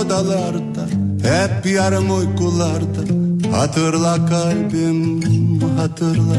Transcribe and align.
odalarda 0.00 0.86
Hep 1.22 1.66
yarım 1.66 2.18
uykularda. 2.18 3.00
Hatırla 3.56 4.26
kalbim 4.26 5.60
hatırla. 5.76 6.34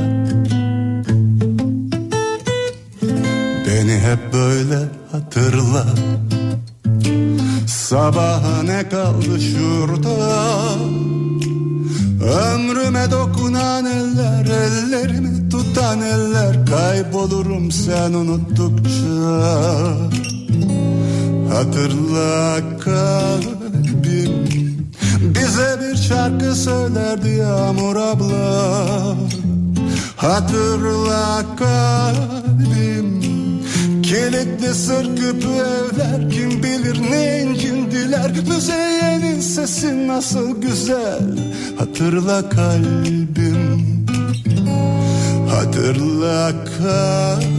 Beni 3.68 4.00
hep 4.00 4.34
böyle 4.34 4.80
hatırla. 5.12 5.86
Sabaha 7.68 8.64
ne 8.64 8.90
kaldı 8.90 9.42
şurada 9.42 10.10
Ömrüme 12.24 13.12
dokunan 13.12 13.86
eller 13.86 14.46
Ellerimi 14.46 15.50
tutan 15.50 16.02
eller. 16.02 16.66
Kaybolurum 16.66 17.72
sen 17.72 18.14
unuttukça 18.14 19.00
Hatırla 22.10 22.80
kalbim 22.80 24.32
Bize 25.22 25.80
bir 25.82 25.96
şarkı 25.96 26.56
söylerdi 26.56 27.30
Yağmur 27.30 27.96
abla. 27.96 29.16
Hatırla 30.16 31.46
kalbim 31.60 33.22
Kilitli 34.02 34.74
sır 34.74 35.16
küpü 35.16 35.48
evler. 35.48 36.30
Kim 36.30 36.64
bilir 36.64 37.02
ne 37.12 37.42
incindiler 37.42 38.32
Müzeyyenin 38.48 39.40
sesi 39.42 40.08
nasıl 40.08 40.62
güzel. 40.62 41.38
Hatırla 41.80 42.50
kalbim 42.50 43.86
Hatırla 45.50 46.52
kalbim 46.78 47.59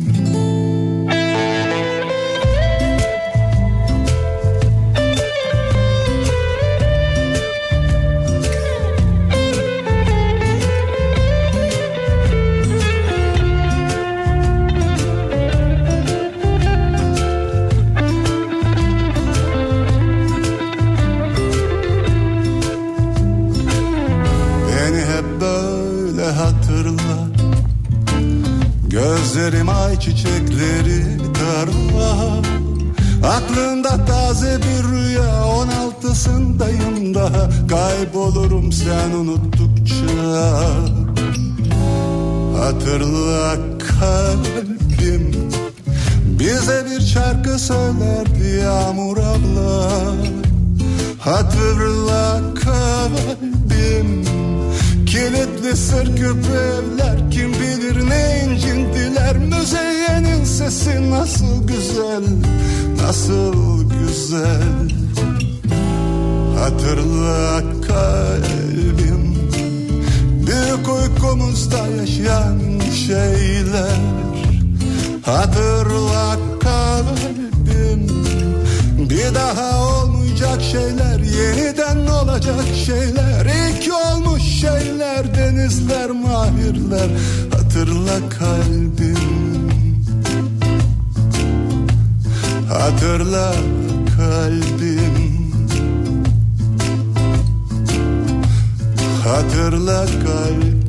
Kaybolurum 38.33 38.71
sen 38.71 39.11
unuttukça. 39.11 39.95
Hatırla 42.57 43.57
kalbim 43.79 45.31
Bize 46.39 46.85
bir 46.85 47.01
şarkı 47.01 47.59
söylerdi 47.59 48.59
Yağmur 48.63 49.17
abla. 49.17 49.91
Hatırla 51.19 52.41
kalbim 52.63 54.23
Kilitli 55.05 55.77
sır 55.77 56.15
küpü 56.15 56.51
evler 56.51 57.31
Kim 57.31 57.53
bilir 57.53 58.09
ne 58.09 58.45
incindiler 58.45 59.37
Müzeyyenin 59.37 60.43
sesi 60.43 61.11
nasıl 61.11 61.67
güzel 61.67 62.23
Nasıl 63.03 63.83
güzel. 63.89 64.91
Hatırla 66.59 67.63
daha 79.41 80.03
olmayacak 80.03 80.61
şeyler 80.61 81.19
Yeniden 81.19 82.07
olacak 82.07 82.65
şeyler. 82.85 83.45
İlk 83.45 83.93
olmuş 84.05 84.41
şeyler 84.41 85.35
Denizler 85.35 86.09
mahirler. 86.09 87.09
Hatırla 87.53 88.29
kalbim. 88.39 89.17
Hatırla 92.69 93.53
kalbim. 94.17 95.31
Hatırla 99.23 100.05
kalbim 100.05 100.80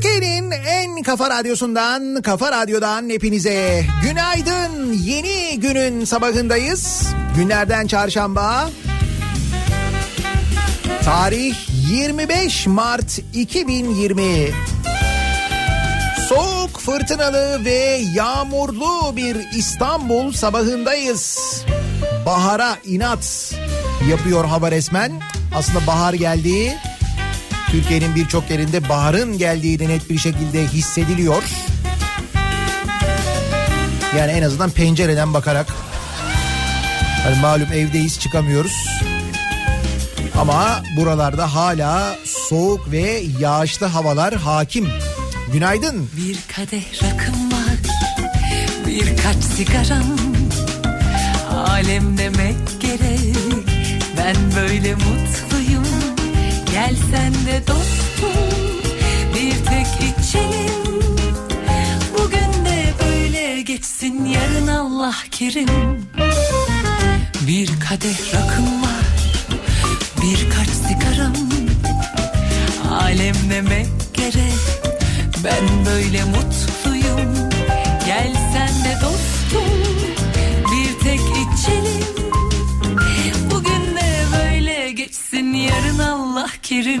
Türkiye'nin 0.00 0.50
en 0.50 1.02
kafa 1.02 1.30
radyosundan, 1.30 2.22
kafa 2.22 2.52
radyodan 2.52 3.10
hepinize 3.10 3.84
günaydın. 4.02 4.92
Yeni 4.92 5.60
günün 5.60 6.04
sabahındayız. 6.04 7.08
Günlerden 7.36 7.86
çarşamba. 7.86 8.70
Tarih 11.04 11.56
25 11.90 12.66
Mart 12.66 13.18
2020. 13.34 14.48
Soğuk, 16.28 16.80
fırtınalı 16.80 17.64
ve 17.64 18.00
yağmurlu 18.14 19.16
bir 19.16 19.36
İstanbul 19.56 20.32
sabahındayız. 20.32 21.38
Bahara 22.26 22.76
inat 22.84 23.54
yapıyor 24.10 24.44
hava 24.44 24.70
resmen. 24.70 25.12
Aslında 25.56 25.86
bahar 25.86 26.14
geldi. 26.14 26.76
Türkiye'nin 27.70 28.14
birçok 28.14 28.50
yerinde 28.50 28.88
baharın 28.88 29.38
geldiği 29.38 29.78
de 29.78 29.88
net 29.88 30.10
bir 30.10 30.18
şekilde 30.18 30.66
hissediliyor. 30.66 31.42
Yani 34.16 34.32
en 34.32 34.42
azından 34.42 34.70
pencereden 34.70 35.34
bakarak. 35.34 35.66
Hani 37.24 37.40
malum 37.40 37.72
evdeyiz 37.72 38.20
çıkamıyoruz. 38.20 38.72
Ama 40.40 40.82
buralarda 40.96 41.54
hala 41.54 42.16
soğuk 42.24 42.90
ve 42.90 43.22
yağışlı 43.40 43.86
havalar 43.86 44.34
hakim. 44.34 44.88
Günaydın. 45.52 46.10
Bir 46.16 46.38
kadeh 46.56 47.02
rakım 47.02 47.52
var 47.52 47.60
Birkaç 48.86 49.44
sigaram 49.44 50.16
Alem 51.66 52.18
demek 52.18 52.56
gerek 52.80 53.36
Ben 54.16 54.36
böyle 54.56 54.94
mutluyum 54.94 55.49
Gel 56.80 56.96
sen 57.10 57.32
de 57.34 57.66
dostum 57.66 58.80
Bir 59.34 59.64
tek 59.64 59.86
içelim. 59.86 61.10
Bugün 62.18 62.64
de 62.64 62.94
böyle 63.04 63.62
geçsin 63.62 64.24
Yarın 64.24 64.66
Allah 64.66 65.14
kerim. 65.30 65.68
Bir 67.46 67.66
kadeh 67.66 68.34
rakım 68.34 68.82
var 68.82 69.06
Birkaç 70.22 70.68
sigaram. 70.68 71.34
Alem 72.90 73.36
demek 73.50 73.88
gerek 74.14 74.60
Ben 75.44 75.86
böyle 75.86 76.24
mutluyum. 76.24 77.50
Gel 78.06 78.32
sen 78.52 78.84
de 78.84 78.98
dostum 79.00 79.99
Allah 86.00 86.50
kerim 86.62 87.00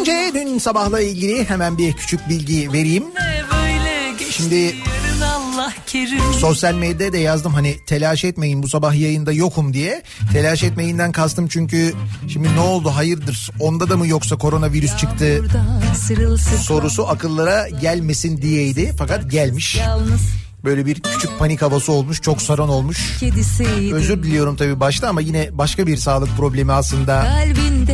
Önce 0.00 0.30
dün 0.34 0.58
sabahla 0.58 1.00
ilgili 1.00 1.44
hemen 1.48 1.78
bir 1.78 1.92
küçük 1.92 2.28
bilgi 2.28 2.72
vereyim. 2.72 3.04
Şimdi- 4.30 4.74
Sosyal 6.40 6.74
medyada 6.74 7.12
da 7.12 7.16
yazdım 7.16 7.54
hani 7.54 7.76
telaş 7.86 8.24
etmeyin 8.24 8.62
bu 8.62 8.68
sabah 8.68 8.94
yayında 8.94 9.32
yokum 9.32 9.72
diye. 9.72 10.02
Telaş 10.32 10.62
etmeyinden 10.62 11.12
kastım 11.12 11.48
çünkü 11.48 11.92
şimdi 12.28 12.54
ne 12.54 12.60
oldu 12.60 12.90
hayırdır 12.90 13.50
onda 13.60 13.88
da 13.90 13.96
mı 13.96 14.06
yoksa 14.06 14.36
koronavirüs 14.36 14.96
çıktı 14.96 15.44
sorusu 16.58 17.08
akıllara 17.08 17.68
gelmesin 17.68 18.42
diyeydi 18.42 18.94
fakat 18.98 19.30
gelmiş. 19.30 19.76
Böyle 20.64 20.86
bir 20.86 21.00
küçük 21.00 21.38
panik 21.38 21.62
havası 21.62 21.92
olmuş 21.92 22.22
çok 22.22 22.42
saran 22.42 22.68
olmuş. 22.68 23.16
Özür 23.94 24.22
diliyorum 24.22 24.56
tabii 24.56 24.80
başta 24.80 25.08
ama 25.08 25.20
yine 25.20 25.48
başka 25.52 25.86
bir 25.86 25.96
sağlık 25.96 26.36
problemi 26.36 26.72
aslında. 26.72 27.24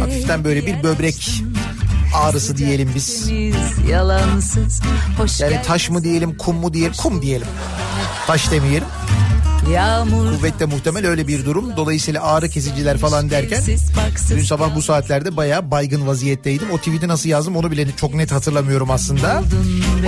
Hafiften 0.01 0.45
böyle 0.45 0.67
bir 0.67 0.83
böbrek 0.83 1.43
ağrısı 2.15 2.57
diyelim 2.57 2.91
biz. 2.95 3.27
Temiz, 3.27 3.89
yalansız, 3.91 4.81
hoş 5.19 5.41
Yani 5.41 5.63
taş 5.67 5.91
mı 5.91 6.05
diyelim 6.05 6.37
kum 6.37 6.57
mu 6.57 6.75
diyelim 6.75 6.93
kum 7.03 7.23
diyelim. 7.23 7.47
Taş 8.27 8.51
demeyelim. 8.51 8.89
Yağmur 9.73 10.37
Kuvvetle 10.37 10.67
muhtemel 10.67 11.07
öyle 11.07 11.29
bir 11.29 11.45
durum. 11.45 11.77
Dolayısıyla 11.77 12.23
ağrı 12.23 12.49
kesiciler 12.49 12.99
falan 12.99 13.31
derken 13.31 13.63
dün 14.31 14.43
sabah 14.43 14.75
bu 14.75 14.83
saatlerde 14.83 15.37
bayağı 15.37 15.71
baygın 15.71 16.07
vaziyetteydim. 16.07 16.71
O 16.71 16.79
tweet'i 16.79 17.09
nasıl 17.09 17.29
yazdım 17.29 17.57
onu 17.57 17.71
bile 17.71 17.87
çok 17.97 18.15
net 18.15 18.33
hatırlamıyorum 18.33 18.91
aslında. 18.91 19.43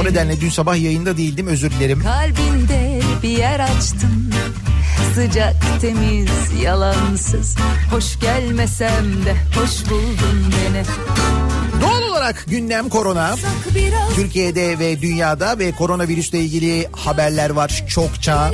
O 0.01 0.05
nedenle 0.05 0.41
dün 0.41 0.51
sabah 0.51 0.77
yayında 0.77 1.17
değildim 1.17 1.47
özür 1.47 1.71
dilerim. 1.71 2.03
Kalbinde 2.03 3.01
bir 3.23 3.29
yer 3.29 3.61
açtın 3.61 4.33
Sıcak, 5.15 5.55
temiz, 5.81 6.31
yalansız 6.63 7.57
Hoş 7.91 8.21
gelmesem 8.21 9.25
de 9.27 9.35
hoş 9.61 9.91
buldun 9.91 10.53
beni 10.53 10.83
olarak 12.17 12.45
gündem 12.49 12.89
korona. 12.89 13.37
Türkiye'de 14.15 14.79
ve 14.79 15.01
dünyada 15.01 15.59
ve 15.59 15.73
koronavirüsle 15.73 16.41
ilgili 16.41 16.89
haberler 16.93 17.51
var 17.51 17.85
çokça. 17.89 18.51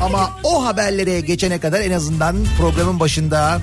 Ama 0.00 0.30
o 0.44 0.64
haberlere 0.64 1.20
geçene 1.20 1.60
kadar 1.60 1.80
en 1.80 1.92
azından 1.92 2.36
programın 2.58 3.00
başında 3.00 3.60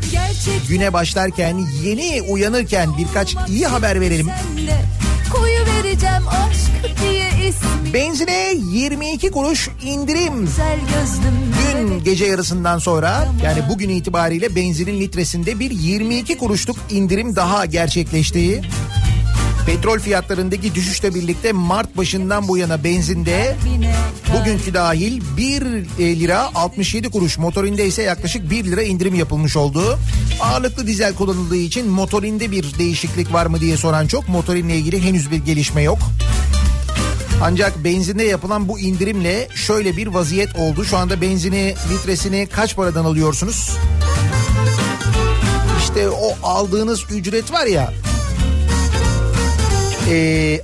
güne 0.69 0.93
başlarken 0.93 1.65
yeni 1.83 2.21
uyanırken 2.21 2.97
birkaç 2.97 3.35
iyi 3.47 3.67
haber 3.67 4.01
verelim. 4.01 4.29
Koyu 5.33 5.65
vereceğim 5.65 6.27
aşk 6.27 7.01
diye 7.01 7.49
ismi 7.49 7.93
Benzine 7.93 8.53
22 8.71 9.31
kuruş 9.31 9.69
indirim. 9.83 10.45
Güzel 10.45 10.79
gözlüm 10.79 11.53
Dün 11.73 12.03
gece 12.03 12.25
yarısından 12.25 12.77
sonra 12.77 13.27
yani 13.43 13.59
bugün 13.69 13.89
itibariyle 13.89 14.55
benzinin 14.55 14.99
litresinde 14.99 15.59
bir 15.59 15.71
22 15.71 16.37
kuruşluk 16.37 16.77
indirim 16.89 17.35
daha 17.35 17.65
gerçekleşti. 17.65 18.61
Petrol 19.65 19.99
fiyatlarındaki 19.99 20.75
düşüşle 20.75 21.15
birlikte 21.15 21.51
Mart 21.51 21.97
başından 21.97 22.47
bu 22.47 22.57
yana 22.57 22.83
benzinde 22.83 23.55
bugünkü 24.33 24.73
dahil 24.73 25.21
1 25.37 25.61
lira 25.99 26.49
67 26.55 27.09
kuruş 27.09 27.37
motorinde 27.37 27.85
ise 27.85 28.03
yaklaşık 28.03 28.51
1 28.51 28.63
lira 28.63 28.81
indirim 28.83 29.15
yapılmış 29.15 29.57
oldu. 29.57 29.99
Ağırlıklı 30.41 30.87
dizel 30.87 31.15
kullanıldığı 31.15 31.55
için 31.55 31.89
motorinde 31.89 32.51
bir 32.51 32.79
değişiklik 32.79 33.33
var 33.33 33.45
mı 33.45 33.61
diye 33.61 33.77
soran 33.77 34.07
çok 34.07 34.29
motorinle 34.29 34.77
ilgili 34.77 35.03
henüz 35.03 35.31
bir 35.31 35.37
gelişme 35.37 35.81
yok. 35.81 35.99
Ancak 37.43 37.83
benzinde 37.83 38.23
yapılan 38.23 38.69
bu 38.69 38.79
indirimle 38.79 39.47
şöyle 39.55 39.97
bir 39.97 40.07
vaziyet 40.07 40.55
oldu. 40.55 40.85
Şu 40.85 40.97
anda 40.97 41.21
benzini 41.21 41.75
litresini 41.93 42.47
kaç 42.51 42.75
paradan 42.75 43.05
alıyorsunuz? 43.05 43.71
İşte 45.79 46.09
o 46.09 46.35
aldığınız 46.43 47.03
ücret 47.11 47.51
var 47.51 47.65
ya. 47.65 47.93
Ee, 50.09 50.61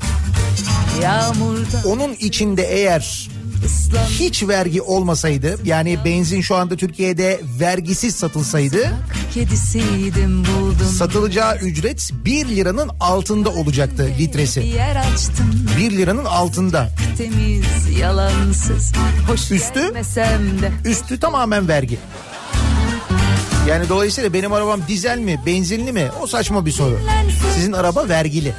onun 1.86 2.14
içinde 2.14 2.64
eğer 2.64 3.30
hiç 4.10 4.44
vergi 4.48 4.82
olmasaydı 4.82 5.60
yani 5.64 5.98
benzin 6.06 6.42
şu 6.42 6.56
anda 6.56 6.76
Türkiye'de 6.76 7.42
vergisiz 7.60 8.16
satılsaydı 8.16 8.92
satılacağı 10.98 11.56
ücret 11.58 12.12
1 12.26 12.48
liranın 12.48 12.90
altında 13.00 13.50
olacaktı 13.50 14.10
litresi. 14.20 14.60
yer 14.60 14.96
açtım 14.96 15.66
1 15.78 15.92
liranın 15.98 16.26
altında. 16.26 16.90
Üstü? 19.52 19.94
Üstü 20.86 21.20
tamamen 21.20 21.68
vergi. 21.68 21.98
Yani 23.70 23.90
dolayısıyla 23.90 24.34
benim 24.34 24.54
arabam 24.54 24.82
dizel 24.88 25.20
mi, 25.20 25.42
benzinli 25.46 25.92
mi? 25.92 26.08
O 26.22 26.28
saçma 26.28 26.66
bir 26.66 26.72
soru. 26.72 27.00
Sizin 27.56 27.74
araba 27.74 28.10
vergili. 28.10 28.54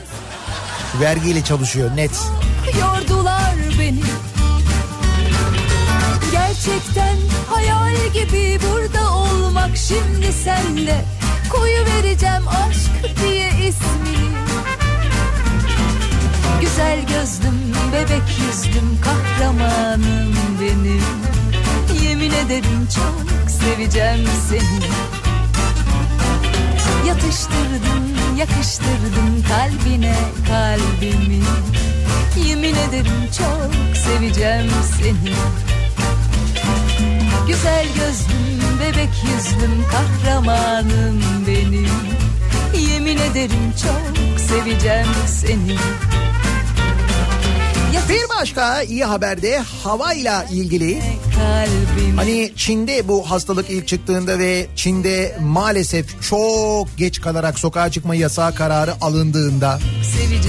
Vergiyle 0.95 1.45
çalışıyor 1.45 1.97
net. 1.97 2.11
yordular 2.81 3.55
beni. 3.79 4.03
Gerçekten 6.33 7.17
hayal 7.51 7.97
gibi 8.15 8.59
burada 8.63 9.13
olmak 9.15 9.77
şimdi 9.77 10.33
senle. 10.33 11.05
Koyu 11.51 11.85
vereceğim 11.87 12.49
aşk 12.49 13.17
diye 13.25 13.49
ismini. 13.49 14.31
Güzel 16.61 17.01
gözlüm, 17.01 17.75
bebek 17.93 18.23
yüzlüm, 18.47 18.99
kahramanım 19.01 20.35
benim. 20.61 21.03
Yemin 22.03 22.31
ederim 22.31 22.89
çok 22.95 23.51
seveceğim 23.51 24.29
seni 24.49 25.20
Yatıştırdım, 27.11 28.37
yakıştırdım 28.39 29.43
kalbine 29.49 30.15
kalbimi. 30.49 31.43
Yemin 32.49 32.75
ederim 32.75 33.31
çok 33.39 33.97
seveceğim 33.97 34.71
seni. 34.99 35.35
Güzel 37.47 37.87
gözlüm, 37.87 38.81
bebek 38.81 39.11
yüzlüm, 39.25 39.85
kahramanım 39.91 41.23
benim. 41.47 41.89
Yemin 42.91 43.19
ederim 43.19 43.73
çok 43.83 44.41
seveceğim 44.41 45.09
seni 45.27 45.77
Bir 48.11 48.29
başka 48.41 48.83
iyi 48.83 49.05
haberde 49.05 49.59
havayla 49.59 50.45
ilgili. 50.45 51.03
Hani 52.17 52.53
Çin'de 52.57 53.09
bu 53.09 53.31
hastalık 53.31 53.71
ilk 53.71 53.89
çıktığında 53.89 54.39
ve 54.39 54.67
Çin'de 54.77 55.37
maalesef 55.41 56.23
çok 56.23 56.97
geç 56.97 57.21
kalarak 57.21 57.59
sokağa 57.59 57.91
çıkma 57.91 58.15
yasağı 58.15 58.55
kararı 58.55 58.95
alındığında 59.01 59.79
seni 60.17 60.43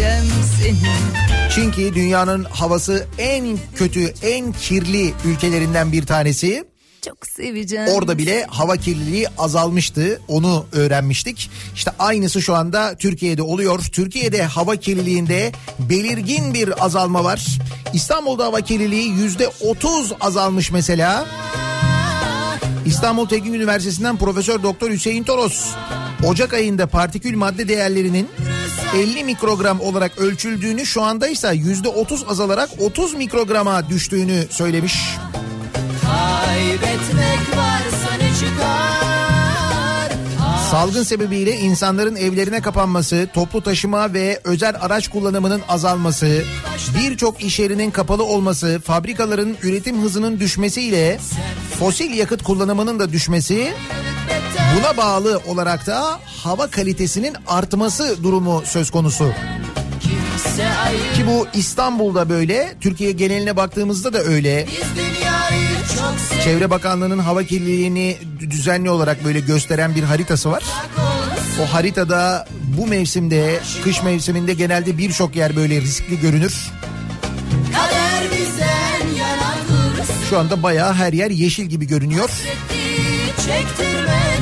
Çünkü 1.56 1.96
dünyanın 1.96 2.44
havası 2.44 3.08
en 3.18 3.60
kötü, 3.76 4.14
en 4.24 4.52
kirli 4.52 5.14
ülkelerinden 5.26 5.92
bir 5.92 6.06
tanesi. 6.06 6.71
Çok 7.06 7.28
seveceğim 7.28 7.88
Orada 7.88 8.18
bile 8.18 8.46
hava 8.50 8.78
kirliliği 8.78 9.28
azalmıştı. 9.38 10.22
Onu 10.28 10.66
öğrenmiştik. 10.72 11.50
İşte 11.76 11.92
aynısı 12.00 12.42
şu 12.42 12.56
anda 12.56 12.96
Türkiye'de 12.96 13.42
oluyor. 13.42 13.80
Türkiye'de 13.92 14.44
hava 14.44 14.76
kirliliğinde 14.76 15.52
belirgin 15.80 16.54
bir 16.54 16.86
azalma 16.86 17.24
var. 17.24 17.46
İstanbul'da 17.94 18.46
hava 18.46 18.62
kirliliği 18.62 19.10
yüzde 19.10 19.48
otuz 19.48 20.14
azalmış 20.22 20.72
mesela. 20.72 21.26
İstanbul 22.86 23.28
Teknik 23.28 23.56
Üniversitesi'nden 23.56 24.18
Profesör 24.18 24.64
Doktor 24.64 24.90
Hüseyin 24.90 25.24
Toros 25.24 25.66
Ocak 26.28 26.54
ayında 26.54 26.88
partikül 26.88 27.38
madde 27.38 27.68
değerlerinin 27.68 28.30
50 28.96 29.24
mikrogram 29.24 29.80
olarak 29.80 30.18
ölçüldüğünü 30.18 30.86
şu 30.86 31.02
anda 31.02 31.28
ise 31.28 31.48
%30 31.48 32.28
azalarak 32.28 32.70
30 32.80 33.14
mikrograma 33.14 33.90
düştüğünü 33.90 34.46
söylemiş. 34.50 34.96
Kaybetmek 36.62 37.58
varsa 37.58 38.14
ne 38.18 38.30
çıkar 38.40 40.12
Salgın 40.72 41.04
sebebiyle 41.04 41.58
insanların 41.58 42.16
evlerine 42.16 42.62
kapanması, 42.62 43.28
toplu 43.34 43.64
taşıma 43.64 44.14
ve 44.14 44.40
özel 44.44 44.76
araç 44.82 45.08
kullanımının 45.08 45.62
azalması, 45.70 46.44
birçok 47.00 47.44
iş 47.44 47.60
yerinin 47.60 47.92
kapalı 47.92 48.24
olması, 48.24 48.82
fabrikaların 48.86 49.58
üretim 49.64 50.02
hızının 50.02 50.40
düşmesiyle 50.40 51.20
fosil 51.80 52.14
yakıt 52.14 52.44
kullanımının 52.44 53.00
da 53.00 53.12
düşmesi 53.12 53.74
buna 54.78 54.98
bağlı 54.98 55.42
olarak 55.48 55.88
da 55.88 56.20
hava 56.26 56.68
kalitesinin 56.68 57.36
artması 57.48 58.24
durumu 58.24 58.64
söz 58.66 58.92
konusu. 58.92 59.34
Ki 61.16 61.28
bu 61.28 61.48
İstanbul'da 61.54 62.30
böyle, 62.30 62.74
Türkiye 62.82 63.12
geneline 63.12 63.56
baktığımızda 63.56 64.14
da 64.14 64.20
öyle. 64.20 64.68
Çevre 66.44 66.70
Bakanlığı'nın 66.70 67.20
hava 67.20 67.44
kirliliğini 67.44 68.18
düzenli 68.40 68.90
olarak 68.90 69.26
böyle 69.26 69.40
gösteren 69.40 69.96
bir 69.96 70.04
haritası 70.04 70.52
var. 70.52 70.64
O 71.64 71.74
haritada 71.74 72.48
bu 72.78 72.88
mevsimde, 72.88 73.60
kış 73.84 74.04
mevsiminde 74.04 74.54
genelde 74.54 74.98
birçok 74.98 75.36
yer 75.36 75.56
böyle 75.56 75.82
riskli 75.82 76.20
görünür. 76.20 76.72
Şu 80.30 80.40
anda 80.40 80.64
bayağı 80.64 80.94
her 80.94 81.14
yer 81.14 81.32
yeşil 81.32 81.66
gibi 81.66 81.88
görünüyor. 81.88 82.30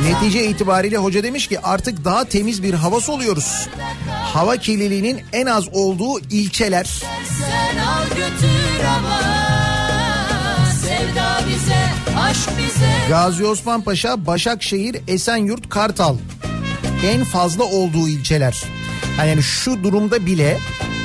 Netice 0.04 0.46
itibariyle 0.46 0.98
hoca 0.98 1.24
demiş 1.24 1.48
ki 1.48 1.60
artık 1.60 2.06
daha 2.06 2.26
temiz 2.26 2.64
bir 2.64 2.74
hava 2.74 3.00
soluyoruz. 3.00 3.68
Hava 4.10 4.58
kirliliğinin 4.58 5.22
en 5.34 5.46
az 5.46 5.68
olduğu 5.72 6.20
ilçeler. 6.20 6.86
Sen 7.40 7.78
al 7.78 8.06
götür 8.10 8.86
ama 8.98 9.39
Gazi 13.10 13.46
Osman 13.46 13.82
Paşa, 13.82 14.26
Başakşehir, 14.26 14.98
Esenyurt, 15.08 15.70
Kartal. 15.70 16.18
En 17.06 17.24
fazla 17.24 17.64
olduğu 17.64 18.08
ilçeler. 18.08 18.64
Yani 19.20 19.44
şu 19.44 19.84
durumda 19.84 20.26
bile 20.26 20.58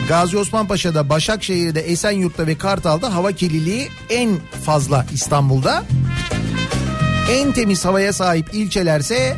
Gazi 0.08 0.38
Osman 0.38 0.66
Paşa'da, 0.66 1.08
Başakşehir'de, 1.08 1.80
Esenyurt'ta 1.80 2.46
ve 2.46 2.58
Kartal'da 2.58 3.14
hava 3.14 3.32
kirliliği 3.32 3.88
en 4.10 4.30
fazla 4.64 5.06
İstanbul'da. 5.12 5.84
En 7.30 7.52
temiz 7.52 7.84
havaya 7.84 8.12
sahip 8.12 8.54
ilçelerse 8.54 9.36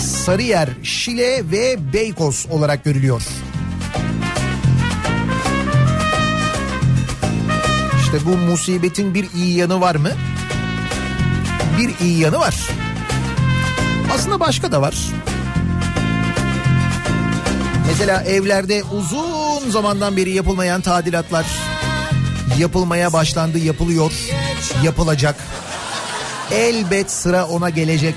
Sarıyer, 0.00 0.68
Şile 0.82 1.50
ve 1.50 1.92
Beykoz 1.92 2.46
olarak 2.50 2.84
görülüyor. 2.84 3.22
İşte 8.00 8.18
bu 8.26 8.36
musibetin 8.36 9.14
bir 9.14 9.26
iyi 9.34 9.56
yanı 9.56 9.80
var 9.80 9.94
mı? 9.94 10.10
Bir 11.78 12.06
iyi 12.06 12.18
yanı 12.20 12.38
var. 12.38 12.54
Aslında 14.14 14.40
başka 14.40 14.72
da 14.72 14.82
var. 14.82 14.94
Mesela 17.86 18.22
evlerde 18.22 18.82
uzun 18.82 19.70
zamandan 19.70 20.16
beri 20.16 20.30
yapılmayan 20.30 20.80
tadilatlar 20.80 21.46
yapılmaya 22.58 23.12
başlandı, 23.12 23.58
yapılıyor, 23.58 24.12
yapılacak. 24.82 25.36
Elbet 26.52 27.10
sıra 27.10 27.46
ona 27.46 27.70
gelecek. 27.70 28.14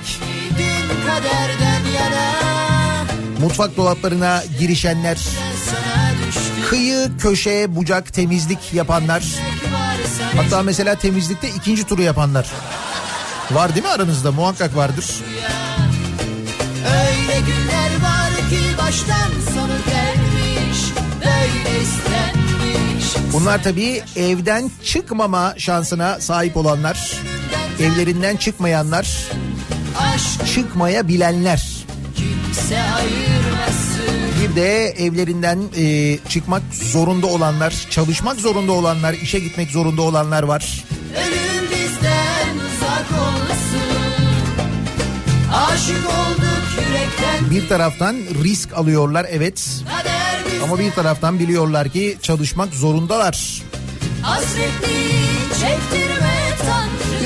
Mutfak 3.42 3.78
dolaplarına 3.78 4.44
girişenler, 4.60 5.18
kıyı, 6.70 7.12
köşe, 7.20 7.76
bucak 7.76 8.14
temizlik 8.14 8.74
yapanlar, 8.74 9.24
hatta 10.36 10.64
mesela 10.64 10.96
temizlikte 10.96 11.50
ikinci 11.50 11.84
turu 11.84 12.02
yapanlar. 12.02 12.52
Var 13.52 13.76
değil 13.76 13.86
mi 13.86 13.92
aranızda? 13.92 14.32
Muhakkak 14.32 14.76
vardır. 14.76 15.06
Öyle 16.86 17.40
günler 17.40 18.04
var 18.04 18.50
ki 18.50 18.60
baştan 18.78 19.30
sonu 19.54 19.74
gelmiş 19.88 20.80
Böyle 21.26 21.82
istenmiş 21.82 23.34
Bunlar 23.34 23.64
tabii 23.64 24.04
evden 24.16 24.72
çıkmama 24.84 25.54
şansına 25.58 26.20
sahip 26.20 26.58
olanlar, 26.58 27.14
evlerinden 27.80 28.36
çıkmayanlar, 28.38 29.18
çıkmaya 30.54 31.08
bilenler. 31.08 31.86
kimse 32.16 32.82
ayırmasın 32.82 34.08
Bir 34.42 34.56
de 34.56 34.88
evlerinden 34.88 35.60
e, 35.78 36.18
çıkmak 36.30 36.62
zorunda 36.72 37.28
olanlar, 37.28 37.88
çalışmak 37.90 38.40
zorunda 38.40 38.72
olanlar, 38.72 39.14
işe 39.14 39.40
gitmek 39.40 39.70
zorunda 39.72 40.02
olanlar 40.02 40.44
var. 40.44 40.84
Bir 47.52 47.70
taraftan 47.70 48.16
risk 48.44 48.74
alıyorlar 48.74 49.26
evet 49.30 49.84
ama 50.64 50.80
bir 50.80 50.92
taraftan 50.92 51.40
biliyorlar 51.40 51.90
ki 51.90 52.18
çalışmak 52.22 52.74
zorundalar. 52.74 53.62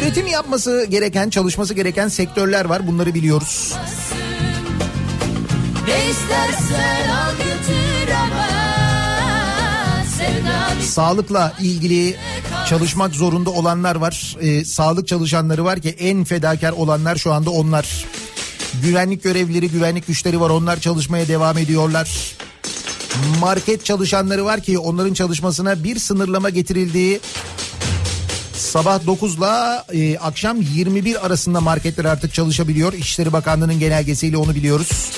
Üretim 0.01 0.27
yapması 0.27 0.87
gereken, 0.89 1.29
çalışması 1.29 1.73
gereken 1.73 2.07
sektörler 2.07 2.65
var 2.65 2.87
bunları 2.87 3.13
biliyoruz. 3.13 3.73
Sağlıkla 10.81 11.53
ilgili 11.59 12.15
çalışmak 12.69 13.15
zorunda 13.15 13.49
olanlar 13.49 13.95
var. 13.95 14.37
Ee, 14.41 14.65
sağlık 14.65 15.07
çalışanları 15.07 15.65
var 15.65 15.79
ki 15.79 15.89
en 15.89 16.23
fedakar 16.23 16.71
olanlar 16.71 17.15
şu 17.15 17.33
anda 17.33 17.49
onlar. 17.49 18.05
Güvenlik 18.83 19.23
görevlileri, 19.23 19.69
güvenlik 19.69 20.07
güçleri 20.07 20.41
var. 20.41 20.49
Onlar 20.49 20.79
çalışmaya 20.79 21.27
devam 21.27 21.57
ediyorlar. 21.57 22.35
Market 23.39 23.85
çalışanları 23.85 24.45
var 24.45 24.61
ki 24.61 24.79
onların 24.79 25.13
çalışmasına 25.13 25.83
bir 25.83 25.99
sınırlama 25.99 26.49
getirildiği 26.49 27.19
sabah 28.53 29.05
9 29.05 29.35
ile 29.35 30.19
akşam 30.19 30.61
21 30.61 31.25
arasında 31.25 31.61
marketler 31.61 32.05
artık 32.05 32.33
çalışabiliyor. 32.33 32.93
İçişleri 32.93 33.33
Bakanlığı'nın 33.33 33.79
genelgesiyle 33.79 34.37
onu 34.37 34.55
biliyoruz. 34.55 35.11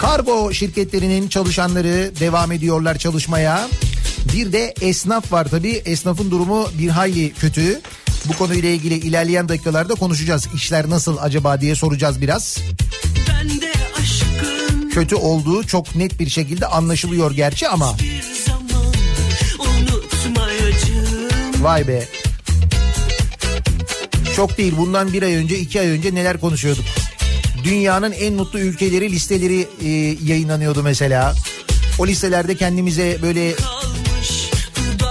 Kargo 0.00 0.52
şirketlerinin 0.52 1.28
çalışanları 1.28 2.12
devam 2.20 2.52
ediyorlar 2.52 2.98
çalışmaya. 2.98 3.68
Bir 4.34 4.52
de 4.52 4.74
esnaf 4.80 5.32
var 5.32 5.48
tabii. 5.50 5.82
Esnafın 5.84 6.30
durumu 6.30 6.68
bir 6.78 6.88
hayli 6.88 7.32
kötü. 7.32 7.80
Bu 8.24 8.32
konuyla 8.38 8.68
ilgili 8.68 8.94
ilerleyen 8.94 9.48
dakikalarda 9.48 9.94
konuşacağız. 9.94 10.48
İşler 10.54 10.90
nasıl 10.90 11.16
acaba 11.20 11.60
diye 11.60 11.74
soracağız 11.74 12.20
biraz. 12.20 12.58
Kötü 14.92 15.14
olduğu 15.14 15.66
çok 15.66 15.96
net 15.96 16.20
bir 16.20 16.28
şekilde 16.28 16.66
anlaşılıyor 16.66 17.30
gerçi 17.30 17.68
ama 17.68 17.96
vay 21.60 21.88
be. 21.88 22.08
Çok 24.36 24.58
değil 24.58 24.74
bundan 24.76 25.12
bir 25.12 25.22
ay 25.22 25.34
önce 25.34 25.58
iki 25.58 25.80
ay 25.80 25.88
önce 25.88 26.14
neler 26.14 26.40
konuşuyorduk. 26.40 26.84
Dünyanın 27.64 28.12
en 28.12 28.34
mutlu 28.34 28.60
ülkeleri 28.60 29.12
listeleri 29.12 29.68
e, 29.84 29.88
yayınlanıyordu 30.24 30.82
mesela. 30.82 31.34
O 31.98 32.06
listelerde 32.06 32.56
kendimize 32.56 33.18
böyle 33.22 33.54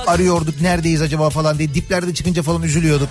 arıyorduk 0.07 0.61
neredeyiz 0.61 1.01
acaba 1.01 1.29
falan 1.29 1.57
diye 1.57 1.73
diplerde 1.73 2.13
çıkınca 2.13 2.43
falan 2.43 2.63
üzülüyorduk. 2.63 3.09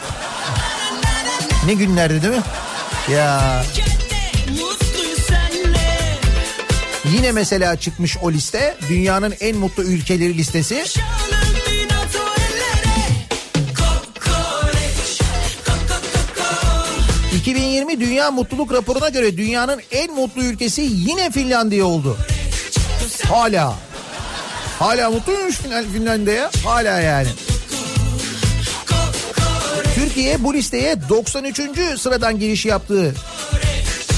Ne 1.67 1.75
günlerdi 1.75 2.23
değil 2.23 2.35
mi? 2.35 2.43
Ya 3.13 3.63
yine 7.13 7.33
mesela 7.33 7.77
çıkmış 7.77 8.17
o 8.23 8.33
liste 8.33 8.77
dünyanın 8.89 9.35
en 9.41 9.57
mutlu 9.57 9.83
ülkeleri 9.83 10.39
listesi. 10.39 10.85
Şanım 10.87 11.55
bin 11.71 11.89
at 11.89 12.17
o 12.17 12.41
ellere. 12.41 13.07
Kokoreç, 13.77 15.21
koko 15.67 17.37
2020 17.37 18.01
Dünya 18.01 18.31
Mutluluk 18.31 18.73
Raporu'na 18.73 19.09
göre 19.09 19.37
dünyanın 19.37 19.81
en 19.91 20.15
mutlu 20.15 20.43
ülkesi 20.43 20.83
yine 20.83 21.31
Finlandiya 21.31 21.85
oldu. 21.85 22.17
Hala. 23.29 23.86
Hala 24.79 25.11
mutluymuş 25.11 25.55
Fin- 25.55 25.93
Finlandiya. 25.93 26.51
Hala 26.65 27.01
yani. 27.01 27.29
Türkiye 29.95 30.45
bu 30.45 30.55
listeye 30.55 30.97
93. 31.09 31.61
sıradan 31.99 32.39
giriş 32.39 32.67
yaptı. 32.67 33.15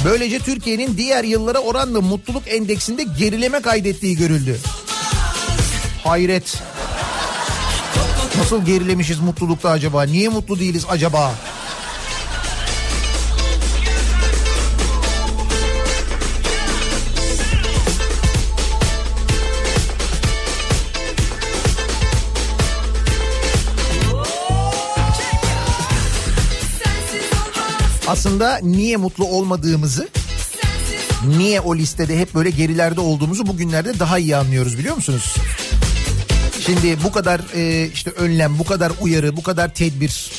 Böylece 0.04 0.38
Türkiye'nin 0.38 0.96
diğer 0.96 1.24
yıllara 1.24 1.58
oranla 1.58 2.00
mutluluk 2.00 2.42
endeksinde 2.48 3.02
gerileme 3.18 3.60
kaydettiği 3.62 4.16
görüldü. 4.16 4.58
Hayret. 6.04 6.54
Nasıl 8.38 8.64
gerilemişiz 8.64 9.20
mutlulukta 9.20 9.70
acaba? 9.70 10.02
Niye 10.02 10.28
mutlu 10.28 10.58
değiliz 10.60 10.84
acaba? 10.88 11.34
Aslında 28.08 28.58
niye 28.62 28.96
mutlu 28.96 29.24
olmadığımızı, 29.24 30.08
niye 31.26 31.60
o 31.60 31.76
listede 31.76 32.18
hep 32.18 32.34
böyle 32.34 32.50
gerilerde 32.50 33.00
olduğumuzu 33.00 33.46
bugünlerde 33.46 33.98
daha 33.98 34.18
iyi 34.18 34.36
anlıyoruz 34.36 34.78
biliyor 34.78 34.96
musunuz? 34.96 35.34
Şimdi 36.66 37.02
bu 37.04 37.12
kadar 37.12 37.40
e, 37.54 37.90
işte 37.92 38.10
önlem, 38.10 38.58
bu 38.58 38.64
kadar 38.64 38.92
uyarı, 39.00 39.36
bu 39.36 39.42
kadar 39.42 39.74
tedbir 39.74 40.30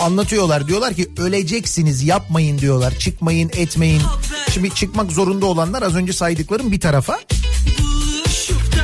anlatıyorlar. 0.00 0.68
Diyorlar 0.68 0.94
ki 0.94 1.08
öleceksiniz 1.18 2.02
yapmayın 2.02 2.58
diyorlar. 2.58 2.98
Çıkmayın 2.98 3.50
etmeyin. 3.56 4.02
Şimdi 4.50 4.74
çıkmak 4.74 5.12
zorunda 5.12 5.46
olanlar 5.46 5.82
az 5.82 5.94
önce 5.94 6.12
saydıklarım 6.12 6.72
bir 6.72 6.80
tarafa. 6.80 7.20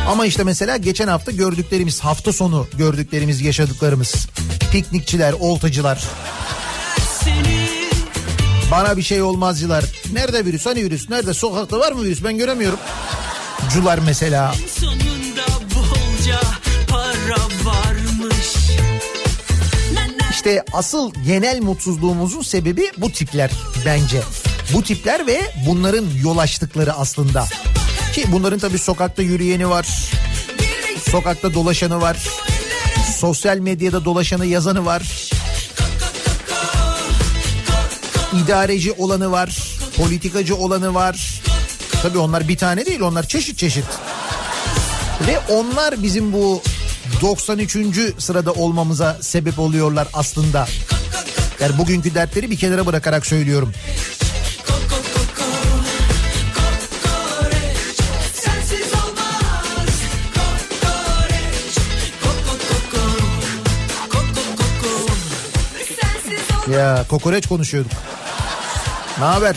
Ama 0.09 0.27
işte 0.27 0.45
mesela 0.45 0.77
geçen 0.77 1.09
hafta 1.09 1.33
gördüklerimiz 1.33 2.01
hafta 2.01 2.33
sonu 2.33 2.67
gördüklerimiz 2.79 3.41
yaşadıklarımız. 3.41 4.27
Piknikçiler, 4.73 5.33
oltacılar. 5.33 6.05
Bana 8.75 8.97
bir 8.97 9.03
şey 9.03 9.23
olmazcılar. 9.23 9.85
Nerede 10.13 10.45
virüs? 10.45 10.67
Hani 10.67 10.85
virüs? 10.85 11.11
Nerede? 11.11 11.35
Sokakta 11.35 11.79
var 11.79 11.93
mı 11.93 12.03
virüs? 12.03 12.25
Ben 12.25 12.39
göremiyorum. 12.39 12.79
Cular 13.73 13.99
mesela. 14.07 14.55
İşte 20.31 20.65
asıl 20.73 21.13
genel 21.27 21.63
mutsuzluğumuzun 21.63 22.43
sebebi 22.43 22.91
bu 22.99 23.13
tipler 23.13 23.51
bence. 23.87 24.21
Bu 24.73 24.83
tipler 24.83 25.27
ve 25.27 25.41
bunların 25.67 26.07
yol 26.23 26.39
açtıkları 26.39 26.93
aslında. 26.93 27.45
Ki 28.15 28.25
bunların 28.33 28.59
tabii 28.59 28.79
sokakta 28.79 29.23
yürüyeni 29.23 29.69
var. 29.69 30.11
Sokakta 31.11 31.55
dolaşanı 31.55 32.01
var. 32.01 32.17
Sosyal 33.19 33.59
medyada 33.59 34.05
dolaşanı 34.05 34.47
yazanı 34.47 34.85
var. 34.85 35.34
İdareci 38.43 38.93
olanı 38.93 39.31
var. 39.31 39.59
Politikacı 39.97 40.57
olanı 40.57 40.95
var. 40.95 41.43
Tabii 42.03 42.19
onlar 42.19 42.49
bir 42.49 42.57
tane 42.57 42.87
değil 42.87 43.01
onlar 43.01 43.23
çeşit 43.23 43.59
çeşit. 43.59 43.85
Ve 45.27 45.39
onlar 45.55 46.03
bizim 46.03 46.33
bu 46.33 46.63
93. 47.23 47.77
sırada 48.19 48.53
olmamıza 48.53 49.19
sebep 49.21 49.59
oluyorlar 49.59 50.09
aslında. 50.15 50.67
Yani 51.61 51.79
bugünkü 51.79 52.15
dertleri 52.15 52.51
bir 52.51 52.57
kenara 52.57 52.87
bırakarak 52.87 53.27
söylüyorum. 53.27 53.73
Ya 66.73 67.05
kokoreç 67.09 67.47
konuşuyorduk. 67.47 67.93
Ne 69.19 69.25
haber? 69.25 69.57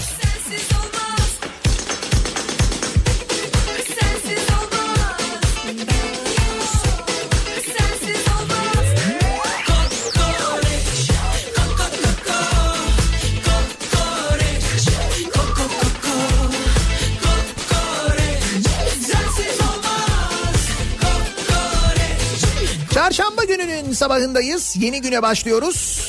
Çarşamba 22.94 23.44
gününün 23.44 23.94
sabahındayız. 23.94 24.76
Yeni 24.80 25.02
güne 25.02 25.22
başlıyoruz. 25.22 26.07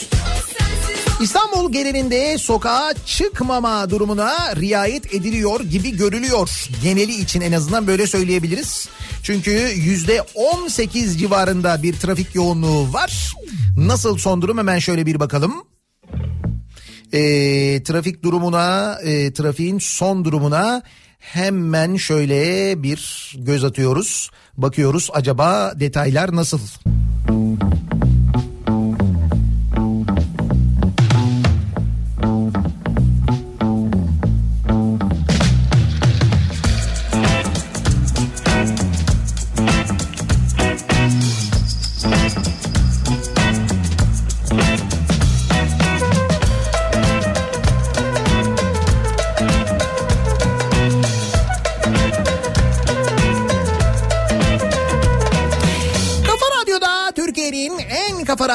İstanbul 1.21 1.73
genelinde 1.73 2.39
sokağa 2.39 2.95
çıkmama 3.07 3.91
durumuna 3.91 4.57
riayet 4.57 5.15
ediliyor 5.15 5.61
gibi 5.61 5.97
görülüyor. 5.97 6.69
Geneli 6.83 7.21
için 7.21 7.41
en 7.41 7.53
azından 7.53 7.87
böyle 7.87 8.07
söyleyebiliriz. 8.07 8.89
Çünkü 9.23 9.51
yüzde 9.77 10.23
18 10.35 11.21
civarında 11.21 11.83
bir 11.83 11.95
trafik 11.95 12.35
yoğunluğu 12.35 12.93
var. 12.93 13.35
Nasıl 13.79 14.19
son 14.19 14.43
durum 14.43 14.59
hemen 14.59 14.79
şöyle 14.79 15.07
bir 15.07 15.21
bakalım. 15.21 15.55
E, 17.13 17.21
trafik 17.83 18.23
durumuna, 18.23 18.99
e, 19.03 19.33
trafiğin 19.33 19.79
son 19.79 20.25
durumuna 20.25 20.83
hemen 21.19 21.97
şöyle 21.97 22.83
bir 22.83 23.33
göz 23.39 23.65
atıyoruz. 23.65 24.31
Bakıyoruz 24.57 25.11
acaba 25.13 25.73
detaylar 25.81 26.37
nasıl? 26.37 26.59
Kafa 26.59 26.98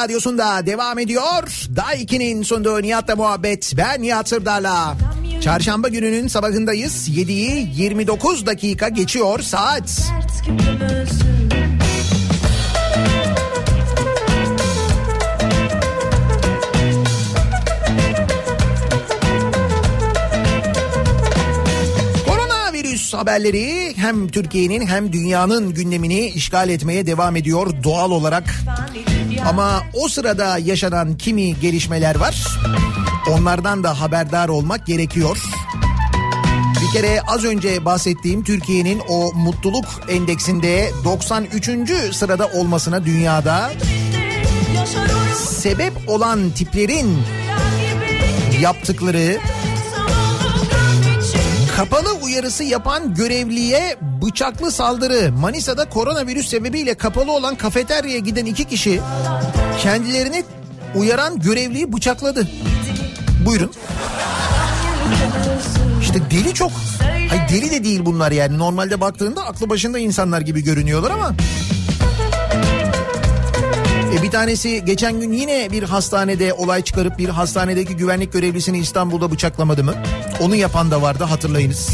radyosunda 0.04 0.66
devam 0.66 0.98
ediyor. 0.98 1.66
Daha 1.76 1.94
2'nin 1.94 2.42
sunduğu 2.42 2.82
Nihat'la 2.82 3.16
muhabbet. 3.16 3.72
Ben 3.76 4.02
Nihat 4.02 4.28
Sırdar'la. 4.28 4.96
Çarşamba 5.40 5.88
gününün 5.88 6.28
sabahındayız. 6.28 7.08
7'yi 7.08 7.70
29 7.74 8.46
dakika 8.46 8.88
geçiyor 8.88 9.40
saat. 9.40 10.12
Haberleri 23.14 23.96
hem 23.96 24.28
Türkiye'nin 24.28 24.86
hem 24.86 25.12
dünyanın 25.12 25.74
gündemini 25.74 26.26
işgal 26.26 26.68
etmeye 26.68 27.06
devam 27.06 27.36
ediyor 27.36 27.66
doğal 27.84 28.10
olarak. 28.10 28.44
Ama 29.48 29.82
o 29.92 30.08
sırada 30.08 30.58
yaşanan 30.58 31.16
kimi 31.16 31.60
gelişmeler 31.60 32.16
var. 32.16 32.58
Onlardan 33.30 33.84
da 33.84 34.00
haberdar 34.00 34.48
olmak 34.48 34.86
gerekiyor. 34.86 35.42
Bir 36.82 37.00
kere 37.00 37.20
az 37.20 37.44
önce 37.44 37.84
bahsettiğim 37.84 38.44
Türkiye'nin 38.44 39.02
o 39.08 39.32
mutluluk 39.34 39.84
endeksinde 40.08 40.90
93. 41.04 41.70
sırada 42.12 42.46
olmasına 42.46 43.04
dünyada 43.04 43.70
sebep 45.36 45.92
olan 46.06 46.50
tiplerin 46.50 47.18
yaptıkları 48.60 49.38
Kapalı 51.76 52.12
uyarısı 52.22 52.64
yapan 52.64 53.14
görevliye 53.14 53.96
bıçaklı 54.22 54.70
saldırı. 54.70 55.32
Manisa'da 55.32 55.88
koronavirüs 55.88 56.48
sebebiyle 56.48 56.94
kapalı 56.94 57.32
olan 57.32 57.54
kafeteryaya 57.54 58.18
giden 58.18 58.46
iki 58.46 58.64
kişi 58.64 59.00
kendilerini 59.82 60.44
uyaran 60.94 61.40
görevliyi 61.40 61.92
bıçakladı. 61.92 62.48
Buyurun. 63.46 63.70
İşte 66.00 66.18
deli 66.30 66.54
çok. 66.54 66.72
Hayır 67.28 67.48
deli 67.48 67.70
de 67.70 67.84
değil 67.84 68.00
bunlar 68.04 68.32
yani. 68.32 68.58
Normalde 68.58 69.00
baktığında 69.00 69.44
aklı 69.44 69.70
başında 69.70 69.98
insanlar 69.98 70.40
gibi 70.40 70.64
görünüyorlar 70.64 71.10
ama. 71.10 71.32
E 74.14 74.22
bir 74.22 74.30
tanesi 74.30 74.84
geçen 74.84 75.20
gün 75.20 75.32
yine 75.32 75.68
bir 75.72 75.82
hastanede 75.82 76.52
olay 76.52 76.82
çıkarıp 76.82 77.18
bir 77.18 77.28
hastanedeki 77.28 77.96
güvenlik 77.96 78.32
görevlisini 78.32 78.78
İstanbul'da 78.78 79.30
bıçaklamadı 79.30 79.84
mı? 79.84 79.94
Onu 80.40 80.56
yapan 80.56 80.90
da 80.90 81.02
vardı 81.02 81.24
hatırlayınız. 81.24 81.90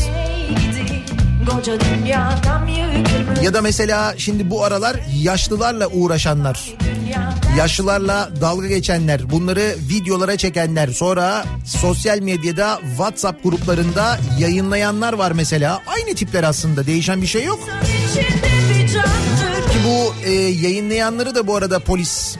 Ya 3.42 3.54
da 3.54 3.62
mesela 3.62 4.14
şimdi 4.16 4.50
bu 4.50 4.64
aralar 4.64 4.96
yaşlılarla 5.22 5.87
uğraşanlar, 5.87 6.74
yaşlılarla 7.59 8.30
dalga 8.40 8.66
geçenler, 8.66 9.30
bunları 9.30 9.74
videolara 9.90 10.37
çekenler, 10.37 10.88
sonra 10.88 11.44
sosyal 11.66 12.18
medyada 12.18 12.80
WhatsApp 12.88 13.44
gruplarında 13.44 14.18
yayınlayanlar 14.38 15.12
var 15.12 15.33
mesela. 15.33 15.83
Aynı 15.87 16.14
tipler 16.14 16.42
aslında 16.42 16.87
değişen 16.87 17.22
bir 17.22 17.26
şey 17.26 17.44
yok. 17.44 17.59
içinde 18.11 18.48
bir 18.70 18.88
Ki 18.88 19.29
bu 19.84 20.14
e, 20.24 20.32
yayınlayanları 20.32 21.34
da 21.34 21.46
bu 21.46 21.56
arada 21.56 21.78
polis 21.78 22.36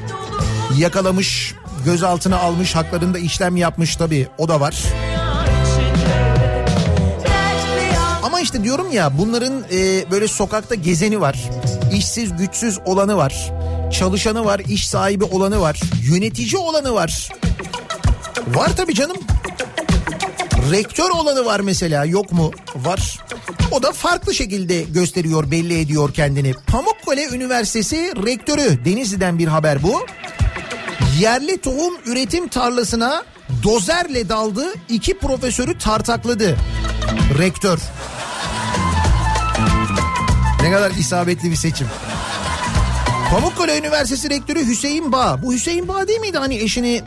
yakalamış, 0.79 1.55
gözaltına 1.85 2.39
almış, 2.39 2.75
haklarında 2.75 3.19
işlem 3.19 3.57
yapmış 3.57 3.97
tabii 3.97 4.29
o 4.39 4.49
da 4.49 4.61
var. 4.61 4.85
Ama 8.23 8.41
işte 8.41 8.65
diyorum 8.65 8.93
ya 8.93 9.19
bunların 9.19 9.65
e, 9.73 10.11
böyle 10.11 10.29
sokakta 10.29 10.75
gezeni 10.75 11.21
var. 11.21 11.39
işsiz 11.95 12.37
güçsüz 12.37 12.79
olanı 12.85 13.17
var. 13.17 13.53
Çalışanı 13.93 14.45
var, 14.45 14.59
iş 14.59 14.89
sahibi 14.89 15.25
olanı 15.25 15.61
var. 15.61 15.81
Yönetici 16.11 16.57
olanı 16.57 16.95
var. 16.95 17.29
Var 18.55 18.77
tabii 18.77 18.95
canım. 18.95 19.17
Rektör 20.69 21.11
olanı 21.11 21.45
var 21.45 21.61
mesela 21.61 22.05
yok 22.05 22.33
mu? 22.33 22.51
Var. 22.77 23.19
O 23.71 23.83
da 23.83 23.93
farklı 23.93 24.35
şekilde 24.35 24.83
gösteriyor 24.83 25.51
belli 25.51 25.81
ediyor 25.81 26.15
kendini. 26.15 26.55
Pamukkale 26.67 27.25
Üniversitesi 27.25 28.13
rektörü 28.27 28.85
Denizli'den 28.85 29.39
bir 29.39 29.47
haber 29.47 29.83
bu. 29.83 30.07
Yerli 31.19 31.61
tohum 31.61 31.95
üretim 32.07 32.49
tarlasına 32.49 33.25
dozerle 33.63 34.29
daldı 34.29 34.65
iki 34.89 35.19
profesörü 35.19 35.79
tartakladı. 35.79 36.57
Rektör. 37.39 37.79
Ne 40.63 40.73
kadar 40.73 40.91
isabetli 40.91 41.51
bir 41.51 41.57
seçim. 41.57 41.87
Pamukkale 43.31 43.79
Üniversitesi 43.79 44.31
Rektörü 44.31 44.67
Hüseyin 44.67 45.13
Bağ. 45.13 45.43
Bu 45.43 45.53
Hüseyin 45.53 45.89
Bağ 45.89 46.09
değil 46.09 46.21
miydi 46.21 46.39
hani 46.39 46.57
eşini 46.57 47.03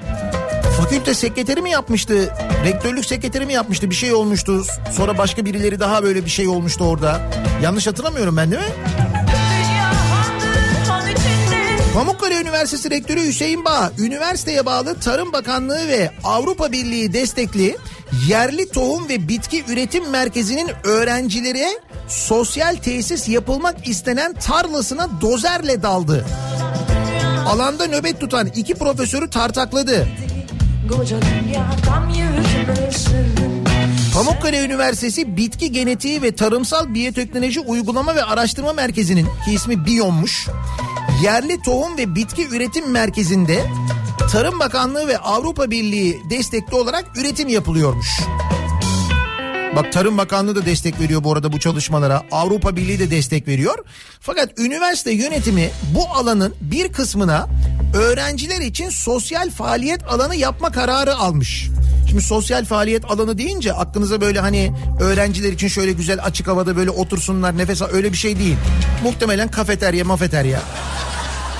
fakülte 0.77 1.13
sekreteri 1.13 1.61
mi 1.61 1.71
yapmıştı? 1.71 2.33
Rektörlük 2.65 3.05
sekreteri 3.05 3.45
mi 3.45 3.53
yapmıştı? 3.53 3.89
Bir 3.89 3.95
şey 3.95 4.13
olmuştu. 4.13 4.63
Sonra 4.91 5.17
başka 5.17 5.45
birileri 5.45 5.79
daha 5.79 6.03
böyle 6.03 6.25
bir 6.25 6.29
şey 6.29 6.47
olmuştu 6.47 6.83
orada. 6.83 7.21
Yanlış 7.63 7.87
hatırlamıyorum 7.87 8.37
ben 8.37 8.51
değil 8.51 8.61
mi? 8.61 8.69
Pamukkale 11.93 12.41
Üniversitesi 12.41 12.91
Rektörü 12.91 13.21
Hüseyin 13.27 13.65
Bağ, 13.65 13.91
üniversiteye 13.99 14.65
bağlı 14.65 14.99
Tarım 14.99 15.33
Bakanlığı 15.33 15.87
ve 15.87 16.11
Avrupa 16.23 16.71
Birliği 16.71 17.13
destekli 17.13 17.77
yerli 18.27 18.69
tohum 18.69 19.09
ve 19.09 19.27
bitki 19.27 19.63
üretim 19.67 20.09
merkezinin 20.09 20.71
öğrencilere 20.83 21.67
sosyal 22.07 22.75
tesis 22.75 23.29
yapılmak 23.29 23.87
istenen 23.87 24.33
tarlasına 24.33 25.09
dozerle 25.21 25.83
daldı. 25.83 26.25
Alanda 27.47 27.87
nöbet 27.87 28.19
tutan 28.19 28.47
iki 28.47 28.75
profesörü 28.75 29.29
tartakladı. 29.29 30.07
Pamukkale 34.13 34.65
Üniversitesi 34.65 35.37
Bitki 35.37 35.71
Genetiği 35.71 36.21
ve 36.21 36.35
Tarımsal 36.35 36.93
Biyoteknoloji 36.93 37.59
Uygulama 37.59 38.15
ve 38.15 38.23
Araştırma 38.23 38.73
Merkezi'nin 38.73 39.25
ki 39.25 39.51
ismi 39.53 39.85
BİYOM'muş. 39.85 40.47
Yerli 41.23 41.61
Tohum 41.61 41.97
ve 41.97 42.15
Bitki 42.15 42.47
Üretim 42.47 42.91
Merkezi'nde 42.91 43.63
Tarım 44.31 44.59
Bakanlığı 44.59 45.07
ve 45.07 45.17
Avrupa 45.17 45.71
Birliği 45.71 46.21
destekli 46.29 46.75
olarak 46.75 47.17
üretim 47.17 47.47
yapılıyormuş. 47.49 48.07
Bak 49.75 49.91
Tarım 49.91 50.17
Bakanlığı 50.17 50.55
da 50.55 50.65
destek 50.65 50.99
veriyor 50.99 51.23
bu 51.23 51.33
arada 51.33 51.51
bu 51.51 51.59
çalışmalara. 51.59 52.21
Avrupa 52.31 52.75
Birliği 52.75 52.99
de 52.99 53.11
destek 53.11 53.47
veriyor. 53.47 53.77
Fakat 54.19 54.59
üniversite 54.59 55.11
yönetimi 55.11 55.69
bu 55.95 56.07
alanın 56.07 56.55
bir 56.61 56.93
kısmına 56.93 57.47
öğrenciler 57.95 58.61
için 58.61 58.89
sosyal 58.89 59.49
faaliyet 59.49 60.03
alanı 60.03 60.35
yapma 60.35 60.71
kararı 60.71 61.15
almış. 61.15 61.69
Şimdi 62.09 62.21
sosyal 62.21 62.65
faaliyet 62.65 63.05
alanı 63.05 63.37
deyince 63.37 63.73
aklınıza 63.73 64.21
böyle 64.21 64.39
hani 64.39 64.71
öğrenciler 64.99 65.51
için 65.51 65.67
şöyle 65.67 65.91
güzel 65.91 66.23
açık 66.23 66.47
havada 66.47 66.75
böyle 66.75 66.89
otursunlar 66.89 67.57
nefes 67.57 67.81
al 67.81 67.87
öyle 67.91 68.11
bir 68.11 68.17
şey 68.17 68.39
değil. 68.39 68.55
Muhtemelen 69.03 69.51
kafeterya 69.51 70.05
mafeterya 70.05 70.59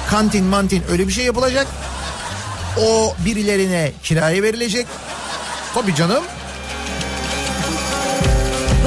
kantin 0.10 0.46
mantin 0.46 0.84
öyle 0.92 1.08
bir 1.08 1.14
şey 1.14 1.26
yapılacak. 1.26 1.68
O 2.82 3.16
birilerine 3.26 3.92
kiraya 4.04 4.44
verilecek. 4.44 4.88
Tabii 5.74 5.96
canım 5.96 6.24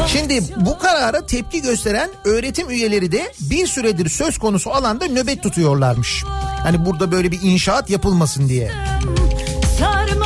Şimdi 0.06 0.42
bu 0.56 0.78
karara 0.78 1.26
tepki 1.26 1.62
gösteren 1.62 2.10
öğretim 2.24 2.70
üyeleri 2.70 3.12
de 3.12 3.32
bir 3.40 3.66
süredir 3.66 4.08
söz 4.08 4.38
konusu 4.38 4.70
alanda 4.70 5.06
nöbet 5.06 5.42
tutuyorlarmış. 5.42 6.24
Hani 6.62 6.86
burada 6.86 7.12
böyle 7.12 7.30
bir 7.30 7.40
inşaat 7.42 7.90
yapılmasın 7.90 8.48
diye. 8.48 8.70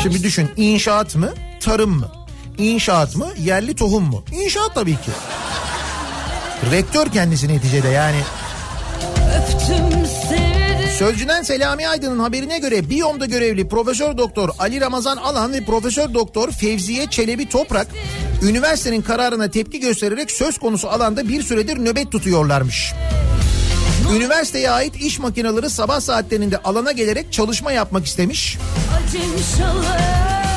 Şimdi 0.03 0.23
düşün 0.23 0.51
inşaat 0.57 1.17
mı 1.17 1.31
tarım 1.61 1.91
mı? 1.91 2.09
İnşaat 2.59 3.17
mı 3.17 3.27
yerli 3.39 3.75
tohum 3.75 4.05
mu? 4.05 4.25
İnşaat 4.33 4.75
tabii 4.75 4.93
ki. 4.93 5.11
Rektör 6.71 7.07
kendisi 7.07 7.49
neticede 7.49 7.89
yani. 7.89 8.21
öptüm 9.37 10.07
sevdim 10.07 10.50
Sözcüden 11.01 11.43
Selami 11.43 11.89
Aydın'ın 11.89 12.19
haberine 12.19 12.59
göre 12.59 12.91
Biyom'da 12.91 13.27
görevli 13.27 13.69
Profesör 13.69 14.19
Doktor 14.19 14.49
Ali 14.59 14.81
Ramazan 14.81 15.17
Alan 15.17 15.53
ve 15.53 15.65
Profesör 15.65 16.15
Doktor 16.15 16.51
Fevziye 16.53 17.07
Çelebi 17.07 17.49
Toprak 17.49 17.87
üniversitenin 18.43 19.03
kararına 19.03 19.51
tepki 19.51 19.81
göstererek 19.81 20.31
söz 20.31 20.59
konusu 20.59 20.89
alanda 20.89 21.29
bir 21.29 21.43
süredir 21.43 21.79
nöbet 21.79 22.13
tutuyorlarmış. 22.13 22.93
Üniversiteye 24.15 24.71
ait 24.71 24.97
iş 24.97 25.19
makineleri 25.19 25.71
sabah 25.71 26.01
saatlerinde 26.01 26.59
alana 26.59 26.93
gelerek 26.93 27.33
çalışma 27.33 27.73
yapmak 27.73 28.07
istemiş. 28.07 28.59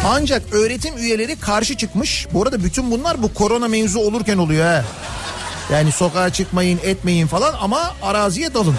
Ancak 0.08 0.54
öğretim 0.54 0.98
üyeleri 0.98 1.40
karşı 1.40 1.78
çıkmış. 1.78 2.28
Bu 2.34 2.44
arada 2.44 2.64
bütün 2.64 2.92
bunlar 2.92 3.24
bu 3.24 3.34
korona 3.34 3.68
mevzu 3.68 4.00
olurken 4.00 4.38
oluyor 4.38 4.66
ha. 4.66 4.86
Yani 5.72 5.92
sokağa 5.92 6.30
çıkmayın 6.30 6.80
etmeyin 6.84 7.28
falan 7.28 7.54
ama 7.62 7.96
araziye 8.02 8.54
dalın. 8.54 8.76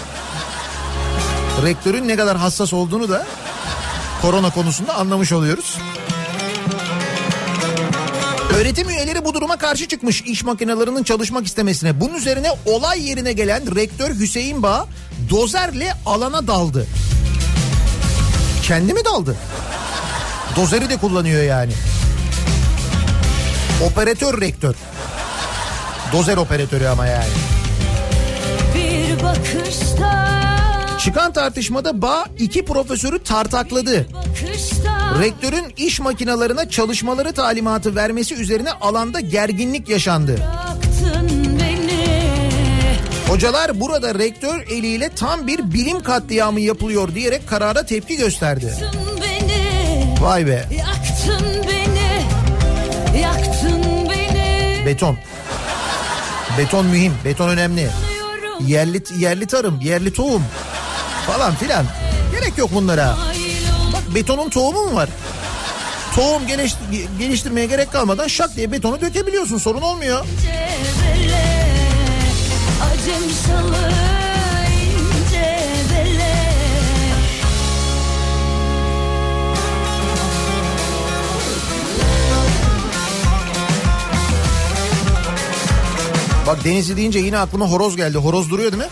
Rektörün 1.63 2.07
ne 2.07 2.15
kadar 2.15 2.37
hassas 2.37 2.73
olduğunu 2.73 3.09
da 3.09 3.25
korona 4.21 4.49
konusunda 4.49 4.95
anlamış 4.95 5.31
oluyoruz. 5.31 5.77
Öğretim 8.59 8.89
üyeleri 8.89 9.25
bu 9.25 9.33
duruma 9.33 9.57
karşı 9.57 9.87
çıkmış 9.87 10.21
iş 10.21 10.43
makinelerinin 10.43 11.03
çalışmak 11.03 11.45
istemesine. 11.45 12.01
Bunun 12.01 12.13
üzerine 12.13 12.51
olay 12.65 13.09
yerine 13.09 13.33
gelen 13.33 13.75
rektör 13.75 14.15
Hüseyin 14.15 14.63
Bağ 14.63 14.87
dozerle 15.29 15.93
alana 16.05 16.47
daldı. 16.47 16.87
Kendi 18.63 18.93
mi 18.93 19.05
daldı? 19.05 19.35
Dozeri 20.55 20.89
de 20.89 20.97
kullanıyor 20.97 21.43
yani. 21.43 21.73
Operatör 23.83 24.41
rektör. 24.41 24.75
Dozer 26.13 26.37
operatörü 26.37 26.87
ama 26.87 27.07
yani. 27.07 27.29
bir 28.75 29.23
bakışta 29.23 30.44
Çıkan 31.05 31.33
tartışmada 31.33 32.01
Bağ 32.01 32.25
iki 32.39 32.65
profesörü 32.65 33.23
tartakladı. 33.23 34.07
Rektörün 35.21 35.73
iş 35.77 35.99
makinalarına 35.99 36.69
çalışmaları 36.69 37.33
talimatı 37.33 37.95
vermesi 37.95 38.35
üzerine 38.35 38.71
alanda 38.71 39.19
gerginlik 39.19 39.89
yaşandı. 39.89 40.37
Hocalar 43.27 43.81
burada 43.81 44.15
rektör 44.15 44.61
eliyle 44.61 45.09
tam 45.09 45.47
bir 45.47 45.73
bilim 45.73 46.03
katliamı 46.03 46.61
yapılıyor 46.61 47.15
diyerek 47.15 47.49
karara 47.49 47.85
tepki 47.85 48.17
gösterdi. 48.17 48.73
Vay 50.21 50.47
be. 50.47 50.65
Yaktın 50.77 51.47
beni 51.67 53.21
Yaktın 53.21 53.83
beni 54.09 54.85
Beton. 54.85 55.17
Beton 56.57 56.85
mühim, 56.85 57.13
beton 57.25 57.49
önemli. 57.49 57.89
Yerli 58.67 59.03
yerli 59.19 59.45
tarım, 59.45 59.79
yerli 59.81 60.13
tohum 60.13 60.43
falan 61.27 61.55
filan. 61.55 61.85
Gerek 62.31 62.57
yok 62.57 62.69
bunlara. 62.73 63.17
Bak 63.93 64.15
betonun 64.15 64.49
tohumu 64.49 64.83
mu 64.83 64.95
var? 64.95 65.09
Tohum 66.15 66.47
geliş, 66.47 66.75
geliştirmeye 67.19 67.67
gerek 67.67 67.91
kalmadan 67.91 68.27
şak 68.27 68.55
diye 68.55 68.71
betonu 68.71 69.01
dökebiliyorsun 69.01 69.57
sorun 69.57 69.81
olmuyor. 69.81 70.25
Bak 86.47 86.63
Denizli 86.63 86.97
deyince 86.97 87.19
yine 87.19 87.37
aklıma 87.37 87.65
horoz 87.65 87.95
geldi. 87.95 88.17
Horoz 88.17 88.49
duruyor 88.49 88.71
değil 88.71 88.83
mi? 88.83 88.89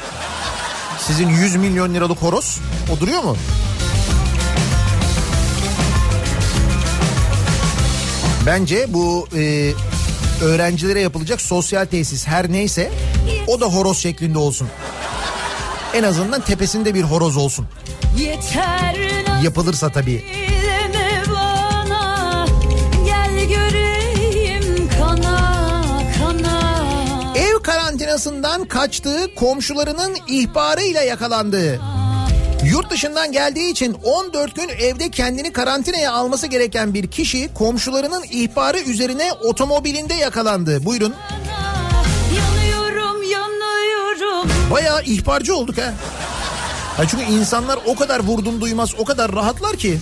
Sizin 1.08 1.30
100 1.30 1.56
milyon 1.56 1.94
liralık 1.94 2.18
horoz 2.22 2.60
o 2.94 3.00
duruyor 3.00 3.24
mu? 3.24 3.38
Bence 8.46 8.86
bu 8.90 9.28
e, 9.36 9.72
öğrencilere 10.42 11.02
yapılacak 11.02 11.42
sosyal 11.42 11.86
tesis 11.86 12.28
her 12.28 12.52
neyse 12.52 12.92
o 13.48 13.62
da 13.62 13.66
horoz 13.66 13.98
şeklinde 13.98 14.38
olsun. 14.38 14.68
En 15.94 16.04
azından 16.04 16.42
tepesinde 16.42 16.94
bir 16.94 17.04
horoz 17.04 17.38
olsun. 17.38 17.68
Yapılırsa 19.44 19.90
tabii. 19.90 20.26
Karantinasından 28.14 28.66
kaçtığı 28.66 29.36
komşularının 29.36 30.18
ihbarıyla 30.28 31.02
yakalandı. 31.02 31.80
Yurt 32.66 32.90
dışından 32.90 33.32
geldiği 33.32 33.72
için 33.72 33.94
14 34.04 34.56
gün 34.56 34.70
evde 34.70 35.10
kendini 35.10 35.54
karantinaya 35.54 36.12
alması 36.12 36.48
gereken 36.48 36.94
bir 36.94 37.08
kişi 37.08 37.54
komşularının 37.54 38.24
ihbarı 38.32 38.80
üzerine 38.80 39.34
otomobilinde 39.34 40.14
yakalandı. 40.14 40.86
Buyurun. 40.86 41.14
Yanıyorum 42.38 43.24
yanıyorum 43.24 44.50
Bayağı 44.72 45.04
ihbarcı 45.04 45.56
olduk 45.56 45.78
ha. 45.78 45.94
Ha 46.98 47.08
çünkü 47.08 47.24
insanlar 47.24 47.80
o 47.86 47.96
kadar 47.96 48.20
vurdum 48.20 48.62
duymaz 48.62 48.90
o 48.98 49.06
kadar 49.06 49.32
rahatlar 49.32 49.76
ki. 49.78 50.00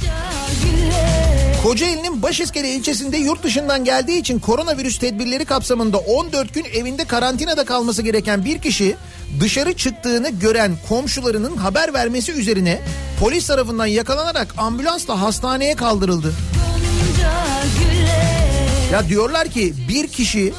güle 0.63 1.20
Kocaeli'nin 1.63 2.21
Başiskele 2.21 2.69
ilçesinde 2.69 3.17
yurt 3.17 3.43
dışından 3.43 3.83
geldiği 3.83 4.19
için 4.19 4.39
koronavirüs 4.39 4.99
tedbirleri 4.99 5.45
kapsamında 5.45 5.97
14 5.97 6.53
gün 6.53 6.63
evinde 6.63 7.05
karantinada 7.05 7.65
kalması 7.65 8.01
gereken 8.01 8.45
bir 8.45 8.61
kişi 8.61 8.95
dışarı 9.39 9.73
çıktığını 9.73 10.29
gören 10.29 10.71
komşularının 10.89 11.57
haber 11.57 11.93
vermesi 11.93 12.31
üzerine 12.31 12.81
polis 13.19 13.47
tarafından 13.47 13.85
yakalanarak 13.85 14.55
ambulansla 14.57 15.21
hastaneye 15.21 15.75
kaldırıldı. 15.75 16.33
Ya 18.91 19.09
diyorlar 19.09 19.47
ki 19.47 19.73
bir 19.89 20.07
kişi 20.07 20.53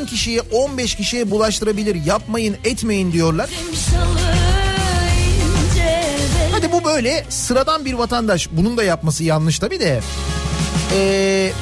10 0.00 0.04
kişiye 0.06 0.40
15 0.40 0.94
kişiye 0.94 1.30
bulaştırabilir 1.30 2.04
yapmayın 2.04 2.56
etmeyin 2.64 3.12
diyorlar. 3.12 3.50
Böyle 6.94 7.24
sıradan 7.28 7.84
bir 7.84 7.94
vatandaş 7.94 8.48
bunun 8.52 8.76
da 8.76 8.84
yapması 8.84 9.24
yanlış 9.24 9.58
tabii 9.58 9.80
de. 9.80 10.00
Ee, 10.94 11.52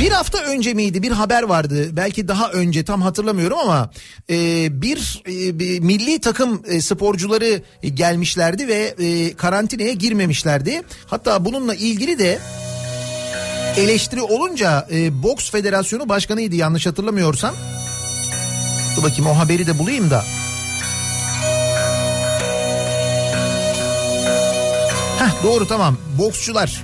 bir 0.00 0.10
hafta 0.10 0.38
önce 0.38 0.74
miydi 0.74 1.02
bir 1.02 1.10
haber 1.10 1.42
vardı 1.42 1.88
belki 1.96 2.28
daha 2.28 2.50
önce 2.50 2.84
tam 2.84 3.02
hatırlamıyorum 3.02 3.58
ama 3.58 3.90
e, 4.30 4.68
bir, 4.82 5.22
e, 5.28 5.58
bir 5.58 5.80
milli 5.80 6.20
takım 6.20 6.62
e, 6.66 6.80
sporcuları 6.80 7.62
gelmişlerdi 7.94 8.68
ve 8.68 8.94
e, 8.98 9.34
karantinaya 9.34 9.92
girmemişlerdi. 9.92 10.82
Hatta 11.06 11.44
bununla 11.44 11.74
ilgili 11.74 12.18
de 12.18 12.38
eleştiri 13.76 14.22
olunca 14.22 14.88
e, 14.92 15.22
Boks 15.22 15.50
Federasyonu 15.50 16.08
Başkanı'ydı 16.08 16.56
yanlış 16.56 16.86
hatırlamıyorsam. 16.86 17.54
Dur 18.96 19.02
bakayım 19.02 19.26
o 19.26 19.38
haberi 19.38 19.66
de 19.66 19.78
bulayım 19.78 20.10
da. 20.10 20.24
Doğru 25.46 25.68
tamam 25.68 25.96
boksçular. 26.18 26.82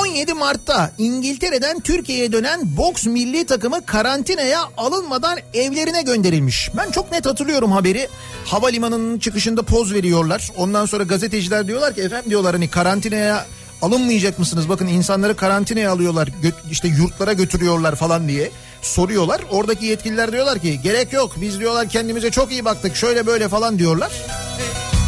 17 0.00 0.34
Mart'ta 0.34 0.92
İngiltere'den 0.98 1.80
Türkiye'ye 1.80 2.32
dönen 2.32 2.60
boks 2.76 3.06
milli 3.06 3.46
takımı 3.46 3.86
karantinaya 3.86 4.60
alınmadan 4.76 5.38
evlerine 5.54 6.02
gönderilmiş. 6.02 6.70
Ben 6.76 6.90
çok 6.90 7.12
net 7.12 7.26
hatırlıyorum 7.26 7.72
haberi. 7.72 8.08
Havalimanının 8.44 9.18
çıkışında 9.18 9.62
poz 9.62 9.94
veriyorlar. 9.94 10.50
Ondan 10.56 10.86
sonra 10.86 11.04
gazeteciler 11.04 11.66
diyorlar 11.66 11.94
ki 11.94 12.00
efendim 12.00 12.30
diyorlar 12.30 12.52
hani 12.52 12.70
karantinaya 12.70 13.46
alınmayacak 13.82 14.38
mısınız? 14.38 14.68
Bakın 14.68 14.86
insanları 14.86 15.36
karantinaya 15.36 15.92
alıyorlar. 15.92 16.28
İşte 16.70 16.88
yurtlara 16.88 17.32
götürüyorlar 17.32 17.94
falan 17.94 18.28
diye 18.28 18.50
soruyorlar. 18.82 19.40
Oradaki 19.50 19.86
yetkililer 19.86 20.32
diyorlar 20.32 20.58
ki 20.58 20.80
gerek 20.82 21.12
yok. 21.12 21.32
Biz 21.40 21.60
diyorlar 21.60 21.88
kendimize 21.88 22.30
çok 22.30 22.52
iyi 22.52 22.64
baktık. 22.64 22.96
Şöyle 22.96 23.26
böyle 23.26 23.48
falan 23.48 23.78
diyorlar. 23.78 24.12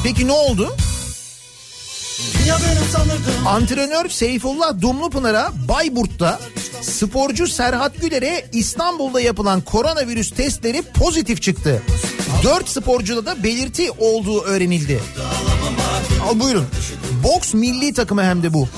Peki 0.04 0.26
ne 0.26 0.32
oldu? 0.32 0.76
Antrenör 3.46 4.08
Seyfullah 4.08 4.80
Dumlupınar'a 4.80 5.52
Bayburt'ta 5.68 6.40
sporcu 6.82 7.46
Serhat 7.46 8.00
Güler'e 8.00 8.48
İstanbul'da 8.52 9.20
yapılan 9.20 9.60
koronavirüs 9.60 10.30
testleri 10.30 10.82
pozitif 10.82 11.42
çıktı. 11.42 11.82
4 12.44 12.68
sporcuda 12.68 13.26
da 13.26 13.42
belirti 13.42 13.90
olduğu 13.90 14.42
öğrenildi. 14.42 15.00
Al 16.28 16.40
buyurun. 16.40 16.66
Boks 17.24 17.54
milli 17.54 17.92
takımı 17.94 18.24
hem 18.24 18.42
de 18.42 18.52
bu. 18.52 18.68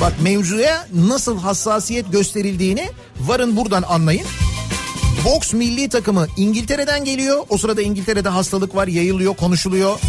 Bak 0.00 0.12
mevzuya 0.22 0.86
nasıl 0.94 1.38
hassasiyet 1.38 2.12
gösterildiğini 2.12 2.88
varın 3.20 3.56
buradan 3.56 3.82
anlayın. 3.82 4.26
Boks 5.24 5.52
milli 5.52 5.88
takımı 5.88 6.26
İngiltere'den 6.36 7.04
geliyor. 7.04 7.44
O 7.48 7.58
sırada 7.58 7.82
İngiltere'de 7.82 8.28
hastalık 8.28 8.74
var, 8.74 8.86
yayılıyor, 8.86 9.36
konuşuluyor. 9.36 10.00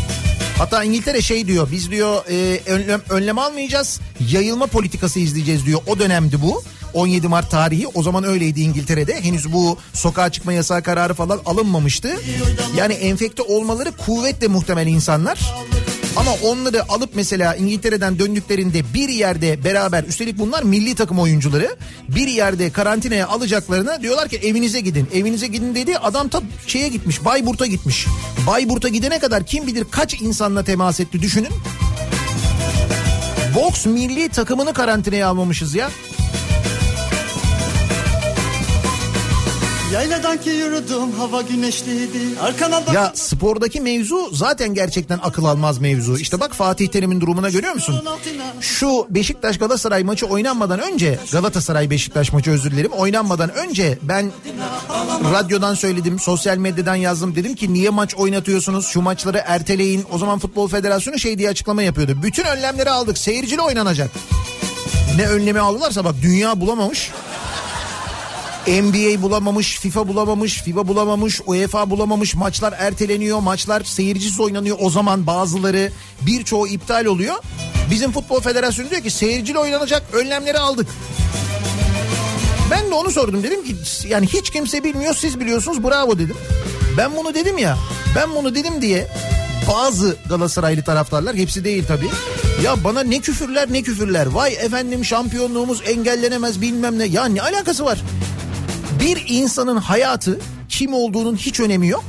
Hatta 0.59 0.83
İngiltere 0.83 1.21
şey 1.21 1.47
diyor 1.47 1.67
biz 1.71 1.91
diyor 1.91 2.25
e, 2.29 2.59
önlem, 2.71 3.01
önlem 3.09 3.37
almayacağız 3.37 3.99
yayılma 4.31 4.67
politikası 4.67 5.19
izleyeceğiz 5.19 5.65
diyor. 5.65 5.81
O 5.87 5.99
dönemdi 5.99 6.41
bu. 6.41 6.63
17 6.93 7.27
Mart 7.27 7.51
tarihi 7.51 7.87
o 7.87 8.03
zaman 8.03 8.23
öyleydi 8.23 8.61
İngiltere'de. 8.61 9.21
Henüz 9.21 9.53
bu 9.53 9.77
sokağa 9.93 10.29
çıkma 10.31 10.53
yasağı 10.53 10.83
kararı 10.83 11.13
falan 11.13 11.39
alınmamıştı. 11.45 12.09
Yani 12.77 12.93
enfekte 12.93 13.41
olmaları 13.43 13.91
kuvvetle 13.91 14.47
muhtemel 14.47 14.87
insanlar 14.87 15.53
ama 16.15 16.31
onları 16.43 16.91
alıp 16.91 17.09
mesela 17.15 17.55
İngiltere'den 17.55 18.19
döndüklerinde 18.19 18.93
bir 18.93 19.09
yerde 19.09 19.63
beraber 19.63 20.03
üstelik 20.03 20.39
bunlar 20.39 20.63
milli 20.63 20.95
takım 20.95 21.19
oyuncuları 21.19 21.75
bir 22.09 22.27
yerde 22.27 22.69
karantinaya 22.69 23.27
alacaklarına 23.27 24.01
diyorlar 24.01 24.29
ki 24.29 24.37
evinize 24.37 24.79
gidin. 24.79 25.07
Evinize 25.13 25.47
gidin 25.47 25.75
dedi 25.75 25.97
adam 25.97 26.29
ta 26.29 26.41
şeye 26.67 26.87
gitmiş 26.87 27.25
Bayburt'a 27.25 27.65
gitmiş. 27.65 28.07
Bayburt'a 28.47 28.87
gidene 28.87 29.19
kadar 29.19 29.45
kim 29.45 29.67
bilir 29.67 29.85
kaç 29.91 30.21
insanla 30.21 30.63
temas 30.63 30.99
etti 30.99 31.21
düşünün. 31.21 31.51
Boks 33.55 33.85
milli 33.85 34.29
takımını 34.29 34.73
karantinaya 34.73 35.27
almamışız 35.27 35.75
ya. 35.75 35.89
Yayladan 39.93 40.37
ki 40.37 40.49
yürüdüm 40.49 41.11
hava 41.11 41.41
güneşliydi. 41.41 42.39
Arkana 42.41 42.85
bak 42.87 42.93
Ya 42.93 43.11
spordaki 43.15 43.81
mevzu 43.81 44.29
zaten 44.33 44.73
gerçekten 44.73 45.19
akıl 45.23 45.45
almaz 45.45 45.77
mevzu. 45.77 46.17
İşte 46.17 46.39
bak 46.39 46.53
Fatih 46.53 46.87
Terim'in 46.87 47.21
durumuna 47.21 47.49
görüyor 47.49 47.73
musun? 47.73 48.03
Şu 48.61 49.07
Beşiktaş 49.09 49.57
Galatasaray 49.57 50.03
maçı 50.03 50.25
oynanmadan 50.25 50.79
önce 50.79 51.19
Galatasaray 51.31 51.89
Beşiktaş 51.89 52.33
maçı 52.33 52.51
özür 52.51 52.71
dilerim 52.71 52.91
oynanmadan 52.91 53.53
önce 53.53 53.97
ben 54.01 54.31
radyodan 55.33 55.73
söyledim 55.73 56.19
sosyal 56.19 56.57
medyadan 56.57 56.95
yazdım. 56.95 57.35
Dedim 57.35 57.55
ki 57.55 57.73
niye 57.73 57.89
maç 57.89 58.15
oynatıyorsunuz? 58.15 58.87
Şu 58.87 59.01
maçları 59.01 59.43
erteleyin. 59.45 60.05
O 60.11 60.17
zaman 60.17 60.39
Futbol 60.39 60.67
Federasyonu 60.67 61.19
şey 61.19 61.37
diye 61.37 61.49
açıklama 61.49 61.83
yapıyordu. 61.83 62.17
Bütün 62.23 62.43
önlemleri 62.43 62.89
aldık 62.89 63.17
seyircili 63.17 63.61
oynanacak. 63.61 64.11
Ne 65.15 65.27
önlemi 65.27 65.59
aldılarsa 65.59 66.05
bak 66.05 66.15
dünya 66.21 66.61
bulamamış 66.61 67.11
NBA 68.69 69.21
bulamamış, 69.21 69.79
FIFA 69.79 70.07
bulamamış, 70.07 70.61
FIBA 70.61 70.87
bulamamış, 70.87 71.41
UEFA 71.45 71.89
bulamamış. 71.89 72.35
Maçlar 72.35 72.73
erteleniyor, 72.77 73.39
maçlar 73.39 73.83
seyircisiz 73.83 74.39
oynanıyor. 74.39 74.77
O 74.79 74.89
zaman 74.89 75.27
bazıları 75.27 75.91
birçoğu 76.21 76.67
iptal 76.67 77.05
oluyor. 77.05 77.35
Bizim 77.91 78.11
Futbol 78.11 78.39
Federasyonu 78.41 78.89
diyor 78.89 79.01
ki 79.01 79.11
seyircili 79.11 79.59
oynanacak 79.59 80.03
önlemleri 80.13 80.59
aldık. 80.59 80.87
Ben 82.71 82.91
de 82.91 82.93
onu 82.93 83.11
sordum 83.11 83.43
dedim 83.43 83.63
ki 83.63 83.75
yani 84.07 84.27
hiç 84.27 84.49
kimse 84.49 84.83
bilmiyor 84.83 85.15
siz 85.15 85.39
biliyorsunuz 85.39 85.83
bravo 85.83 86.19
dedim. 86.19 86.37
Ben 86.97 87.15
bunu 87.15 87.33
dedim 87.33 87.57
ya 87.57 87.77
ben 88.15 88.35
bunu 88.35 88.55
dedim 88.55 88.81
diye 88.81 89.07
bazı 89.69 90.17
Galatasaraylı 90.29 90.83
taraftarlar 90.83 91.35
hepsi 91.35 91.63
değil 91.63 91.83
tabii. 91.87 92.09
Ya 92.63 92.83
bana 92.83 93.03
ne 93.03 93.19
küfürler 93.19 93.73
ne 93.73 93.81
küfürler 93.81 94.25
vay 94.25 94.53
efendim 94.53 95.05
şampiyonluğumuz 95.05 95.81
engellenemez 95.85 96.61
bilmem 96.61 96.99
ne 96.99 97.05
ya 97.05 97.25
ne 97.25 97.41
alakası 97.41 97.85
var? 97.85 97.99
Bir 98.99 99.25
insanın 99.27 99.77
hayatı 99.77 100.39
kim 100.69 100.93
olduğunun 100.93 101.35
hiç 101.35 101.59
önemi 101.59 101.87
yok. 101.87 102.03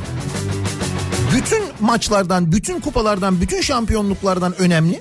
Bütün 1.34 1.62
maçlardan, 1.80 2.52
bütün 2.52 2.80
kupalardan, 2.80 3.40
bütün 3.40 3.60
şampiyonluklardan 3.60 4.60
önemli. 4.60 5.00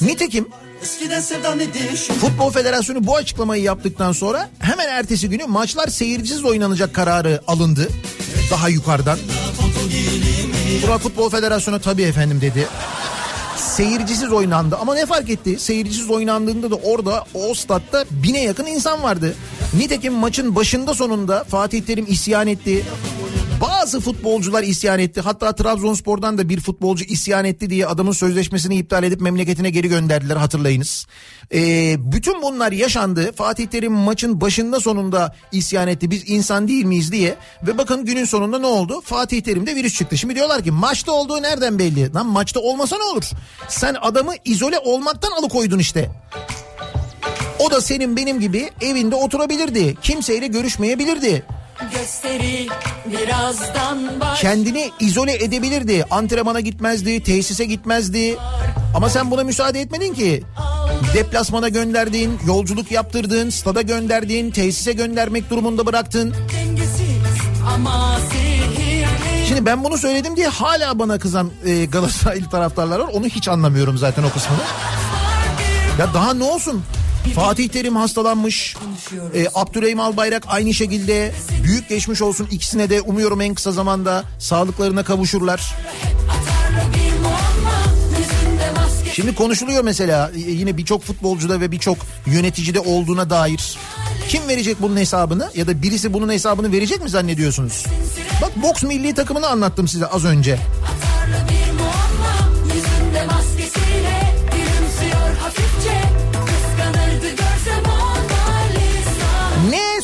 Nitekim 0.00 0.48
Futbol 2.20 2.50
Federasyonu 2.50 3.06
bu 3.06 3.16
açıklamayı 3.16 3.62
yaptıktan 3.62 4.12
sonra 4.12 4.48
hemen 4.58 4.88
ertesi 4.88 5.28
günü 5.28 5.44
maçlar 5.44 5.88
seyircisiz 5.88 6.44
oynanacak 6.44 6.94
kararı 6.94 7.40
alındı. 7.46 7.88
Daha 8.50 8.68
yukarıdan. 8.68 9.18
Buna 10.86 10.98
Futbol 10.98 11.30
Federasyonu 11.30 11.80
tabii 11.80 12.02
efendim 12.02 12.40
dedi. 12.40 12.66
Seyircisiz 13.56 14.32
oynandı 14.32 14.76
ama 14.80 14.94
ne 14.94 15.06
fark 15.06 15.30
etti? 15.30 15.58
Seyircisiz 15.58 16.10
oynandığında 16.10 16.70
da 16.70 16.74
orada 16.74 17.24
o 17.34 17.54
statta 17.54 18.04
bine 18.10 18.42
yakın 18.42 18.66
insan 18.66 19.02
vardı. 19.02 19.34
Nitekim 19.78 20.12
maçın 20.14 20.54
başında 20.54 20.94
sonunda 20.94 21.44
Fatih 21.44 21.82
Terim 21.82 22.06
isyan 22.08 22.46
etti. 22.46 22.84
Bazı 23.60 24.00
futbolcular 24.00 24.62
isyan 24.62 24.98
etti. 24.98 25.20
Hatta 25.20 25.54
Trabzonspor'dan 25.54 26.38
da 26.38 26.48
bir 26.48 26.60
futbolcu 26.60 27.04
isyan 27.04 27.44
etti 27.44 27.70
diye 27.70 27.86
adamın 27.86 28.12
sözleşmesini 28.12 28.76
iptal 28.76 29.04
edip 29.04 29.20
memleketine 29.20 29.70
geri 29.70 29.88
gönderdiler 29.88 30.36
hatırlayınız. 30.36 31.06
Ee, 31.54 31.96
bütün 31.98 32.42
bunlar 32.42 32.72
yaşandı. 32.72 33.32
Fatih 33.32 33.66
Terim 33.66 33.92
maçın 33.92 34.40
başında 34.40 34.80
sonunda 34.80 35.34
isyan 35.52 35.88
etti. 35.88 36.10
Biz 36.10 36.30
insan 36.30 36.68
değil 36.68 36.84
miyiz 36.84 37.12
diye. 37.12 37.36
Ve 37.66 37.78
bakın 37.78 38.04
günün 38.04 38.24
sonunda 38.24 38.58
ne 38.58 38.66
oldu? 38.66 39.00
Fatih 39.04 39.40
Terim'de 39.40 39.74
virüs 39.74 39.94
çıktı. 39.98 40.18
Şimdi 40.18 40.34
diyorlar 40.34 40.64
ki 40.64 40.70
maçta 40.70 41.12
olduğu 41.12 41.42
nereden 41.42 41.78
belli? 41.78 42.14
Lan 42.14 42.26
maçta 42.26 42.60
olmasa 42.60 42.96
ne 42.96 43.02
olur? 43.02 43.24
Sen 43.68 43.96
adamı 44.00 44.32
izole 44.44 44.78
olmaktan 44.78 45.30
alıkoydun 45.30 45.78
işte. 45.78 46.10
O 47.58 47.70
da 47.70 47.80
senin 47.80 48.16
benim 48.16 48.40
gibi 48.40 48.70
evinde 48.80 49.14
oturabilirdi. 49.14 49.94
Kimseyle 50.02 50.46
görüşmeyebilirdi. 50.46 51.42
Gösteri 51.92 52.66
birazdan 53.06 54.20
baş 54.20 54.40
kendini 54.40 54.90
izole 55.00 55.44
edebilirdi. 55.44 56.04
Antrenmana 56.10 56.60
gitmezdi, 56.60 57.22
tesise 57.22 57.64
gitmezdi. 57.64 58.36
Ama 58.94 59.10
sen 59.10 59.30
buna 59.30 59.44
müsaade 59.44 59.80
etmedin 59.80 60.14
ki. 60.14 60.42
Deplasmana 61.14 61.68
gönderdin, 61.68 62.38
yolculuk 62.46 62.90
yaptırdın, 62.92 63.50
stada 63.50 63.82
gönderdin, 63.82 64.50
tesise 64.50 64.92
göndermek 64.92 65.50
durumunda 65.50 65.86
bıraktın. 65.86 66.34
Şimdi 69.48 69.66
ben 69.66 69.84
bunu 69.84 69.98
söyledim 69.98 70.36
diye 70.36 70.48
hala 70.48 70.98
bana 70.98 71.18
kızan 71.18 71.50
e, 71.64 71.84
Galatasaraylı 71.84 72.50
taraftarlar 72.50 72.98
var. 72.98 73.08
Onu 73.12 73.26
hiç 73.26 73.48
anlamıyorum 73.48 73.98
zaten 73.98 74.22
o 74.22 74.30
kısmını. 74.30 74.60
Ya 75.98 76.14
daha 76.14 76.34
ne 76.34 76.44
olsun? 76.44 76.82
Fatih 77.34 77.68
Terim 77.68 77.96
hastalanmış. 77.96 78.76
E, 79.34 79.46
Abdurrahim 79.54 80.00
Albayrak 80.00 80.44
aynı 80.46 80.74
şekilde. 80.74 81.32
Büyük 81.64 81.88
geçmiş 81.88 82.22
olsun 82.22 82.48
ikisine 82.50 82.90
de 82.90 83.00
umuyorum 83.00 83.40
en 83.40 83.54
kısa 83.54 83.72
zamanda 83.72 84.24
sağlıklarına 84.38 85.04
kavuşurlar. 85.04 85.74
Şimdi 89.12 89.34
konuşuluyor 89.34 89.84
mesela 89.84 90.30
e, 90.34 90.38
yine 90.38 90.76
birçok 90.76 91.02
futbolcuda 91.02 91.60
ve 91.60 91.72
birçok 91.72 91.98
yöneticide 92.26 92.80
olduğuna 92.80 93.30
dair. 93.30 93.78
Kim 94.28 94.48
verecek 94.48 94.76
bunun 94.80 94.96
hesabını 94.96 95.50
ya 95.54 95.66
da 95.66 95.82
birisi 95.82 96.12
bunun 96.12 96.32
hesabını 96.32 96.72
verecek 96.72 97.02
mi 97.02 97.10
zannediyorsunuz? 97.10 97.84
Bak 98.42 98.62
boks 98.62 98.82
milli 98.82 99.14
takımını 99.14 99.46
anlattım 99.46 99.88
size 99.88 100.06
az 100.06 100.24
önce. 100.24 100.58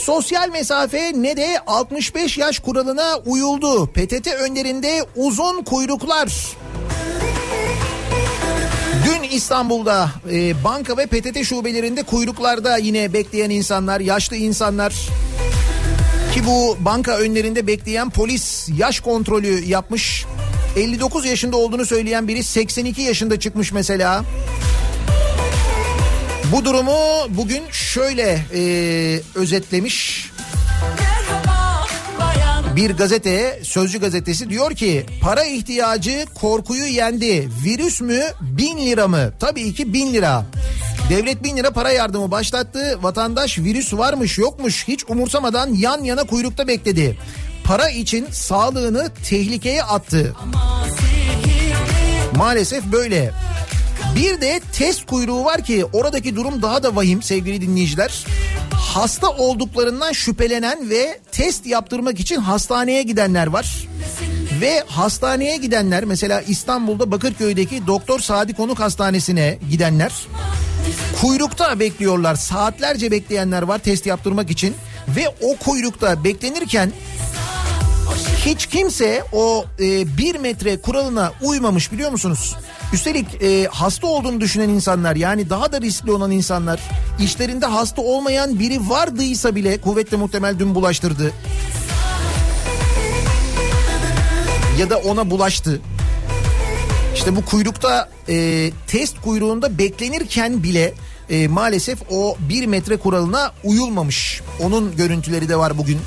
Sosyal 0.03 0.49
mesafe 0.49 1.13
ne 1.17 1.37
de 1.37 1.59
65 1.67 2.39
yaş 2.39 2.59
kuralına 2.59 3.17
uyuldu. 3.27 3.87
PTT 3.87 4.27
önlerinde 4.27 5.07
uzun 5.17 5.65
kuyruklar. 5.65 6.57
Dün 9.07 9.23
İstanbul'da 9.23 10.11
e, 10.31 10.65
banka 10.65 10.97
ve 10.97 11.07
PTT 11.07 11.45
şubelerinde 11.45 12.03
kuyruklarda 12.03 12.77
yine 12.77 13.13
bekleyen 13.13 13.51
insanlar, 13.51 14.01
yaşlı 14.01 14.37
insanlar 14.37 14.91
ki 16.35 16.47
bu 16.47 16.77
banka 16.81 17.19
önlerinde 17.19 17.67
bekleyen 17.67 18.11
polis 18.11 18.69
yaş 18.79 19.01
kontrolü 19.01 19.65
yapmış. 19.65 20.25
59 20.77 21.25
yaşında 21.25 21.57
olduğunu 21.57 21.87
söyleyen 21.87 22.29
biri 22.29 22.45
82 22.45 23.03
yaşında 23.03 23.41
çıkmış 23.41 23.73
mesela. 23.73 24.25
Bu 26.53 26.65
durumu 26.65 26.97
bugün 27.29 27.63
şöyle 27.71 28.39
e, 28.55 28.63
özetlemiş 29.35 30.31
bir 32.77 32.91
gazete 32.91 33.61
Sözcü 33.65 34.01
gazetesi 34.01 34.51
diyor 34.51 34.75
ki 34.75 35.07
para 35.23 35.45
ihtiyacı 35.45 36.27
korkuyu 36.35 36.87
yendi. 36.87 37.49
Virüs 37.65 38.01
mü 38.01 38.23
bin 38.41 38.79
lira 38.79 39.09
mı? 39.09 39.33
Tabii 39.41 39.75
ki 39.75 39.93
bin 39.93 40.13
lira. 40.13 40.45
Devlet 41.11 41.45
bin 41.45 41.57
lira 41.57 41.71
para 41.71 41.91
yardımı 41.91 42.31
başlattı. 42.31 42.99
Vatandaş 43.03 43.59
virüs 43.59 43.95
varmış 43.95 44.39
yokmuş 44.39 44.89
hiç 44.89 45.05
umursamadan 45.09 45.75
yan 45.75 46.05
yana 46.05 46.25
kuyrukta 46.25 46.69
bekledi. 46.69 47.19
Para 47.65 47.91
için 47.91 48.27
sağlığını 48.31 49.11
tehlikeye 49.29 49.83
attı. 49.83 50.37
Maalesef 52.37 52.85
böyle. 52.85 53.33
Bir 54.17 54.41
de 54.41 54.61
test 54.73 55.07
kuyruğu 55.07 55.45
var 55.45 55.65
ki 55.65 55.85
oradaki 55.93 56.37
durum 56.37 56.63
daha 56.63 56.83
da 56.83 56.97
vahim 56.97 57.23
sevgili 57.23 57.61
dinleyiciler. 57.61 58.27
Hasta 58.73 59.31
olduklarından 59.31 60.13
şüphelenen 60.13 60.91
ve 60.91 61.21
test 61.33 61.67
yaptırmak 61.67 62.21
için 62.21 62.37
hastaneye 62.37 63.03
gidenler 63.03 63.47
var. 63.47 63.89
Ve 64.61 64.85
hastaneye 64.87 65.57
gidenler 65.57 66.05
mesela 66.05 66.41
İstanbul'da 66.41 67.11
Bakırköy'deki 67.11 67.87
Doktor 67.87 68.21
Sadi 68.21 68.55
Konuk 68.55 68.81
Hastanesi'ne 68.81 69.59
gidenler 69.71 70.13
kuyrukta 71.21 71.81
bekliyorlar. 71.81 72.35
Saatlerce 72.35 73.11
bekleyenler 73.11 73.63
var 73.63 73.79
test 73.79 74.07
yaptırmak 74.07 74.51
için 74.51 74.75
ve 75.09 75.29
o 75.29 75.57
kuyrukta 75.57 76.25
beklenirken 76.25 76.93
hiç 78.47 78.67
kimse 78.67 79.25
o 79.33 79.65
e, 79.81 80.17
bir 80.17 80.35
metre 80.35 80.81
kuralına 80.81 81.33
uymamış 81.43 81.93
biliyor 81.93 82.11
musunuz? 82.11 82.57
Üstelik 82.93 83.43
e, 83.43 83.67
hasta 83.71 84.07
olduğunu 84.07 84.41
düşünen 84.41 84.69
insanlar 84.69 85.17
yani 85.17 85.51
daha 85.51 85.73
da 85.73 85.81
riskli 85.81 86.13
olan 86.13 86.31
insanlar 86.31 86.81
işlerinde 87.21 87.67
hasta 87.67 88.03
olmayan 88.03 88.59
biri 88.59 88.89
vardıysa 88.89 89.55
bile 89.55 89.81
kuvvetle 89.81 90.17
muhtemel 90.17 90.59
dün 90.59 90.75
bulaştırdı. 90.75 91.33
Ya 94.79 94.91
da 94.91 94.99
ona 94.99 95.31
bulaştı. 95.31 95.81
İşte 97.15 97.37
bu 97.37 97.45
kuyrukta 97.45 98.09
e, 98.29 98.71
test 98.87 99.21
kuyruğunda 99.21 99.79
beklenirken 99.79 100.63
bile 100.63 100.95
e, 101.31 101.49
maalesef 101.49 101.99
o 102.11 102.37
bir 102.49 102.67
metre 102.67 102.97
kuralına 102.97 103.53
uyulmamış. 103.65 104.43
Onun 104.61 104.97
görüntüleri 104.97 105.49
de 105.49 105.57
var 105.57 105.79
bugün. 105.79 105.99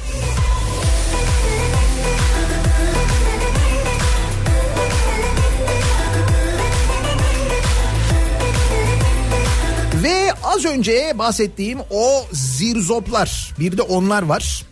Ve 10.05 10.33
az 10.43 10.65
önce 10.65 11.13
bahsettiğim 11.15 11.79
o 11.91 12.25
zirzoplar 12.31 13.53
bir 13.59 13.77
de 13.77 13.81
onlar 13.81 14.23
var. 14.23 14.63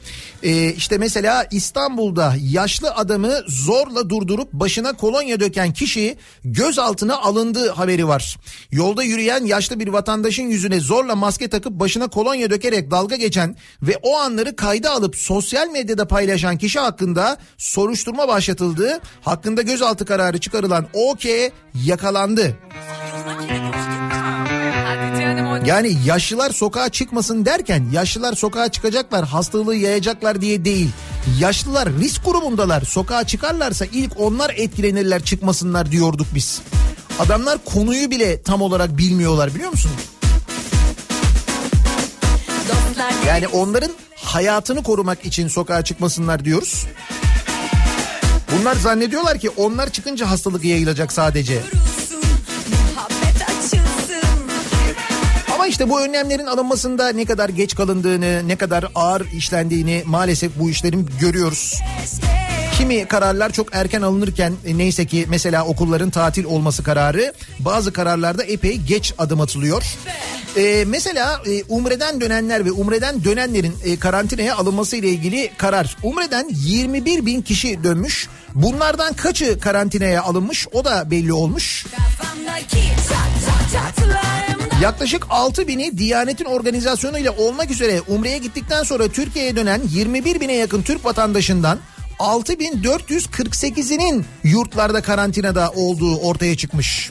Ee, 0.43 0.73
işte 0.73 0.97
mesela 0.97 1.47
İstanbul'da 1.51 2.35
yaşlı 2.41 2.91
adamı 2.91 3.33
zorla 3.47 4.09
durdurup 4.09 4.53
başına 4.53 4.93
kolonya 4.93 5.39
döken 5.39 5.73
kişi 5.73 6.17
gözaltına 6.43 7.17
alındığı 7.17 7.69
haberi 7.69 8.07
var. 8.07 8.37
Yolda 8.71 9.03
yürüyen 9.03 9.45
yaşlı 9.45 9.79
bir 9.79 9.87
vatandaşın 9.87 10.43
yüzüne 10.43 10.79
zorla 10.79 11.15
maske 11.15 11.47
takıp 11.47 11.73
başına 11.73 12.07
kolonya 12.07 12.49
dökerek 12.49 12.91
dalga 12.91 13.15
geçen 13.15 13.55
ve 13.81 13.97
o 14.01 14.17
anları 14.17 14.55
kayda 14.55 14.91
alıp 14.91 15.15
sosyal 15.15 15.69
medyada 15.69 16.07
paylaşan 16.07 16.57
kişi 16.57 16.79
hakkında 16.79 17.37
soruşturma 17.57 18.27
başlatıldı. 18.27 18.99
Hakkında 19.21 19.61
gözaltı 19.61 20.05
kararı 20.05 20.37
çıkarılan 20.39 20.87
OK 20.93 21.51
yakalandı. 21.85 22.57
Yani 25.65 25.97
yaşlılar 26.05 26.51
sokağa 26.51 26.89
çıkmasın 26.89 27.45
derken 27.45 27.85
yaşlılar 27.91 28.33
sokağa 28.33 28.69
çıkacaklar 28.69 29.25
hastalığı 29.25 29.75
yayacaklar 29.75 30.41
diye 30.41 30.65
değil. 30.65 30.89
Yaşlılar 31.39 31.89
risk 31.89 32.25
grubumundalar 32.25 32.81
sokağa 32.81 33.23
çıkarlarsa 33.23 33.85
ilk 33.85 34.19
onlar 34.19 34.53
etkilenirler 34.55 35.23
çıkmasınlar 35.23 35.91
diyorduk 35.91 36.27
biz. 36.35 36.61
Adamlar 37.19 37.57
konuyu 37.65 38.11
bile 38.11 38.41
tam 38.41 38.61
olarak 38.61 38.97
bilmiyorlar 38.97 39.55
biliyor 39.55 39.69
musun? 39.71 39.91
Yani 43.27 43.47
onların 43.47 43.91
hayatını 44.15 44.83
korumak 44.83 45.25
için 45.25 45.47
sokağa 45.47 45.83
çıkmasınlar 45.83 46.45
diyoruz. 46.45 46.85
Bunlar 48.59 48.75
zannediyorlar 48.75 49.39
ki 49.39 49.49
onlar 49.49 49.89
çıkınca 49.89 50.29
hastalık 50.29 50.65
yayılacak 50.65 51.11
sadece. 51.11 51.53
Muhabbet 51.55 52.02
Ama 55.63 55.69
işte 55.69 55.89
bu 55.89 56.01
önlemlerin 56.01 56.45
alınmasında 56.45 57.09
ne 57.09 57.25
kadar 57.25 57.49
geç 57.49 57.75
kalındığını, 57.75 58.47
ne 58.47 58.55
kadar 58.55 58.85
ağır 58.95 59.25
işlendiğini 59.31 60.03
maalesef 60.05 60.51
bu 60.59 60.69
işlerin 60.69 61.09
görüyoruz. 61.19 61.73
Kimi 62.77 63.05
kararlar 63.05 63.51
çok 63.51 63.75
erken 63.75 64.01
alınırken 64.01 64.53
e, 64.65 64.77
neyse 64.77 65.05
ki 65.05 65.25
mesela 65.29 65.65
okulların 65.65 66.09
tatil 66.09 66.45
olması 66.45 66.83
kararı 66.83 67.33
bazı 67.59 67.93
kararlarda 67.93 68.43
epey 68.43 68.77
geç 68.77 69.13
adım 69.17 69.41
atılıyor. 69.41 69.83
Ee, 70.57 70.83
mesela 70.87 71.41
e, 71.45 71.63
Umre'den 71.69 72.21
dönenler 72.21 72.65
ve 72.65 72.71
Umre'den 72.71 73.23
dönenlerin 73.23 73.75
e, 73.85 73.99
karantinaya 73.99 74.55
alınması 74.55 74.95
ile 74.95 75.09
ilgili 75.09 75.51
karar. 75.57 75.97
Umre'den 76.03 76.49
21 76.49 77.25
bin 77.25 77.41
kişi 77.41 77.83
dönmüş. 77.83 78.29
Bunlardan 78.55 79.13
kaçı 79.13 79.59
karantinaya 79.59 80.23
alınmış 80.23 80.67
o 80.73 80.85
da 80.85 81.11
belli 81.11 81.33
olmuş. 81.33 81.85
Kafamdaki 81.97 82.92
Yaklaşık 84.83 85.25
6 85.29 85.67
bini 85.67 85.97
Diyanet'in 85.97 86.45
organizasyonuyla 86.45 87.31
olmak 87.31 87.71
üzere 87.71 88.01
Umre'ye 88.07 88.37
gittikten 88.37 88.83
sonra 88.83 89.07
Türkiye'ye 89.07 89.55
dönen 89.55 89.81
21 89.89 90.39
bine 90.39 90.53
yakın 90.53 90.81
Türk 90.81 91.05
vatandaşından 91.05 91.79
6448'inin 92.19 94.25
yurtlarda 94.43 95.01
karantinada 95.01 95.71
olduğu 95.75 96.17
ortaya 96.17 96.57
çıkmış. 96.57 97.09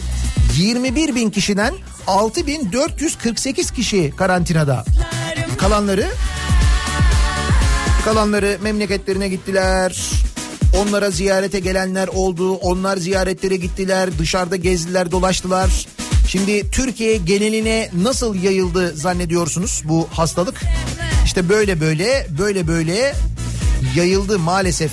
21 0.57 1.15
bin 1.15 1.31
kişiden 1.31 1.75
6448 2.07 3.71
kişi 3.71 4.13
karantinada. 4.17 4.85
Kalanları 5.59 6.07
kalanları 8.05 8.59
memleketlerine 8.63 9.29
gittiler. 9.29 10.11
Onlara 10.81 11.11
ziyarete 11.11 11.61
gelenler 11.61 12.09
oldu. 12.09 12.55
Onlar 12.55 12.97
ziyaretlere 12.97 13.57
gittiler. 13.57 14.19
Dışarıda 14.19 14.57
gezdiler, 14.57 15.11
dolaştılar. 15.11 15.87
Şimdi 16.33 16.71
Türkiye 16.71 17.17
geneline 17.17 17.91
nasıl 18.03 18.35
yayıldı 18.43 18.97
zannediyorsunuz 18.97 19.83
bu 19.85 20.09
hastalık? 20.13 20.61
İşte 21.25 21.49
böyle 21.49 21.81
böyle 21.81 22.27
böyle 22.39 22.69
böyle 22.69 23.15
yayıldı 23.97 24.39
maalesef. 24.39 24.93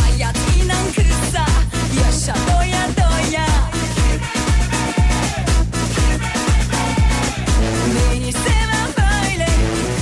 Hayat 0.00 0.36
inan 0.64 0.86
kısa 0.86 1.46
Yaşa 2.04 2.34
doya 2.46 2.88
doya 2.96 3.46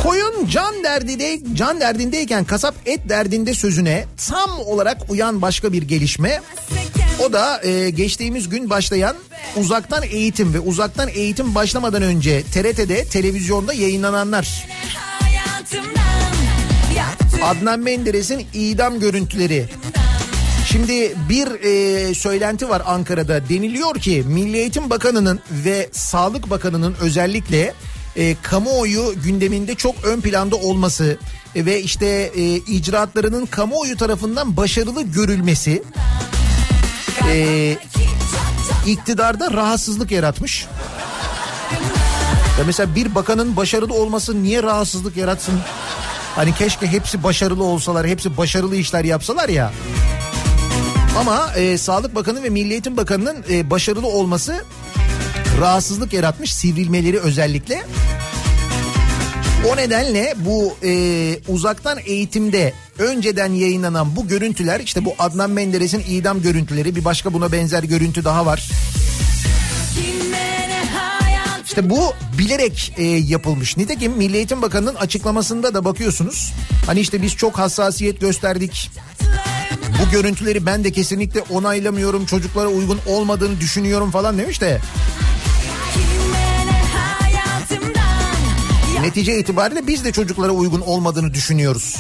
Koyun 0.02 0.46
can 0.46 0.84
derdinde 0.84 1.40
can 1.54 1.80
derdindeyken 1.80 2.44
kasap 2.44 2.74
et 2.86 3.08
derdinde 3.08 3.54
sözüne 3.54 4.04
tam 4.28 4.50
olarak 4.58 4.98
uyan 5.10 5.42
başka 5.42 5.72
bir 5.72 5.82
gelişme. 5.82 6.40
Seken 6.68 7.05
O 7.24 7.32
da 7.32 7.62
e, 7.64 7.90
geçtiğimiz 7.90 8.48
gün 8.48 8.70
başlayan 8.70 9.16
uzaktan 9.56 10.02
eğitim 10.02 10.54
ve 10.54 10.60
uzaktan 10.60 11.08
eğitim 11.08 11.54
başlamadan 11.54 12.02
önce 12.02 12.42
TRT'de 12.42 13.04
televizyonda 13.04 13.72
yayınlananlar. 13.72 14.66
Adnan 17.42 17.80
Menderes'in 17.80 18.46
idam 18.54 19.00
görüntüleri. 19.00 19.68
Şimdi 20.66 21.14
bir 21.28 21.46
e, 21.64 22.14
söylenti 22.14 22.68
var 22.68 22.82
Ankara'da. 22.86 23.48
Deniliyor 23.48 23.94
ki 23.94 24.24
Milli 24.26 24.56
Eğitim 24.56 24.90
Bakanı'nın 24.90 25.40
ve 25.50 25.88
Sağlık 25.92 26.50
Bakanı'nın 26.50 26.96
özellikle 27.00 27.74
e, 28.16 28.36
kamuoyu 28.42 29.14
gündeminde 29.24 29.74
çok 29.74 30.04
ön 30.04 30.20
planda 30.20 30.56
olması 30.56 31.18
ve 31.56 31.82
işte 31.82 32.06
e, 32.36 32.56
icraatlarının 32.56 33.46
kamuoyu 33.46 33.96
tarafından 33.96 34.56
başarılı 34.56 35.02
görülmesi 35.02 35.82
e, 37.33 37.77
iktidarda 38.87 39.53
rahatsızlık 39.53 40.11
yaratmış. 40.11 40.66
Ya 42.59 42.64
mesela 42.66 42.95
bir 42.95 43.14
bakanın 43.14 43.57
başarılı 43.57 43.95
olması 43.95 44.43
niye 44.43 44.62
rahatsızlık 44.62 45.16
yaratsın? 45.16 45.61
Hani 46.35 46.55
keşke 46.55 46.87
hepsi 46.87 47.22
başarılı 47.22 47.64
olsalar, 47.64 48.07
hepsi 48.07 48.37
başarılı 48.37 48.77
işler 48.77 49.05
yapsalar 49.05 49.49
ya. 49.49 49.72
Ama 51.18 51.53
e, 51.57 51.79
Sağlık 51.79 52.14
Bakanı 52.14 52.43
ve 52.43 52.49
Milli 52.49 52.72
Eğitim 52.72 52.97
Bakanı'nın 52.97 53.45
e, 53.51 53.70
başarılı 53.70 54.07
olması 54.07 54.64
rahatsızlık 55.61 56.12
yaratmış, 56.12 56.55
sivrilmeleri 56.55 57.20
özellikle. 57.20 57.83
O 59.72 59.77
nedenle 59.77 60.35
bu 60.37 60.77
e, 60.83 60.93
uzaktan 61.49 61.99
eğitimde 62.07 62.72
önceden 62.99 63.53
yayınlanan 63.53 64.16
bu 64.16 64.28
görüntüler 64.28 64.80
işte 64.80 65.05
bu 65.05 65.14
Adnan 65.18 65.51
Menderes'in 65.51 66.03
idam 66.09 66.42
görüntüleri 66.42 66.97
bir 66.97 67.05
başka 67.05 67.32
buna 67.32 67.53
benzer 67.53 67.82
görüntü 67.82 68.24
daha 68.24 68.47
var. 68.47 68.68
İşte 71.64 71.90
bu 71.90 72.12
bilerek 72.38 72.94
e, 72.97 73.05
yapılmış. 73.05 73.76
Nitekim 73.76 74.12
Milli 74.12 74.36
Eğitim 74.36 74.62
Bakanı'nın 74.62 74.94
açıklamasında 74.94 75.74
da 75.74 75.84
bakıyorsunuz. 75.84 76.53
Hani 76.86 77.01
işte 77.01 77.22
biz 77.22 77.36
çok 77.36 77.59
hassasiyet 77.59 78.20
gösterdik. 78.20 78.90
Bu 80.03 80.11
görüntüleri 80.11 80.66
ben 80.66 80.84
de 80.84 80.90
kesinlikle 80.90 81.40
onaylamıyorum. 81.40 82.26
Çocuklara 82.26 82.68
uygun 82.68 82.99
olmadığını 83.07 83.61
düşünüyorum 83.61 84.11
falan 84.11 84.38
demiş 84.38 84.61
de. 84.61 84.80
Netice 89.01 89.38
itibariyle 89.38 89.86
biz 89.86 90.05
de 90.05 90.12
çocuklara 90.12 90.53
uygun 90.53 90.80
olmadığını 90.80 91.34
düşünüyoruz. 91.34 91.97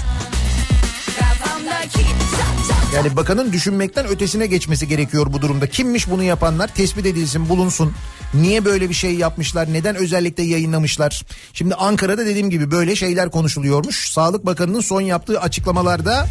Yani 2.94 3.16
bakanın 3.16 3.52
düşünmekten 3.52 4.06
ötesine 4.06 4.46
geçmesi 4.46 4.88
gerekiyor 4.88 5.26
bu 5.32 5.42
durumda. 5.42 5.66
Kimmiş 5.66 6.10
bunu 6.10 6.22
yapanlar 6.22 6.68
tespit 6.74 7.06
edilsin 7.06 7.48
bulunsun. 7.48 7.92
Niye 8.34 8.64
böyle 8.64 8.88
bir 8.88 8.94
şey 8.94 9.14
yapmışlar? 9.14 9.72
Neden 9.72 9.96
özellikle 9.96 10.42
yayınlamışlar? 10.42 11.22
Şimdi 11.52 11.74
Ankara'da 11.74 12.26
dediğim 12.26 12.50
gibi 12.50 12.70
böyle 12.70 12.96
şeyler 12.96 13.30
konuşuluyormuş. 13.30 14.10
Sağlık 14.10 14.46
Bakanı'nın 14.46 14.80
son 14.80 15.00
yaptığı 15.00 15.40
açıklamalarda 15.40 16.26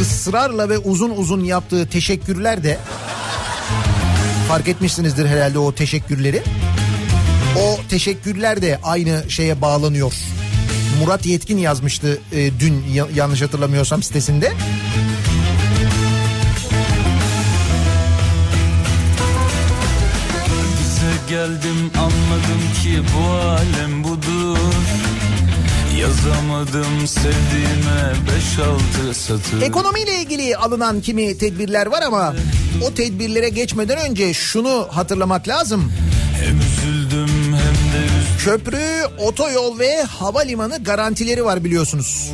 ısrarla 0.00 0.68
ve 0.68 0.78
uzun 0.78 1.10
uzun 1.10 1.44
yaptığı 1.44 1.88
teşekkürler 1.88 2.62
de 2.62 2.78
fark 4.48 4.68
etmişsinizdir 4.68 5.26
herhalde 5.26 5.58
o 5.58 5.74
teşekkürleri. 5.74 6.42
O 7.60 7.78
teşekkürler 7.88 8.62
de 8.62 8.78
aynı 8.82 9.24
şeye 9.28 9.60
bağlanıyor. 9.60 10.12
Murat 11.00 11.26
Yetkin 11.26 11.58
yazmıştı 11.58 12.18
e, 12.32 12.50
dün 12.60 12.84
ya- 12.94 13.08
yanlış 13.14 13.42
hatırlamıyorsam 13.42 14.02
sitesinde. 14.02 14.52
Geldim 21.32 21.90
anladım 21.98 22.62
ki 22.82 23.02
bu 23.16 23.32
alem 23.32 24.04
budur 24.04 24.58
Yazamadım 26.00 27.06
sevdiğime 27.06 28.12
beş 28.26 28.58
altı 28.58 29.20
satır 29.20 29.62
Ekonomiyle 29.62 30.20
ilgili 30.22 30.56
alınan 30.56 31.00
kimi 31.00 31.38
tedbirler 31.38 31.86
var 31.86 32.02
ama 32.02 32.34
o 32.82 32.94
tedbirlere 32.94 33.48
geçmeden 33.48 33.98
önce 34.10 34.34
şunu 34.34 34.88
hatırlamak 34.90 35.48
lazım. 35.48 35.92
Hem 36.44 36.60
üzüldüm 36.60 37.28
hem 37.44 37.92
de 37.92 38.06
üzüldüm 38.06 38.38
Köprü, 38.44 39.06
otoyol 39.18 39.78
ve 39.78 40.02
havalimanı 40.02 40.84
garantileri 40.84 41.44
var 41.44 41.64
biliyorsunuz. 41.64 42.30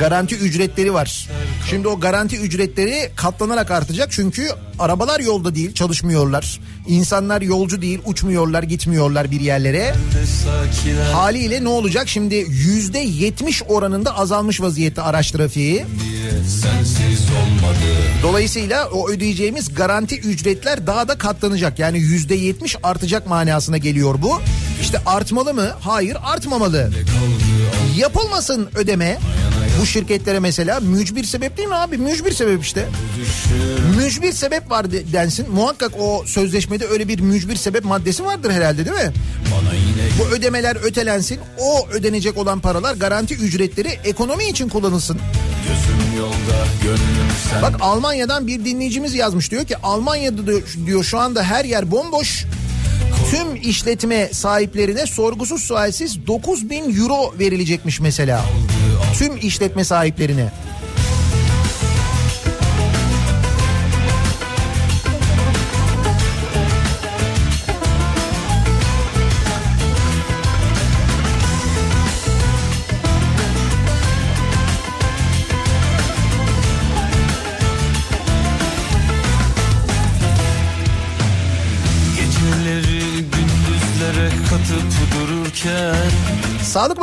Garanti 0.00 0.36
ücretleri 0.36 0.94
var. 0.94 1.28
Şimdi 1.70 1.88
o 1.88 2.00
garanti 2.00 2.36
ücretleri 2.36 3.10
katlanarak 3.16 3.70
artacak 3.70 4.08
çünkü 4.12 4.48
arabalar 4.78 5.20
yolda 5.20 5.54
değil 5.54 5.74
çalışmıyorlar. 5.74 6.60
İnsanlar 6.88 7.42
yolcu 7.42 7.82
değil 7.82 7.98
uçmuyorlar 8.04 8.62
gitmiyorlar 8.62 9.30
bir 9.30 9.40
yerlere. 9.40 9.94
Haliyle 11.12 11.64
ne 11.64 11.68
olacak 11.68 12.08
şimdi 12.08 12.34
yüzde 12.48 12.98
yetmiş 12.98 13.62
oranında 13.68 14.18
azalmış 14.18 14.60
vaziyette 14.60 15.02
araç 15.02 15.30
trafiği. 15.30 15.84
Dolayısıyla 18.22 18.88
o 18.90 19.08
ödeyeceğimiz 19.10 19.74
garanti 19.74 20.20
ücretler 20.20 20.86
daha 20.86 21.08
da 21.08 21.18
katlanacak. 21.18 21.78
Yani 21.78 21.98
yüzde 21.98 22.34
yetmiş 22.34 22.76
artacak 22.82 23.26
manasına 23.26 23.76
geliyor 23.76 24.14
bu. 24.22 24.40
İşte 24.80 24.98
artmalı 25.06 25.54
mı? 25.54 25.70
Hayır 25.80 26.16
artmamalı. 26.24 26.90
Yapılmasın 27.96 28.68
ödeme. 28.74 29.18
Bu 29.80 29.86
şirketlere 29.86 30.40
mesela 30.40 30.80
mücbir 30.80 31.24
sebep 31.24 31.55
değil 31.56 31.68
mi 31.68 31.74
abi? 31.74 31.98
Mücbir 31.98 32.32
sebep 32.32 32.62
işte. 32.64 32.88
Mücbir 33.96 34.32
sebep 34.32 34.70
var 34.70 34.92
de- 34.92 35.12
densin. 35.12 35.50
Muhakkak 35.52 35.92
o 36.00 36.24
sözleşmede 36.26 36.86
öyle 36.86 37.08
bir 37.08 37.20
mücbir 37.20 37.56
sebep 37.56 37.84
maddesi 37.84 38.24
vardır 38.24 38.50
herhalde 38.50 38.84
değil 38.84 38.96
mi? 39.06 39.12
Bu 40.18 40.26
ödemeler 40.36 40.76
ötelensin. 40.82 41.38
O 41.58 41.88
ödenecek 41.88 42.36
olan 42.38 42.60
paralar 42.60 42.94
garanti 42.94 43.34
ücretleri 43.34 43.88
ekonomi 43.88 44.44
için 44.44 44.68
kullanılsın. 44.68 45.18
yolda 46.18 47.62
Bak 47.62 47.76
Almanya'dan 47.80 48.46
bir 48.46 48.64
dinleyicimiz 48.64 49.14
yazmış 49.14 49.50
diyor 49.50 49.64
ki 49.64 49.76
Almanya'da 49.82 50.42
diyor, 50.86 51.04
şu 51.04 51.18
anda 51.18 51.42
her 51.42 51.64
yer 51.64 51.90
bomboş. 51.90 52.44
Tüm 53.30 53.70
işletme 53.70 54.28
sahiplerine 54.32 55.06
sorgusuz 55.06 55.62
sualsiz 55.62 56.26
9 56.26 56.70
bin 56.70 57.00
euro 57.00 57.34
verilecekmiş 57.38 58.00
mesela. 58.00 58.44
Tüm 59.18 59.36
işletme 59.36 59.84
sahiplerine. 59.84 60.52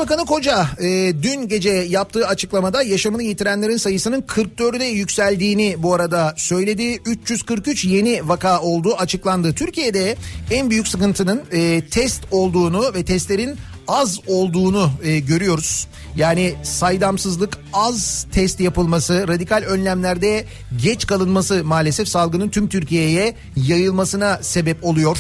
Bakanı 0.04 0.26
Koca 0.26 0.68
e, 0.80 1.14
dün 1.24 1.48
gece 1.48 1.70
yaptığı 1.70 2.28
açıklamada 2.28 2.84
yaşamını 2.84 3.24
yitirenlerin 3.24 3.78
sayısının 3.78 4.22
44'e 4.22 4.86
yükseldiğini 4.86 5.76
bu 5.80 5.94
arada 5.94 6.34
söyledi. 6.38 7.00
343 7.06 7.86
yeni 7.86 8.28
vaka 8.28 8.62
olduğu 8.62 8.96
açıklandı. 8.96 9.54
Türkiye'de 9.54 10.16
en 10.52 10.70
büyük 10.70 10.88
sıkıntının 10.88 11.42
e, 11.52 11.82
test 11.92 12.24
olduğunu 12.32 12.94
ve 12.94 13.06
testlerin 13.06 13.58
az 13.88 14.20
olduğunu 14.28 14.92
e, 15.04 15.20
görüyoruz. 15.20 15.88
Yani 16.16 16.56
saydamsızlık, 16.64 17.58
az 17.74 18.28
test 18.32 18.60
yapılması, 18.60 19.28
radikal 19.28 19.64
önlemlerde 19.64 20.46
geç 20.84 21.08
kalınması 21.08 21.64
maalesef 21.64 22.08
salgının 22.08 22.50
tüm 22.50 22.70
Türkiye'ye 22.70 23.36
yayılmasına 23.56 24.40
sebep 24.42 24.84
oluyor. 24.84 25.18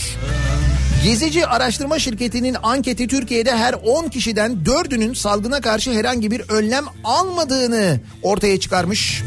Gezici 1.03 1.47
araştırma 1.47 1.99
şirketinin 1.99 2.55
anketi 2.63 3.07
Türkiye'de 3.07 3.57
her 3.57 3.73
10 3.73 4.07
kişiden 4.07 4.57
4'ünün 4.65 5.13
salgına 5.13 5.61
karşı 5.61 5.91
herhangi 5.91 6.31
bir 6.31 6.41
önlem 6.49 6.85
almadığını 7.03 7.99
ortaya 8.21 8.59
çıkarmış. 8.59 9.23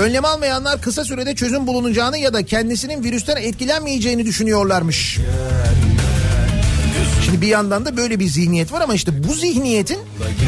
Önlem 0.00 0.24
almayanlar 0.24 0.80
kısa 0.80 1.04
sürede 1.04 1.34
çözüm 1.34 1.66
bulunacağını 1.66 2.18
ya 2.18 2.32
da 2.32 2.46
kendisinin 2.46 3.04
virüsten 3.04 3.36
etkilenmeyeceğini 3.36 4.26
düşünüyorlarmış. 4.26 5.18
Şimdi 7.24 7.40
bir 7.40 7.48
yandan 7.48 7.86
da 7.86 7.96
böyle 7.96 8.20
bir 8.20 8.28
zihniyet 8.28 8.72
var 8.72 8.80
ama 8.80 8.94
işte 8.94 9.28
bu 9.28 9.34
zihniyetin 9.34 9.98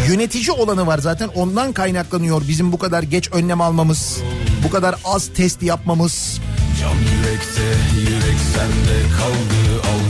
yönetici 0.09 0.51
olanı 0.51 0.87
var 0.87 0.99
zaten 0.99 1.29
ondan 1.29 1.73
kaynaklanıyor 1.73 2.43
bizim 2.49 2.73
bu 2.73 2.79
kadar 2.79 3.03
geç 3.03 3.33
önlem 3.33 3.61
almamız, 3.61 4.19
bu 4.65 4.71
kadar 4.71 4.95
az 5.05 5.31
test 5.37 5.63
yapmamız. 5.63 6.41
Can 6.81 6.95
yürekte 6.95 7.63
yürek 8.01 8.39
sende 8.55 8.99
kaldı 9.19 9.61
al 9.91 10.01
da 10.01 10.10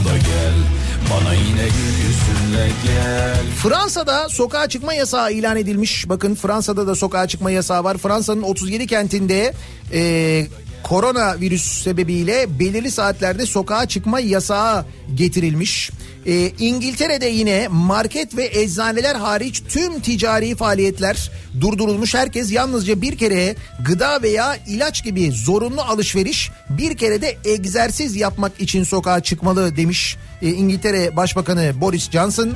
Bana 1.11 1.33
yine 1.33 1.63
yüzünle 1.63 2.67
gel 2.83 3.45
Fransa'da 3.63 4.29
sokağa 4.29 4.69
çıkma 4.69 4.93
yasağı 4.93 5.31
ilan 5.31 5.57
edilmiş. 5.57 6.09
Bakın 6.09 6.35
Fransa'da 6.35 6.87
da 6.87 6.95
sokağa 6.95 7.27
çıkma 7.27 7.51
yasağı 7.51 7.83
var. 7.83 7.97
Fransa'nın 7.97 8.41
37 8.41 8.87
kentinde 8.87 9.53
e, 9.93 10.47
koronavirüs 10.83 11.83
sebebiyle 11.83 12.59
belirli 12.59 12.91
saatlerde 12.91 13.45
sokağa 13.45 13.85
çıkma 13.85 14.19
yasağı 14.19 14.85
getirilmiş. 15.15 15.91
Ee, 16.25 16.51
İngiltere'de 16.59 17.25
yine 17.25 17.67
market 17.67 18.37
ve 18.37 18.49
eczaneler 18.53 19.15
hariç 19.15 19.63
tüm 19.69 19.99
ticari 19.99 20.55
faaliyetler 20.55 21.31
durdurulmuş. 21.61 22.15
Herkes 22.15 22.51
yalnızca 22.51 23.01
bir 23.01 23.17
kere 23.17 23.55
gıda 23.85 24.21
veya 24.21 24.55
ilaç 24.67 25.03
gibi 25.03 25.31
zorunlu 25.31 25.81
alışveriş 25.81 26.51
bir 26.69 26.97
kere 26.97 27.21
de 27.21 27.37
egzersiz 27.45 28.15
yapmak 28.15 28.61
için 28.61 28.83
sokağa 28.83 29.19
çıkmalı 29.19 29.77
demiş 29.77 30.17
e, 30.41 30.49
İngiltere 30.49 31.15
Başbakanı 31.15 31.71
Boris 31.81 32.11
Johnson. 32.11 32.53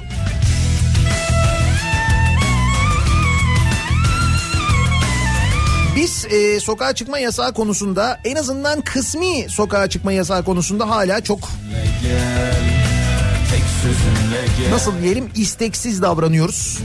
E, 6.29 6.59
sokağa 6.59 6.93
çıkma 6.93 7.19
yasağı 7.19 7.53
konusunda 7.53 8.19
en 8.23 8.35
azından 8.35 8.81
kısmi 8.81 9.45
sokağa 9.49 9.89
çıkma 9.89 10.11
yasağı 10.11 10.45
konusunda 10.45 10.89
hala 10.89 11.21
çok 11.21 11.39
nasıl 14.71 15.01
diyelim 15.01 15.29
isteksiz 15.35 16.01
davranıyoruz. 16.01 16.79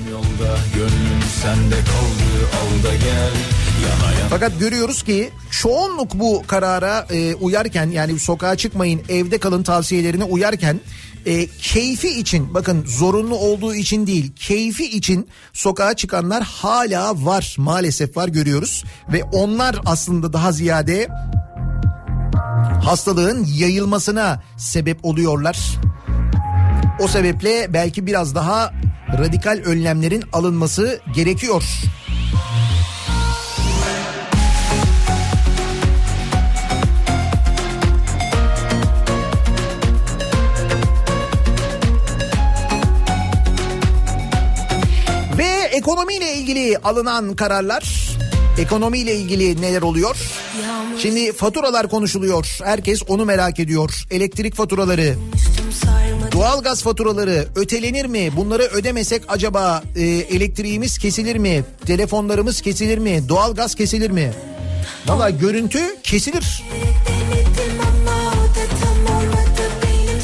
Fakat 4.31 4.61
görüyoruz 4.61 5.03
ki 5.03 5.31
çoğunluk 5.51 6.15
bu 6.15 6.43
karara 6.47 7.07
e, 7.11 7.35
uyarken 7.35 7.91
yani 7.91 8.19
sokağa 8.19 8.57
çıkmayın 8.57 9.03
evde 9.09 9.39
kalın 9.39 9.63
tavsiyelerine 9.63 10.25
uyarken 10.25 10.81
e, 11.27 11.47
keyfi 11.47 12.09
için 12.09 12.55
bakın 12.55 12.85
zorunlu 12.87 13.37
olduğu 13.37 13.75
için 13.75 14.07
değil 14.07 14.33
keyfi 14.37 14.85
için 14.85 15.29
sokağa 15.53 15.95
çıkanlar 15.95 16.43
hala 16.43 17.25
var 17.25 17.55
maalesef 17.59 18.17
var 18.17 18.29
görüyoruz 18.29 18.85
ve 19.13 19.25
onlar 19.25 19.81
aslında 19.87 20.33
daha 20.33 20.53
ziyade 20.53 21.09
hastalığın 22.85 23.45
yayılmasına 23.45 24.43
sebep 24.57 25.05
oluyorlar. 25.05 25.59
O 27.01 27.09
sebeple 27.09 27.67
belki 27.75 28.07
biraz 28.07 28.35
daha 28.35 28.73
radikal 29.19 29.63
önlemlerin 29.65 30.25
alınması 30.33 31.01
gerekiyor. 31.15 31.65
Ekonomiyle 45.91 46.35
ilgili 46.35 46.79
alınan 46.79 47.37
kararlar, 47.37 48.11
ekonomiyle 48.59 49.17
ilgili 49.17 49.63
neler 49.63 49.83
oluyor? 49.83 50.17
Şimdi 50.99 51.33
faturalar 51.33 51.89
konuşuluyor. 51.89 52.59
Herkes 52.65 53.03
onu 53.09 53.25
merak 53.25 53.61
ediyor. 53.61 54.05
Elektrik 54.11 54.55
faturaları, 54.55 55.15
doğalgaz 56.33 56.83
faturaları 56.83 57.49
ötelenir 57.57 58.07
mi? 58.07 58.31
Bunları 58.37 58.63
ödemesek 58.63 59.23
acaba 59.29 59.83
e, 59.97 60.03
elektriğimiz 60.05 60.99
kesilir 60.99 61.37
mi? 61.37 61.65
Telefonlarımız 61.87 62.61
kesilir 62.61 62.99
mi? 62.99 63.29
Doğalgaz 63.29 63.75
kesilir 63.75 64.11
mi? 64.11 64.33
Valla 65.07 65.31
görüntü 65.31 65.97
kesilir. 66.03 66.63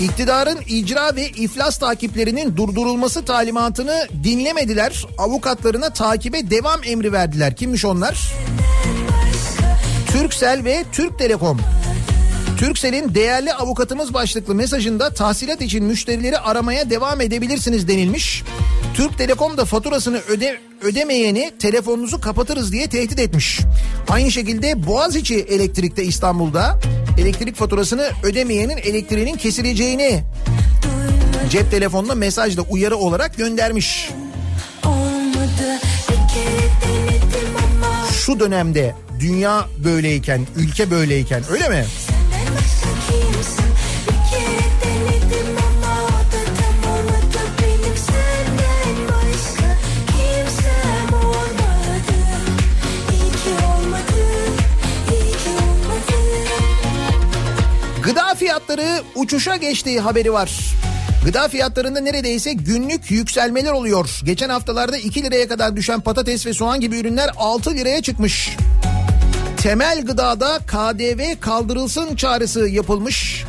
İktidarın 0.01 0.59
icra 0.69 1.17
ve 1.17 1.29
iflas 1.29 1.79
takiplerinin 1.79 2.57
durdurulması 2.57 3.25
talimatını 3.25 4.09
dinlemediler. 4.25 5.07
Avukatlarına 5.19 5.93
takibe 5.93 6.51
devam 6.51 6.81
emri 6.85 7.13
verdiler. 7.13 7.57
Kimmiş 7.57 7.85
onlar? 7.85 8.33
Türksel 10.13 10.65
ve 10.65 10.85
Türk 10.93 11.19
Telekom. 11.19 11.61
Türksel'in 12.57 13.15
değerli 13.15 13.53
avukatımız 13.55 14.15
başlıklı 14.15 14.55
mesajında 14.55 15.15
tahsilat 15.15 15.63
için 15.63 15.85
müşterileri 15.85 16.39
aramaya 16.39 16.91
devam 16.91 17.21
edebilirsiniz 17.21 17.89
denilmiş. 17.89 18.43
Türk 18.95 19.19
Telekom 19.19 19.57
da 19.57 19.65
faturasını 19.65 20.19
öde, 20.29 20.59
ödemeyeni 20.83 21.53
telefonunuzu 21.59 22.21
kapatırız 22.21 22.73
diye 22.73 22.87
tehdit 22.87 23.19
etmiş. 23.19 23.61
Aynı 24.09 24.31
şekilde 24.31 24.87
Boğaziçi 24.87 25.35
Elektrik'te 25.35 26.05
İstanbul'da 26.05 26.81
elektrik 27.19 27.57
faturasını 27.57 28.11
ödemeyenin 28.23 28.77
elektriğinin 28.77 29.37
kesileceğini 29.37 30.23
cep 31.51 31.71
telefonuna 31.71 32.15
mesajla 32.15 32.63
uyarı 32.63 32.97
olarak 32.97 33.37
göndermiş. 33.37 34.11
Olmadı 34.85 35.81
Şu 38.13 38.41
dönemde 38.41 38.95
dünya 39.21 39.67
böyleyken, 39.85 40.47
ülke 40.57 40.91
böyleyken 40.91 41.43
öyle 41.51 41.69
mi? 41.69 41.85
Gıda 58.07 58.35
fiyatları 58.35 59.03
uçuşa 59.15 59.57
geçtiği 59.57 60.01
haberi 60.01 60.33
var. 60.33 60.51
Gıda 61.25 61.49
fiyatlarında 61.49 62.01
neredeyse 62.01 62.53
günlük 62.53 63.11
yükselmeler 63.11 63.73
oluyor. 63.73 64.21
Geçen 64.25 64.49
haftalarda 64.49 64.97
2 64.97 65.25
liraya 65.25 65.49
kadar 65.49 65.77
düşen 65.77 66.01
patates 66.01 66.47
ve 66.47 66.53
soğan 66.53 66.81
gibi 66.81 66.99
ürünler 66.99 67.31
6 67.37 67.71
liraya 67.75 68.03
çıkmış. 68.03 68.57
Temel 69.67 70.05
gıdada 70.05 70.59
KDV 70.59 71.41
kaldırılsın 71.41 72.17
çağrısı 72.17 72.69
yapılmış. 72.69 73.45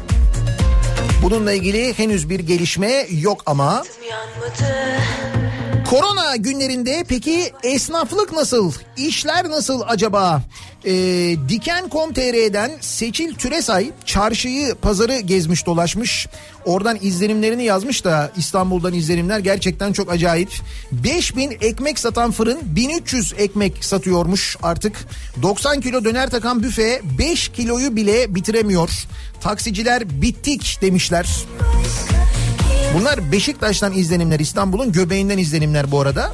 Bununla 1.24 1.53
ilgili 1.53 1.97
henüz 1.97 2.30
bir 2.30 2.39
gelişme 2.39 3.07
yok 3.09 3.43
ama. 3.45 3.84
Uyanmadı 4.01 4.97
Korona 5.89 6.35
günlerinde 6.35 7.05
peki 7.07 7.53
esnaflık 7.63 8.33
nasıl? 8.33 8.73
İşler 8.97 9.49
nasıl 9.49 9.81
acaba? 9.88 10.41
Ee, 10.85 10.91
Diken.com.tr'den 11.49 12.71
Seçil 12.81 13.35
Türesay 13.35 13.91
çarşıyı 14.05 14.75
pazarı 14.75 15.19
gezmiş 15.19 15.65
dolaşmış. 15.65 16.27
Oradan 16.65 16.97
izlenimlerini 17.01 17.63
yazmış 17.63 18.05
da 18.05 18.31
İstanbul'dan 18.38 18.93
izlenimler 18.93 19.39
gerçekten 19.39 19.93
çok 19.93 20.11
acayip. 20.11 20.49
5000 20.91 21.57
ekmek 21.61 21.99
satan 21.99 22.31
fırın 22.31 22.59
1300 22.63 23.33
ekmek 23.38 23.85
satıyormuş 23.85 24.57
artık. 24.63 25.07
90 25.41 25.81
kilo 25.81 26.03
döner 26.03 26.29
takan 26.29 26.63
büfe 26.63 27.01
5 27.19 27.47
kiloyu 27.49 27.95
bile 27.95 28.35
bitiremiyor. 28.35 28.89
Taksiciler 29.41 30.21
bittik 30.21 30.77
demişler. 30.81 31.27
Bunlar 32.93 33.31
Beşiktaş'tan 33.31 33.93
izlenimler, 33.93 34.39
İstanbul'un 34.39 34.91
göbeğinden 34.91 35.38
izlenimler 35.38 35.91
bu 35.91 36.01
arada. 36.01 36.33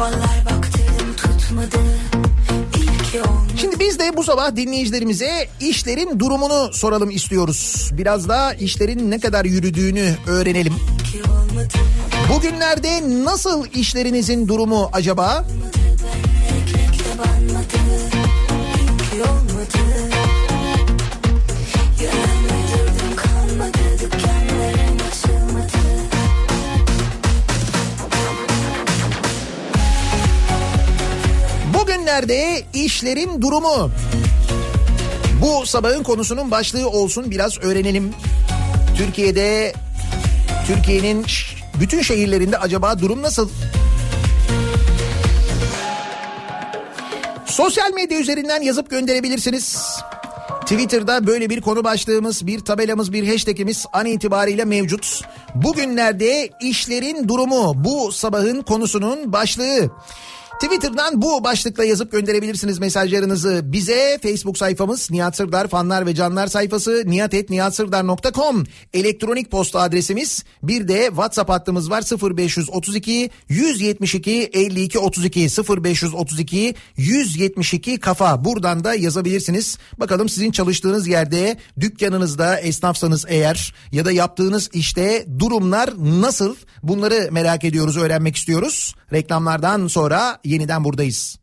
Olmadı 0.00 0.32
olmadı 1.52 1.76
Şimdi 3.56 3.80
biz 3.80 3.98
de 3.98 4.16
bu 4.16 4.24
sabah 4.24 4.56
dinleyicilerimize 4.56 5.48
işlerin 5.60 6.18
durumunu 6.18 6.70
soralım 6.72 7.10
istiyoruz. 7.10 7.90
Biraz 7.92 8.28
daha 8.28 8.54
işlerin 8.54 9.10
ne 9.10 9.20
kadar 9.20 9.44
yürüdüğünü 9.44 10.14
öğrenelim. 10.26 10.74
Olmadı 11.26 11.68
Bugünlerde 12.34 13.24
nasıl 13.24 13.66
işlerinizin 13.74 14.48
durumu 14.48 14.90
acaba? 14.92 15.44
Ekmekle 15.48 15.81
Bugünlerde 32.02 32.62
işlerin 32.74 33.42
durumu. 33.42 33.90
Bu 35.42 35.66
sabahın 35.66 36.02
konusunun 36.02 36.50
başlığı 36.50 36.88
olsun 36.88 37.30
biraz 37.30 37.58
öğrenelim. 37.58 38.14
Türkiye'de 38.96 39.72
Türkiye'nin 40.66 41.24
bütün 41.80 42.02
şehirlerinde 42.02 42.58
acaba 42.58 42.98
durum 42.98 43.22
nasıl? 43.22 43.48
Sosyal 47.46 47.92
medya 47.92 48.18
üzerinden 48.18 48.62
yazıp 48.62 48.90
gönderebilirsiniz. 48.90 49.82
Twitter'da 50.60 51.26
böyle 51.26 51.50
bir 51.50 51.60
konu 51.60 51.84
başlığımız, 51.84 52.46
bir 52.46 52.60
tabelamız, 52.60 53.12
bir 53.12 53.28
hashtagimiz 53.28 53.86
an 53.92 54.06
itibariyle 54.06 54.64
mevcut. 54.64 55.22
Bugünlerde 55.54 56.50
işlerin 56.60 57.28
durumu 57.28 57.72
bu 57.84 58.12
sabahın 58.12 58.62
konusunun 58.62 59.32
başlığı. 59.32 59.90
Twitter'dan 60.62 61.22
bu 61.22 61.44
başlıkla 61.44 61.84
yazıp 61.84 62.12
gönderebilirsiniz 62.12 62.78
mesajlarınızı 62.78 63.60
bize. 63.64 64.18
Facebook 64.22 64.58
sayfamız 64.58 65.10
Nihat 65.10 65.36
Sırdar 65.36 65.68
fanlar 65.68 66.06
ve 66.06 66.14
canlar 66.14 66.46
sayfası 66.46 67.02
nihatetnihatsırdar.com 67.06 68.64
elektronik 68.94 69.50
posta 69.50 69.80
adresimiz. 69.80 70.44
Bir 70.62 70.88
de 70.88 71.06
WhatsApp 71.06 71.50
hattımız 71.50 71.90
var 71.90 72.02
0532 72.36 73.30
172 73.48 74.50
52 74.52 74.98
32 74.98 75.48
0532 75.84 76.74
172 76.96 78.00
kafa. 78.00 78.44
Buradan 78.44 78.84
da 78.84 78.94
yazabilirsiniz. 78.94 79.78
Bakalım 80.00 80.28
sizin 80.28 80.50
çalıştığınız 80.50 81.08
yerde 81.08 81.56
dükkanınızda 81.80 82.60
esnafsanız 82.60 83.24
eğer 83.28 83.74
ya 83.92 84.04
da 84.04 84.12
yaptığınız 84.12 84.70
işte 84.72 85.26
durumlar 85.38 85.90
nasıl? 85.98 86.56
Bunları 86.82 87.28
merak 87.32 87.64
ediyoruz, 87.64 87.96
öğrenmek 87.96 88.36
istiyoruz. 88.36 88.94
Reklamlardan 89.12 89.86
sonra 89.86 90.38
yeniden 90.44 90.84
buradayız. 90.84 91.38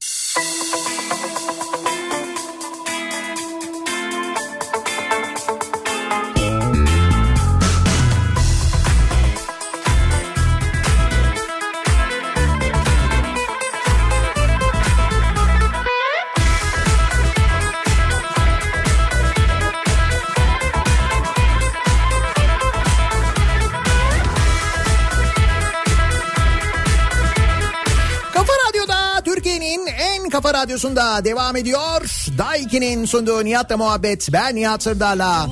Kafa 30.41 30.53
radyosunda 30.53 31.25
devam 31.25 31.55
ediyor. 31.55 32.01
Daiki'nin 32.37 33.05
sunduğu 33.05 33.45
Nihat'la 33.45 33.77
muhabbet. 33.77 34.27
Ben 34.33 34.55
Nihat 34.55 34.83
Sırdar'la. 34.83 35.47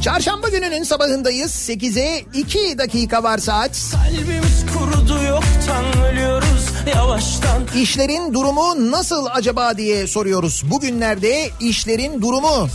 Çarşamba 0.00 0.48
gününün 0.48 0.82
sabahındayız. 0.82 1.50
8'e 1.50 2.24
2 2.34 2.78
dakika 2.78 3.22
var 3.22 3.38
saat. 3.38 3.80
Kalbimiz 3.92 4.64
kurudu 4.72 5.22
yoktan 5.22 6.04
ölüyoruz 6.04 6.66
yavaştan 6.94 7.62
İşlerin 7.76 8.34
durumu 8.34 8.90
nasıl 8.90 9.26
acaba 9.32 9.76
diye 9.76 10.06
soruyoruz. 10.06 10.62
Bugünlerde 10.70 11.50
işlerin 11.60 12.22
durumu. 12.22 12.68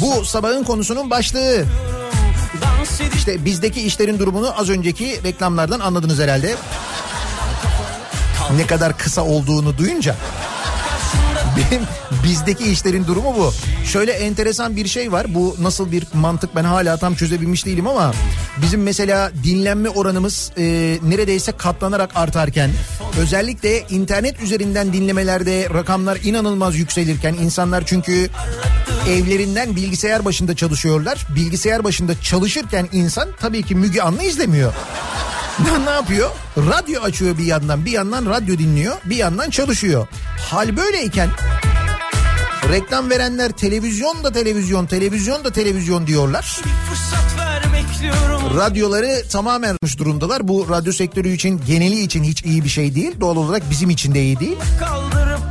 Bu 0.00 0.24
sabahın 0.24 0.64
konusunun 0.64 1.10
başlığı. 1.10 1.64
İşte 3.16 3.44
bizdeki 3.44 3.82
işlerin 3.82 4.18
durumunu 4.18 4.60
az 4.60 4.70
önceki 4.70 5.22
reklamlardan 5.24 5.80
anladınız 5.80 6.18
herhalde. 6.18 6.54
Ne 8.56 8.66
kadar 8.66 8.98
kısa 8.98 9.22
olduğunu 9.22 9.78
duyunca. 9.78 10.16
Benim 11.56 11.82
bizdeki 12.24 12.70
işlerin 12.70 13.06
durumu 13.06 13.34
bu. 13.38 13.52
Şöyle 13.84 14.12
enteresan 14.12 14.76
bir 14.76 14.86
şey 14.86 15.12
var. 15.12 15.34
Bu 15.34 15.56
nasıl 15.60 15.92
bir 15.92 16.06
mantık 16.14 16.56
ben 16.56 16.64
hala 16.64 16.96
tam 16.96 17.14
çözebilmiş 17.14 17.66
değilim 17.66 17.86
ama 17.86 18.12
bizim 18.62 18.82
mesela 18.82 19.32
dinlenme 19.44 19.88
oranımız 19.88 20.52
e, 20.58 20.62
neredeyse 21.02 21.52
katlanarak 21.52 22.10
artarken 22.14 22.70
özellikle 23.20 23.80
internet 23.80 24.40
üzerinden 24.40 24.92
dinlemelerde 24.92 25.68
rakamlar 25.74 26.18
inanılmaz 26.24 26.76
yükselirken 26.76 27.34
insanlar 27.34 27.86
çünkü 27.86 28.28
evlerinden 29.08 29.76
bilgisayar 29.76 30.24
başında 30.24 30.56
çalışıyorlar. 30.56 31.26
Bilgisayar 31.34 31.84
başında 31.84 32.20
çalışırken 32.20 32.88
insan 32.92 33.28
tabii 33.40 33.62
ki 33.62 33.74
Müge 33.74 34.02
Anlı 34.02 34.22
izlemiyor. 34.22 34.72
Ne, 35.84 35.90
yapıyor? 35.90 36.30
Radyo 36.56 37.02
açıyor 37.02 37.38
bir 37.38 37.44
yandan, 37.44 37.84
bir 37.84 37.92
yandan 37.92 38.26
radyo 38.26 38.58
dinliyor, 38.58 38.96
bir 39.04 39.16
yandan 39.16 39.50
çalışıyor. 39.50 40.06
Hal 40.50 40.76
böyleyken 40.76 41.28
reklam 42.68 43.10
verenler 43.10 43.52
televizyon 43.52 44.24
da 44.24 44.32
televizyon, 44.32 44.86
televizyon 44.86 45.44
da 45.44 45.52
televizyon 45.52 46.06
diyorlar. 46.06 46.60
Radyoları 48.56 49.28
tamamen 49.32 49.68
yapmış 49.68 49.98
durumdalar. 49.98 50.48
Bu 50.48 50.68
radyo 50.70 50.92
sektörü 50.92 51.28
için, 51.28 51.62
geneli 51.66 52.00
için 52.00 52.24
hiç 52.24 52.44
iyi 52.44 52.64
bir 52.64 52.68
şey 52.68 52.94
değil. 52.94 53.20
Doğal 53.20 53.36
olarak 53.36 53.70
bizim 53.70 53.90
için 53.90 54.14
de 54.14 54.22
iyi 54.22 54.40
değil. 54.40 54.56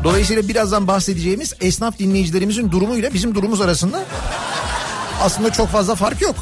Dolayısıyla 0.04 0.48
birazdan 0.48 0.88
bahsedeceğimiz 0.88 1.54
esnaf 1.62 2.00
dinleyicilerimizin 2.00 2.72
durumuyla 2.72 3.14
bizim 3.14 3.36
durumumuz 3.36 3.62
arasında 3.62 4.04
aslında 5.22 5.54
çok 5.54 5.70
fazla 5.70 5.96
fark 5.96 6.22
yok. 6.22 6.36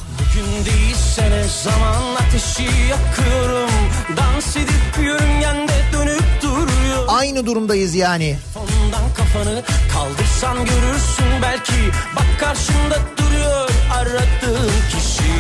Değilsene 1.14 1.44
zaman 1.64 2.16
ateşi 2.16 2.64
yakıyorum. 2.64 3.70
Dans 4.18 4.58
edip 4.58 5.06
yörüngende 5.06 5.74
dönüp 5.94 6.24
duruyor 6.42 7.06
Aynı 7.08 7.46
durumdayız 7.46 7.96
yani. 7.96 8.38
Ondan 8.56 9.14
kafanı 9.18 9.64
kaldırsan 9.94 10.58
görürsün 10.58 11.42
belki. 11.42 11.74
Bak 12.16 12.40
karşında 12.40 13.00
duruyor 13.18 13.70
aradığın 13.94 14.72
kişi. 14.90 15.34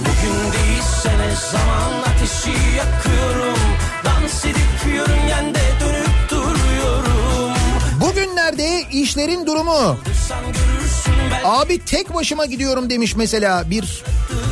Bugün 0.00 0.52
değilsene 0.52 1.34
zaman 1.52 1.92
ateşi 2.14 2.76
yakıyorum. 2.76 3.58
Dans 4.04 4.44
edip 4.44 4.94
yörüngende 4.94 5.60
dönüp 5.80 6.30
duruyorum. 6.30 7.54
Bugünlerde 8.00 8.82
işlerin 8.92 9.46
durumu. 9.46 9.98
Abi 11.44 11.78
tek 11.84 12.14
başıma 12.14 12.46
gidiyorum 12.46 12.90
demiş 12.90 13.16
mesela 13.16 13.70
bir 13.70 14.04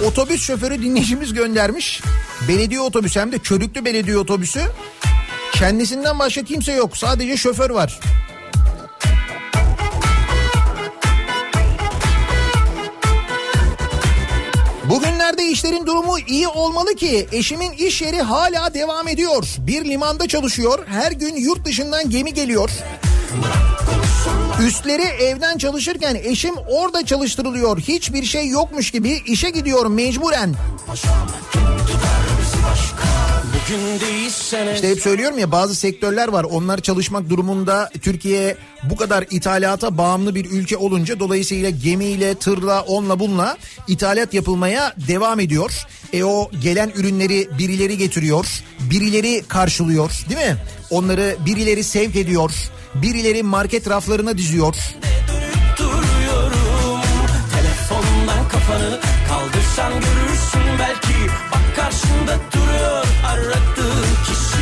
otobüs 0.07 0.43
şoförü 0.43 0.83
dinleyicimiz 0.83 1.33
göndermiş. 1.33 2.01
Belediye 2.49 2.81
otobüsü 2.81 3.21
hem 3.21 3.33
de 3.33 3.39
körüklü 3.39 3.85
belediye 3.85 4.19
otobüsü. 4.19 4.61
Kendisinden 5.53 6.19
başka 6.19 6.43
kimse 6.43 6.73
yok. 6.73 6.97
Sadece 6.97 7.37
şoför 7.37 7.71
var. 7.71 8.01
Bugünlerde 14.85 15.45
işlerin 15.47 15.87
durumu 15.87 16.19
iyi 16.27 16.49
olmalı 16.49 16.95
ki 16.95 17.29
eşimin 17.33 17.73
iş 17.73 18.03
yeri 18.03 18.21
hala 18.23 18.75
devam 18.75 19.09
ediyor. 19.09 19.45
Bir 19.59 19.85
limanda 19.85 20.29
çalışıyor. 20.29 20.87
Her 20.87 21.13
gün 21.13 21.37
yurt 21.37 21.65
dışından 21.65 22.11
gemi 22.11 22.35
geliyor. 22.35 22.71
Üstleri 24.67 25.03
evden 25.03 25.59
çalışırken 25.59 26.15
eşim 26.15 26.55
orada 26.57 27.07
çalıştırılıyor. 27.07 27.79
Hiçbir 27.79 28.25
şey 28.25 28.49
yokmuş 28.49 28.91
gibi 28.91 29.23
işe 29.27 29.51
gidiyorum 29.51 29.95
mecburen. 29.95 30.55
İşte 34.75 34.91
hep 34.91 35.01
söylüyorum 35.01 35.39
ya 35.39 35.53
bazı 35.53 35.75
sektörler 35.75 36.29
var. 36.29 36.45
Onlar 36.45 36.81
çalışmak 36.81 37.31
durumunda 37.31 37.91
Türkiye 38.03 38.57
bu 38.83 38.97
kadar 38.97 39.25
ithalata 39.31 39.99
bağımlı 39.99 40.35
bir 40.35 40.51
ülke 40.51 40.77
olunca 40.77 41.21
dolayısıyla 41.21 41.71
gemiyle, 41.71 42.35
tırla, 42.35 42.83
onla 42.83 43.21
bunla 43.21 43.57
ithalat 43.89 44.35
yapılmaya 44.35 44.95
devam 45.09 45.41
ediyor. 45.41 45.87
E 46.13 46.25
o 46.25 46.51
gelen 46.63 46.93
ürünleri 46.97 47.49
birileri 47.59 47.99
getiriyor, 47.99 48.47
birileri 48.81 49.43
karşılıyor 49.49 50.25
değil 50.29 50.51
mi? 50.51 50.57
Onları 50.91 51.37
birileri 51.47 51.85
sevk 51.85 52.17
ediyor, 52.17 52.53
birileri 52.95 53.43
market 53.43 53.91
raflarına 53.91 54.39
diziyor. 54.39 54.75
kafanı 58.69 59.01
kaldırsan 59.29 59.93
görürsün 59.93 60.79
belki 60.79 61.33
Bak 61.53 61.77
karşında 61.77 62.39
duruyor 62.53 63.07
aradığın 63.27 64.09
kişi 64.27 64.59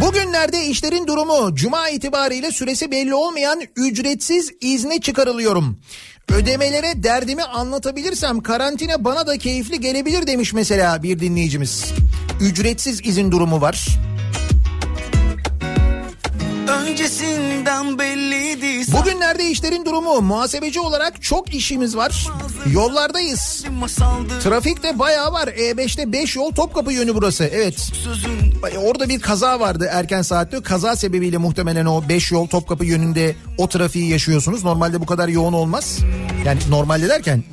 Bugünlerde 0.00 0.66
işlerin 0.66 1.06
durumu 1.06 1.54
cuma 1.54 1.88
itibariyle 1.88 2.52
süresi 2.52 2.90
belli 2.90 3.14
olmayan 3.14 3.60
ücretsiz 3.76 4.50
izne 4.60 5.00
çıkarılıyorum. 5.00 5.78
Ödemelere 6.28 7.02
derdimi 7.02 7.42
anlatabilirsem 7.44 8.40
karantina 8.40 9.04
bana 9.04 9.26
da 9.26 9.38
keyifli 9.38 9.80
gelebilir 9.80 10.26
demiş 10.26 10.52
mesela 10.52 11.02
bir 11.02 11.20
dinleyicimiz. 11.20 11.84
Ücretsiz 12.40 13.06
izin 13.06 13.32
durumu 13.32 13.60
var. 13.60 13.88
Öncesinden 17.00 17.98
belliydi 17.98 18.92
Bugünlerde 18.92 19.50
işlerin 19.50 19.84
durumu 19.84 20.20
muhasebeci 20.20 20.80
olarak 20.80 21.22
çok 21.22 21.54
işimiz 21.54 21.96
var. 21.96 22.26
Yollardayız. 22.72 23.64
Trafik 24.42 24.82
de 24.82 24.98
bayağı 24.98 25.32
var. 25.32 25.48
E5'te 25.48 26.12
5 26.12 26.36
yol 26.36 26.52
Topkapı 26.52 26.92
yönü 26.92 27.14
burası. 27.14 27.44
Evet. 27.44 27.92
Orada 28.78 29.08
bir 29.08 29.20
kaza 29.20 29.60
vardı 29.60 29.88
erken 29.90 30.22
saatte. 30.22 30.62
Kaza 30.62 30.96
sebebiyle 30.96 31.38
muhtemelen 31.38 31.86
o 31.86 32.08
5 32.08 32.32
yol 32.32 32.46
Topkapı 32.46 32.84
yönünde 32.84 33.36
o 33.58 33.68
trafiği 33.68 34.10
yaşıyorsunuz. 34.10 34.64
Normalde 34.64 35.00
bu 35.00 35.06
kadar 35.06 35.28
yoğun 35.28 35.52
olmaz. 35.52 35.98
Yani 36.44 36.60
normalde 36.70 37.08
derken 37.08 37.44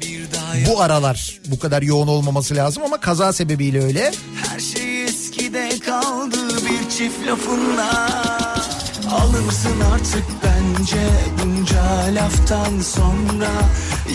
bu 0.70 0.82
aralar 0.82 1.40
bu 1.48 1.60
kadar 1.60 1.82
yoğun 1.82 2.08
olmaması 2.08 2.56
lazım 2.56 2.84
ama 2.84 2.98
kaza 2.98 3.34
sebebiyle 3.34 3.84
öyle. 3.84 4.12
Her 4.36 4.60
şey 4.60 5.04
eskide 5.04 5.70
kaldı 5.86 6.38
bir 6.56 6.90
çift 6.90 7.28
lafınla 7.28 8.27
Alırsın 9.12 9.82
artık 9.94 10.26
bence 10.44 11.10
bunca 11.44 12.16
laftan 12.16 12.80
sonra? 12.80 13.52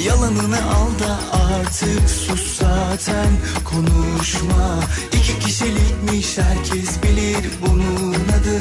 Yalanını 0.07 0.57
al 0.57 0.99
da 0.99 1.39
artık 1.47 2.11
sus 2.11 2.59
zaten 2.59 3.29
konuşma. 3.65 4.81
İki 5.13 5.39
kişilikmiş 5.39 6.39
herkes 6.39 7.03
bilir 7.03 7.51
bunun 7.67 8.15
adı. 8.15 8.59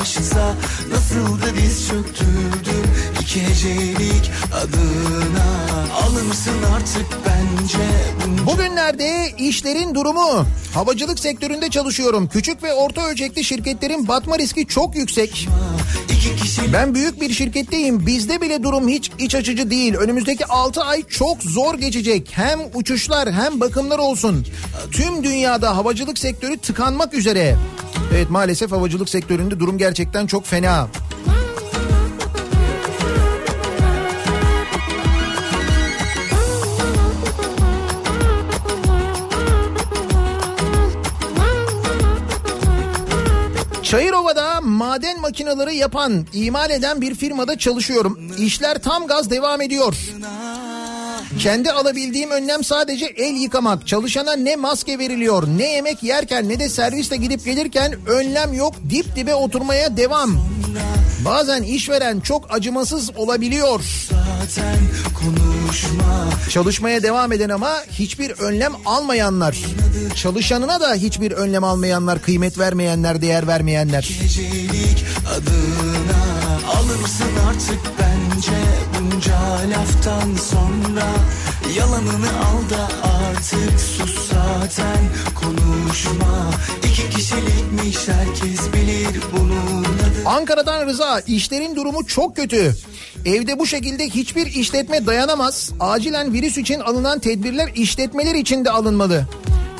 Aşksa 0.00 0.54
Nasıl 0.90 1.42
da 1.42 1.54
diz 1.56 1.88
çöktürdüm 1.88 2.84
iki 3.28 3.42
hecelik 3.42 4.30
adına 4.52 5.46
Alınsın 6.02 6.62
artık 6.76 7.06
bence 7.26 7.78
Bugünlerde 8.46 9.32
işlerin 9.38 9.94
durumu. 9.94 10.46
Havacılık 10.74 11.18
sektöründe 11.18 11.70
çalışıyorum. 11.70 12.28
Küçük 12.28 12.62
ve 12.62 12.72
orta 12.74 13.06
ölçekli 13.06 13.44
şirketlerin 13.44 14.08
batma 14.08 14.38
riski 14.38 14.66
çok 14.66 14.96
yüksek. 14.96 15.48
Ben 16.72 16.94
büyük 16.94 17.20
bir 17.20 17.30
şirketteyim. 17.32 18.06
Bizde 18.06 18.40
bile 18.40 18.62
durum 18.62 18.88
hiç 18.88 19.10
iç 19.18 19.34
açıcı 19.34 19.70
değil. 19.70 19.94
Önümüzdeki 19.94 20.46
6 20.46 20.82
ay 20.82 21.02
çok 21.02 21.42
zor 21.42 21.74
geçecek. 21.74 22.28
Hem 22.32 22.60
uçuşlar 22.74 23.32
hem 23.32 23.60
bakımlar 23.60 23.98
olsun. 23.98 24.46
Tüm 24.90 25.24
dünyada 25.24 25.76
havacılık 25.76 26.18
sektörü 26.18 26.58
tıkanmak 26.58 27.14
üzere. 27.14 27.56
Evet 28.14 28.30
maalesef 28.30 28.72
havacılık 28.72 29.08
sektöründe 29.08 29.60
durum 29.60 29.78
gerçekten 29.78 30.26
çok 30.26 30.46
fena. 30.46 30.88
Çayırova'da 43.88 44.60
maden 44.60 45.20
makineleri 45.20 45.76
yapan, 45.76 46.26
imal 46.32 46.70
eden 46.70 47.00
bir 47.00 47.14
firmada 47.14 47.58
çalışıyorum. 47.58 48.18
İşler 48.38 48.82
tam 48.82 49.06
gaz 49.06 49.30
devam 49.30 49.60
ediyor. 49.60 49.96
Kendi 51.38 51.70
alabildiğim 51.70 52.30
önlem 52.30 52.64
sadece 52.64 53.06
el 53.06 53.34
yıkamak. 53.34 53.86
Çalışana 53.86 54.36
ne 54.36 54.56
maske 54.56 54.98
veriliyor, 54.98 55.48
ne 55.56 55.72
yemek 55.72 56.02
yerken 56.02 56.48
ne 56.48 56.58
de 56.58 56.68
serviste 56.68 57.16
gidip 57.16 57.44
gelirken 57.44 57.94
önlem 58.06 58.52
yok. 58.52 58.74
Dip 58.90 59.16
dibe 59.16 59.34
oturmaya 59.34 59.96
devam. 59.96 60.30
Bazen 61.24 61.62
işveren 61.62 62.20
çok 62.20 62.54
acımasız 62.54 63.16
olabiliyor. 63.16 63.80
Çalışmaya 66.50 67.02
devam 67.02 67.32
eden 67.32 67.48
ama 67.48 67.70
hiçbir 67.90 68.30
önlem 68.30 68.72
almayanlar. 68.86 69.58
Çalışanına 70.16 70.80
da 70.80 70.94
hiçbir 70.94 71.32
önlem 71.32 71.64
almayanlar, 71.64 72.22
kıymet 72.22 72.58
vermeyenler, 72.58 73.22
değer 73.22 73.46
vermeyenler. 73.46 74.18
Gecelik 74.22 75.04
adına 75.36 76.38
Alırsın 76.68 77.36
artık 77.48 77.80
bence 77.98 78.52
bunca 79.00 79.70
laftan 79.70 80.34
sonra 80.34 81.06
Yalanını 81.76 82.28
al 82.28 82.70
da 82.70 82.88
artık 83.08 83.80
sus 83.80 84.30
zaten 84.30 84.98
konuşma 85.34 86.50
İki 86.78 87.10
kişilikmiş 87.10 88.08
herkes 88.08 88.72
bilir 88.72 89.22
bunun 89.32 89.84
adı 89.84 90.28
Ankara'dan 90.28 90.86
Rıza 90.86 91.20
işlerin 91.20 91.76
durumu 91.76 92.06
çok 92.06 92.36
kötü. 92.36 92.74
Evde 93.24 93.58
bu 93.58 93.66
şekilde 93.66 94.04
hiçbir 94.04 94.46
işletme 94.46 95.06
dayanamaz. 95.06 95.70
Acilen 95.80 96.32
virüs 96.32 96.58
için 96.58 96.80
alınan 96.80 97.18
tedbirler 97.18 97.68
işletmeler 97.74 98.34
için 98.34 98.64
de 98.64 98.70
alınmalı. 98.70 99.24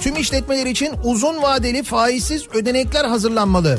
Tüm 0.01 0.17
işletmeler 0.17 0.67
için 0.67 0.93
uzun 1.05 1.43
vadeli 1.43 1.83
faizsiz 1.83 2.43
ödenekler 2.55 3.05
hazırlanmalı. 3.05 3.79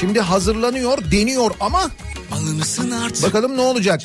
Şimdi 0.00 0.20
hazırlanıyor, 0.20 0.98
deniyor 1.10 1.50
ama 1.60 1.90
Alınsın 2.32 2.90
artık 2.90 3.22
bakalım 3.22 3.56
ne 3.56 3.60
olacak? 3.60 4.00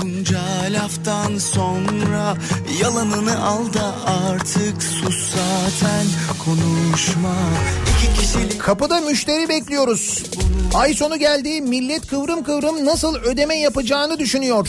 bunca 0.00 0.40
laftan 0.70 1.38
sonra 1.38 2.36
Yalanını 2.82 3.44
al 3.44 3.72
da 3.72 3.94
artık 4.06 4.82
sus 4.82 5.30
zaten 5.34 6.06
konuşma 6.44 7.34
İki 7.96 8.20
kişilik 8.20 8.60
Kapıda 8.60 9.00
müşteri 9.00 9.48
bekliyoruz. 9.48 10.22
Ay 10.74 10.94
sonu 10.94 11.16
geldi, 11.18 11.60
millet 11.60 12.06
kıvrım 12.06 12.42
kıvrım 12.42 12.84
nasıl 12.84 13.16
ödeme 13.16 13.56
yapacağını 13.56 14.18
düşünüyor. 14.18 14.68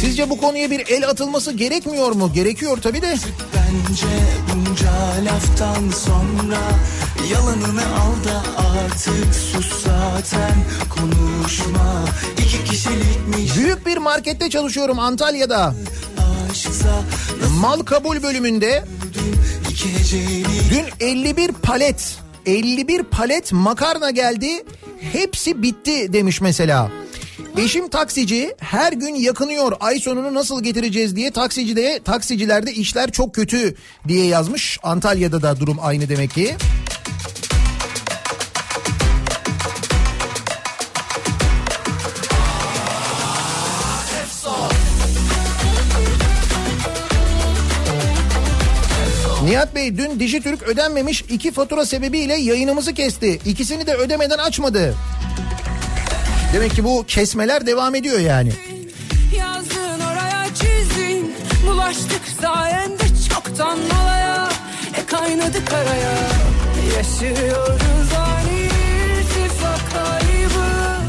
Sizce 0.00 0.30
bu 0.30 0.38
konuya 0.38 0.70
bir 0.70 0.88
el 0.88 1.08
atılması 1.08 1.52
gerekmiyor 1.52 2.12
mu? 2.12 2.32
Gerekiyor 2.34 2.78
tabii 2.82 3.02
de. 3.02 3.14
Bence 3.54 4.06
bunca 4.54 4.92
laftan 5.24 5.90
sonra 5.90 6.58
Yalanını 7.32 7.82
al 7.82 8.24
da 8.24 8.42
artık 8.62 9.34
sus 9.34 9.84
zaten 9.84 10.54
konuşma 10.90 12.04
İki 12.38 12.64
kişilikmiş 12.64 13.56
Büyük 13.56 13.86
bir 13.86 13.96
markette 13.96 14.50
çalışıyorum 14.50 14.98
Antalya'da. 14.98 15.74
Mal 17.60 17.80
kabul 17.80 18.22
bölümünde 18.22 18.84
dün 20.70 20.84
51 21.00 21.48
palet 21.52 22.18
51 22.46 23.02
palet 23.02 23.52
makarna 23.52 24.10
geldi. 24.10 24.64
Hepsi 25.12 25.62
bitti 25.62 26.12
demiş 26.12 26.40
mesela. 26.40 26.90
Eşim 27.58 27.88
taksici 27.88 28.54
her 28.58 28.92
gün 28.92 29.14
yakınıyor 29.14 29.72
ay 29.80 29.98
sonunu 29.98 30.34
nasıl 30.34 30.62
getireceğiz 30.62 31.16
diye 31.16 31.30
taksicide 31.30 32.00
taksicilerde 32.04 32.72
işler 32.72 33.10
çok 33.10 33.34
kötü 33.34 33.74
diye 34.08 34.26
yazmış. 34.26 34.78
Antalya'da 34.82 35.42
da 35.42 35.60
durum 35.60 35.78
aynı 35.80 36.08
demek 36.08 36.30
ki. 36.30 36.56
Nihat 49.50 49.74
Bey 49.74 49.98
dün 49.98 50.20
Dijitürk 50.20 50.62
ödenmemiş 50.62 51.22
iki 51.22 51.52
fatura 51.52 51.86
sebebiyle 51.86 52.34
yayınımızı 52.34 52.94
kesti. 52.94 53.40
İkisini 53.44 53.86
de 53.86 53.94
ödemeden 53.94 54.38
açmadı. 54.38 54.94
Demek 56.54 56.74
ki 56.74 56.84
bu 56.84 57.04
kesmeler 57.08 57.66
devam 57.66 57.94
ediyor 57.94 58.18
yani. 58.18 58.52
Yazdın 59.38 60.00
oraya 60.00 60.46
çizdin 60.54 61.34
Bulaştık 61.66 62.22
sayende 62.42 63.04
çoktan 63.28 63.78
malaya 63.78 64.48
E 64.96 65.06
kaynadı 65.06 65.64
karaya 65.64 66.14
Yaşıyoruz 66.96 67.90
kaybı 68.10 68.29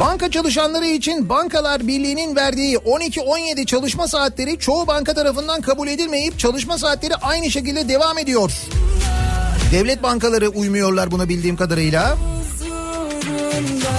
Banka 0.01 0.31
çalışanları 0.31 0.85
için 0.85 1.29
Bankalar 1.29 1.87
Birliği'nin 1.87 2.35
verdiği 2.35 2.77
12-17 2.77 3.65
çalışma 3.65 4.07
saatleri 4.07 4.59
çoğu 4.59 4.87
banka 4.87 5.13
tarafından 5.13 5.61
kabul 5.61 5.87
edilmeyip 5.87 6.39
çalışma 6.39 6.77
saatleri 6.77 7.15
aynı 7.15 7.51
şekilde 7.51 7.89
devam 7.89 8.17
ediyor. 8.17 8.51
Devlet 9.71 10.03
bankaları 10.03 10.49
uymuyorlar 10.49 11.11
buna 11.11 11.29
bildiğim 11.29 11.55
kadarıyla. 11.55 12.17
Huzurunda 12.17 13.91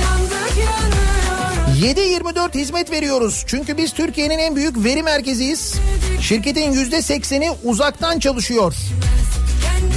Yandık 0.00 0.56
yanıyoruz 0.58 2.34
7-24 2.34 2.54
hizmet 2.54 2.90
veriyoruz. 2.90 3.44
Çünkü 3.46 3.76
biz 3.76 3.92
Türkiye'nin 3.92 4.38
en 4.38 4.56
büyük 4.56 4.84
veri 4.84 5.02
merkeziyiz. 5.02 5.74
Şirketin 6.20 6.72
%80'i 6.72 7.50
uzaktan 7.64 8.18
çalışıyor. 8.18 8.74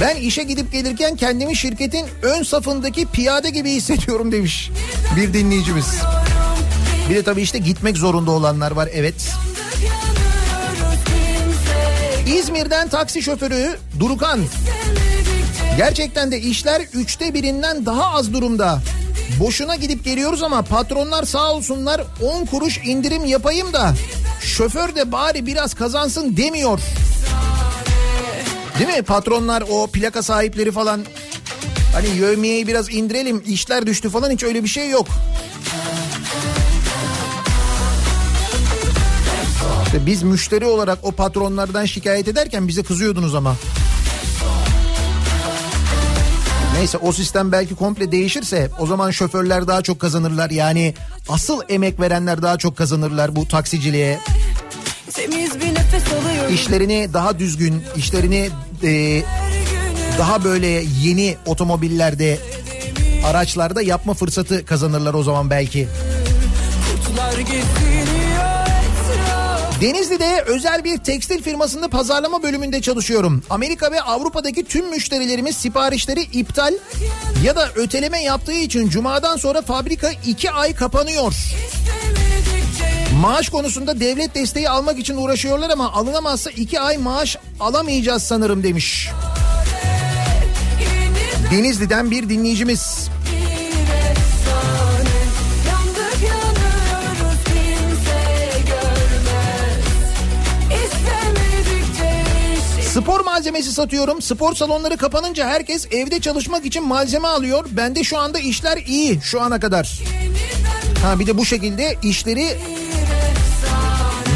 Ben 0.00 0.16
işe 0.16 0.42
gidip 0.42 0.72
gelirken 0.72 1.16
kendimi 1.16 1.56
şirketin 1.56 2.06
ön 2.22 2.42
safındaki 2.42 3.06
piyade 3.06 3.50
gibi 3.50 3.70
hissediyorum 3.70 4.32
demiş 4.32 4.70
bir 5.16 5.32
dinleyicimiz. 5.32 5.86
Bir 7.10 7.14
de 7.14 7.22
tabii 7.22 7.42
işte 7.42 7.58
gitmek 7.58 7.96
zorunda 7.96 8.30
olanlar 8.30 8.70
var 8.70 8.88
evet. 8.92 9.14
İzmir'den 12.26 12.88
taksi 12.88 13.22
şoförü 13.22 13.78
Durukan. 14.00 14.40
Gerçekten 15.76 16.32
de 16.32 16.40
işler 16.40 16.82
üçte 16.92 17.34
birinden 17.34 17.86
daha 17.86 18.04
az 18.04 18.32
durumda. 18.32 18.80
Boşuna 19.40 19.76
gidip 19.76 20.04
geliyoruz 20.04 20.42
ama 20.42 20.62
patronlar 20.62 21.24
sağ 21.24 21.52
olsunlar 21.52 22.02
10 22.22 22.44
kuruş 22.46 22.78
indirim 22.84 23.24
yapayım 23.24 23.72
da 23.72 23.94
şoför 24.40 24.94
de 24.94 25.12
bari 25.12 25.46
biraz 25.46 25.74
kazansın 25.74 26.36
demiyor. 26.36 26.80
Değil 28.78 28.96
mi? 28.96 29.02
Patronlar 29.02 29.64
o 29.70 29.86
plaka 29.86 30.22
sahipleri 30.22 30.72
falan 30.72 31.04
hani 31.92 32.08
yövmiyeyi 32.08 32.66
biraz 32.66 32.94
indirelim 32.94 33.42
işler 33.46 33.86
düştü 33.86 34.10
falan 34.10 34.30
hiç 34.30 34.42
öyle 34.42 34.62
bir 34.62 34.68
şey 34.68 34.90
yok. 34.90 35.06
İşte 39.86 40.06
biz 40.06 40.22
müşteri 40.22 40.64
olarak 40.64 40.98
o 41.02 41.12
patronlardan 41.12 41.84
şikayet 41.84 42.28
ederken 42.28 42.68
bize 42.68 42.82
kızıyordunuz 42.82 43.34
ama. 43.34 43.56
Neyse 46.74 46.98
o 46.98 47.12
sistem 47.12 47.52
belki 47.52 47.74
komple 47.74 48.12
değişirse 48.12 48.70
o 48.80 48.86
zaman 48.86 49.10
şoförler 49.10 49.66
daha 49.68 49.82
çok 49.82 50.00
kazanırlar. 50.00 50.50
Yani 50.50 50.94
asıl 51.28 51.60
emek 51.68 52.00
verenler 52.00 52.42
daha 52.42 52.58
çok 52.58 52.76
kazanırlar 52.76 53.36
bu 53.36 53.48
taksiciliğe. 53.48 54.20
İşlerini 56.50 57.08
daha 57.12 57.38
düzgün, 57.38 57.82
işlerini 57.96 58.50
e, 58.84 59.22
daha 60.18 60.44
böyle 60.44 60.84
yeni 61.02 61.36
otomobillerde, 61.46 62.38
araçlarda 63.26 63.82
yapma 63.82 64.14
fırsatı 64.14 64.64
kazanırlar 64.64 65.14
o 65.14 65.22
zaman 65.22 65.50
belki. 65.50 65.88
Denizli'de 69.80 70.44
özel 70.46 70.84
bir 70.84 70.98
tekstil 70.98 71.42
firmasında 71.42 71.88
pazarlama 71.88 72.42
bölümünde 72.42 72.80
çalışıyorum. 72.80 73.42
Amerika 73.50 73.92
ve 73.92 74.00
Avrupa'daki 74.00 74.64
tüm 74.64 74.90
müşterilerimiz 74.90 75.56
siparişleri 75.56 76.20
iptal 76.20 76.74
ya 77.44 77.56
da 77.56 77.68
öteleme 77.74 78.22
yaptığı 78.22 78.52
için 78.52 78.88
cumadan 78.88 79.36
sonra 79.36 79.62
fabrika 79.62 80.10
iki 80.26 80.50
ay 80.50 80.74
kapanıyor. 80.74 81.34
Maaş 83.20 83.48
konusunda 83.48 84.00
devlet 84.00 84.34
desteği 84.34 84.68
almak 84.68 84.98
için 84.98 85.16
uğraşıyorlar 85.16 85.70
ama 85.70 85.92
alınamazsa 85.92 86.50
iki 86.50 86.80
ay 86.80 86.98
maaş 86.98 87.36
alamayacağız 87.60 88.22
sanırım 88.22 88.62
demiş. 88.62 89.10
Denizli'den 91.50 92.10
bir 92.10 92.28
dinleyicimiz. 92.28 93.08
Spor 102.82 103.20
malzemesi 103.20 103.72
satıyorum. 103.72 104.22
Spor 104.22 104.54
salonları 104.54 104.96
kapanınca 104.96 105.48
herkes 105.48 105.86
evde 105.90 106.20
çalışmak 106.20 106.64
için 106.64 106.84
malzeme 106.84 107.28
alıyor. 107.28 107.64
Bende 107.70 108.04
şu 108.04 108.18
anda 108.18 108.38
işler 108.38 108.76
iyi 108.76 109.20
şu 109.22 109.40
ana 109.40 109.60
kadar. 109.60 110.00
Ha 111.02 111.18
bir 111.18 111.26
de 111.26 111.38
bu 111.38 111.44
şekilde 111.44 111.96
işleri 112.02 112.58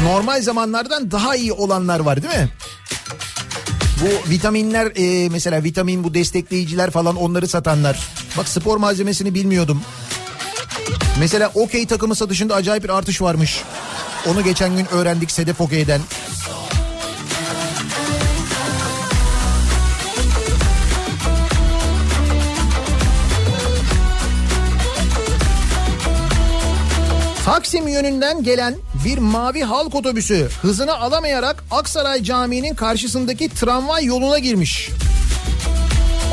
normal 0.03 0.41
zamanlardan 0.41 1.11
daha 1.11 1.35
iyi 1.35 1.53
olanlar 1.53 1.99
var 1.99 2.23
değil 2.23 2.33
mi? 2.33 2.49
Bu 4.01 4.29
vitaminler 4.29 4.91
e, 4.95 5.29
mesela 5.29 5.63
vitamin 5.63 6.03
bu 6.03 6.13
destekleyiciler 6.13 6.91
falan 6.91 7.15
onları 7.15 7.47
satanlar. 7.47 8.07
Bak 8.37 8.47
spor 8.47 8.77
malzemesini 8.77 9.33
bilmiyordum. 9.33 9.81
Mesela 11.19 11.51
okey 11.55 11.87
takımı 11.87 12.15
satışında 12.15 12.55
acayip 12.55 12.83
bir 12.83 12.89
artış 12.89 13.21
varmış. 13.21 13.63
Onu 14.27 14.43
geçen 14.43 14.77
gün 14.77 14.87
öğrendik 14.91 15.31
Sedef 15.31 15.61
Okey'den. 15.61 16.01
Taksim 27.61 27.87
yönünden 27.87 28.43
gelen 28.43 28.75
bir 29.05 29.17
mavi 29.17 29.61
halk 29.61 29.95
otobüsü 29.95 30.49
hızını 30.61 30.95
alamayarak 30.95 31.63
Aksaray 31.71 32.23
Camii'nin 32.23 32.75
karşısındaki 32.75 33.49
tramvay 33.49 34.05
yoluna 34.05 34.39
girmiş. 34.39 34.89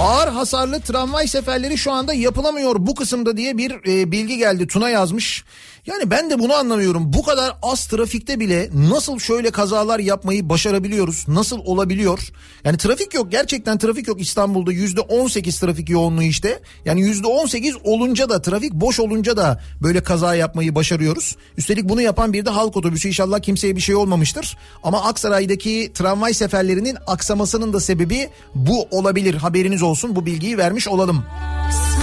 Ağır 0.01 0.29
hasarlı 0.29 0.81
tramvay 0.81 1.27
seferleri 1.27 1.79
şu 1.79 1.93
anda 1.93 2.15
yapılamıyor 2.15 2.77
bu 2.79 2.95
kısımda 2.95 3.37
diye 3.37 3.59
bir 3.59 3.71
e, 3.89 4.13
bilgi 4.13 4.37
geldi. 4.37 4.67
Tuna 4.67 4.91
yazmış. 4.91 5.45
Yani 5.89 6.11
ben 6.11 6.31
de 6.31 6.39
bunu 6.39 6.55
anlamıyorum. 6.55 7.13
Bu 7.13 7.23
kadar 7.23 7.57
az 7.63 7.87
trafikte 7.87 8.41
bile 8.41 8.71
nasıl 8.75 9.19
şöyle 9.19 9.51
kazalar 9.51 9.99
yapmayı 9.99 10.49
başarabiliyoruz? 10.49 11.25
Nasıl 11.29 11.59
olabiliyor? 11.59 12.33
Yani 12.65 12.77
trafik 12.77 13.15
yok. 13.15 13.31
Gerçekten 13.31 13.79
trafik 13.79 14.09
yok 14.09 14.21
İstanbul'da. 14.21 14.73
Yüzde 14.73 15.01
on 15.01 15.29
sekiz 15.29 15.61
trafik 15.61 15.91
yoğunluğu 15.91 16.23
işte. 16.23 16.61
Yani 16.85 17.01
yüzde 17.01 17.27
on 17.27 17.47
sekiz 17.47 17.75
olunca 17.85 18.29
da 18.29 18.43
trafik 18.43 18.73
boş 18.73 19.01
olunca 19.01 19.37
da 19.37 19.61
böyle 19.83 20.03
kaza 20.03 20.35
yapmayı 20.35 20.75
başarıyoruz. 20.75 21.37
Üstelik 21.57 21.89
bunu 21.89 22.03
yapan 22.03 22.33
bir 22.33 22.45
de 22.45 22.51
halk 22.51 22.77
otobüsü. 22.77 23.09
İnşallah 23.09 23.41
kimseye 23.41 23.77
bir 23.77 23.81
şey 23.81 23.95
olmamıştır. 23.95 24.57
Ama 24.83 25.05
Aksaray'daki 25.05 25.91
tramvay 25.95 26.35
seferlerinin 26.35 26.99
aksamasının 27.07 27.73
da 27.73 27.81
sebebi 27.81 28.29
bu 28.55 28.89
olabilir. 28.91 29.35
Haberiniz 29.35 29.83
olsun. 29.83 30.17
Bu 30.17 30.27
bilgiyi 30.27 30.59
vermiş 30.59 30.89
olalım. 30.89 31.25
Sorma 31.73 31.98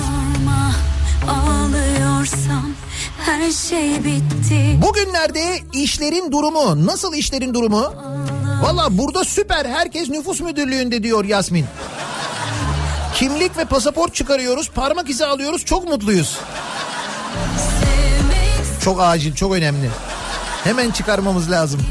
her 3.46 3.52
şey 3.52 4.04
bitti. 4.04 4.82
Bugünlerde 4.82 5.60
işlerin 5.74 6.32
durumu 6.32 6.86
nasıl 6.86 7.14
işlerin 7.14 7.54
durumu? 7.54 7.94
Valla 8.62 8.98
burada 8.98 9.24
süper 9.24 9.66
herkes 9.66 10.10
nüfus 10.10 10.42
müdürlüğünde 10.42 11.04
diyor 11.04 11.26
Yasmin. 11.26 11.66
Kimlik 13.16 13.58
ve 13.58 13.66
pasaport 13.66 14.16
çıkarıyoruz 14.16 14.70
parmak 14.70 15.10
izi 15.10 15.26
alıyoruz 15.26 15.66
çok 15.66 15.88
mutluyuz. 15.88 16.38
Çok 18.84 19.02
acil 19.02 19.36
çok 19.36 19.54
önemli. 19.54 19.90
Hemen 20.64 20.92
çıkarmamız 20.92 21.52
lazım. 21.52 21.82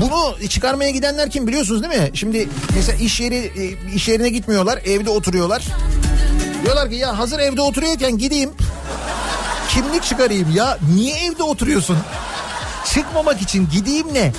Bunu 0.00 0.48
çıkarmaya 0.48 0.90
gidenler 0.90 1.30
kim 1.30 1.46
biliyorsunuz 1.46 1.82
değil 1.82 2.02
mi? 2.02 2.10
Şimdi 2.14 2.48
mesela 2.74 2.98
iş 2.98 3.20
yeri 3.20 3.36
e, 3.36 3.94
iş 3.94 4.08
yerine 4.08 4.28
gitmiyorlar 4.28 4.78
evde 4.84 5.10
oturuyorlar. 5.10 5.64
Diyorlar 6.64 6.90
ki 6.90 6.96
ya 6.96 7.18
hazır 7.18 7.38
evde 7.38 7.60
oturuyorken 7.60 8.18
gideyim 8.18 8.50
kimlik 9.68 10.02
çıkarayım 10.02 10.54
ya 10.54 10.78
niye 10.94 11.16
evde 11.18 11.42
oturuyorsun? 11.42 11.98
Çıkmamak 12.84 13.42
için 13.42 13.68
gideyim 13.72 14.14
ne? 14.14 14.32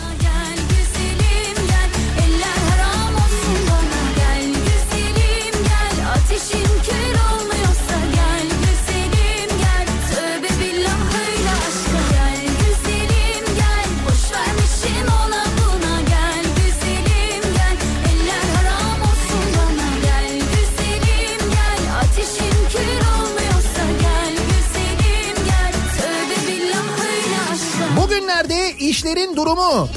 İşlerin 29.00 29.36
durumu. 29.36 29.90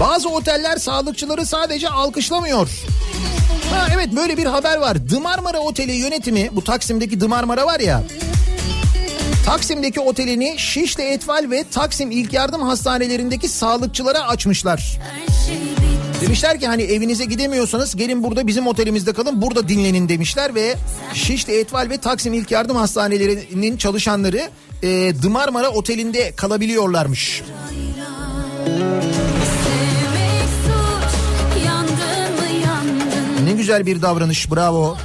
Bazı 0.00 0.28
oteller 0.28 0.76
sağlıkçıları 0.76 1.46
sadece 1.46 1.88
alkışlamıyor. 1.88 2.68
Ha 3.70 3.88
evet 3.94 4.16
böyle 4.16 4.36
bir 4.36 4.46
haber 4.46 4.76
var. 4.76 5.08
Dımarmara 5.08 5.58
Oteli 5.58 5.92
yönetimi 5.92 6.50
bu 6.52 6.64
Taksim'deki 6.64 7.20
Dımarmara 7.20 7.66
var 7.66 7.80
ya. 7.80 8.02
Taksim'deki 9.46 10.00
otelini 10.00 10.54
Şişli 10.58 11.02
Etval 11.02 11.50
ve 11.50 11.64
Taksim 11.70 12.10
İlk 12.10 12.32
Yardım 12.32 12.62
Hastanelerindeki 12.62 13.48
sağlıkçılara 13.48 14.28
açmışlar. 14.28 14.98
Demişler 16.20 16.60
ki 16.60 16.66
hani 16.66 16.82
evinize 16.82 17.24
gidemiyorsanız 17.24 17.96
gelin 17.96 18.22
burada 18.22 18.46
bizim 18.46 18.66
otelimizde 18.66 19.12
kalın 19.12 19.42
burada 19.42 19.68
dinlenin 19.68 20.08
demişler 20.08 20.54
ve 20.54 20.74
Şişli 21.14 21.58
Etval 21.60 21.90
ve 21.90 21.98
Taksim 21.98 22.32
İlk 22.32 22.50
Yardım 22.50 22.76
Hastanelerinin 22.76 23.76
çalışanları 23.76 24.50
e, 24.86 25.22
Dımarmara 25.22 25.70
Oteli'nde 25.70 26.32
kalabiliyorlarmış. 26.36 27.42
Sevmek 29.64 30.48
suç, 30.66 31.64
yandın 31.66 32.34
mı 32.34 32.66
yandın, 32.66 33.46
Ne 33.46 33.52
güzel 33.52 33.86
bir 33.86 34.02
davranış 34.02 34.50
bravo. 34.50 34.96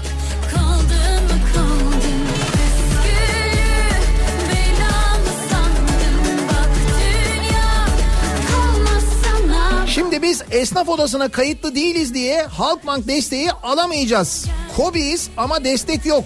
Şimdi 9.87 10.21
biz 10.21 10.41
esnaf 10.51 10.89
odasına 10.89 11.29
kayıtlı 11.29 11.75
değiliz 11.75 12.13
diye 12.13 12.43
Halkbank 12.43 13.07
desteği 13.07 13.51
alamayacağız. 13.51 14.45
Kobiyiz 14.77 15.29
ama 15.37 15.63
destek 15.63 16.05
yok. 16.05 16.23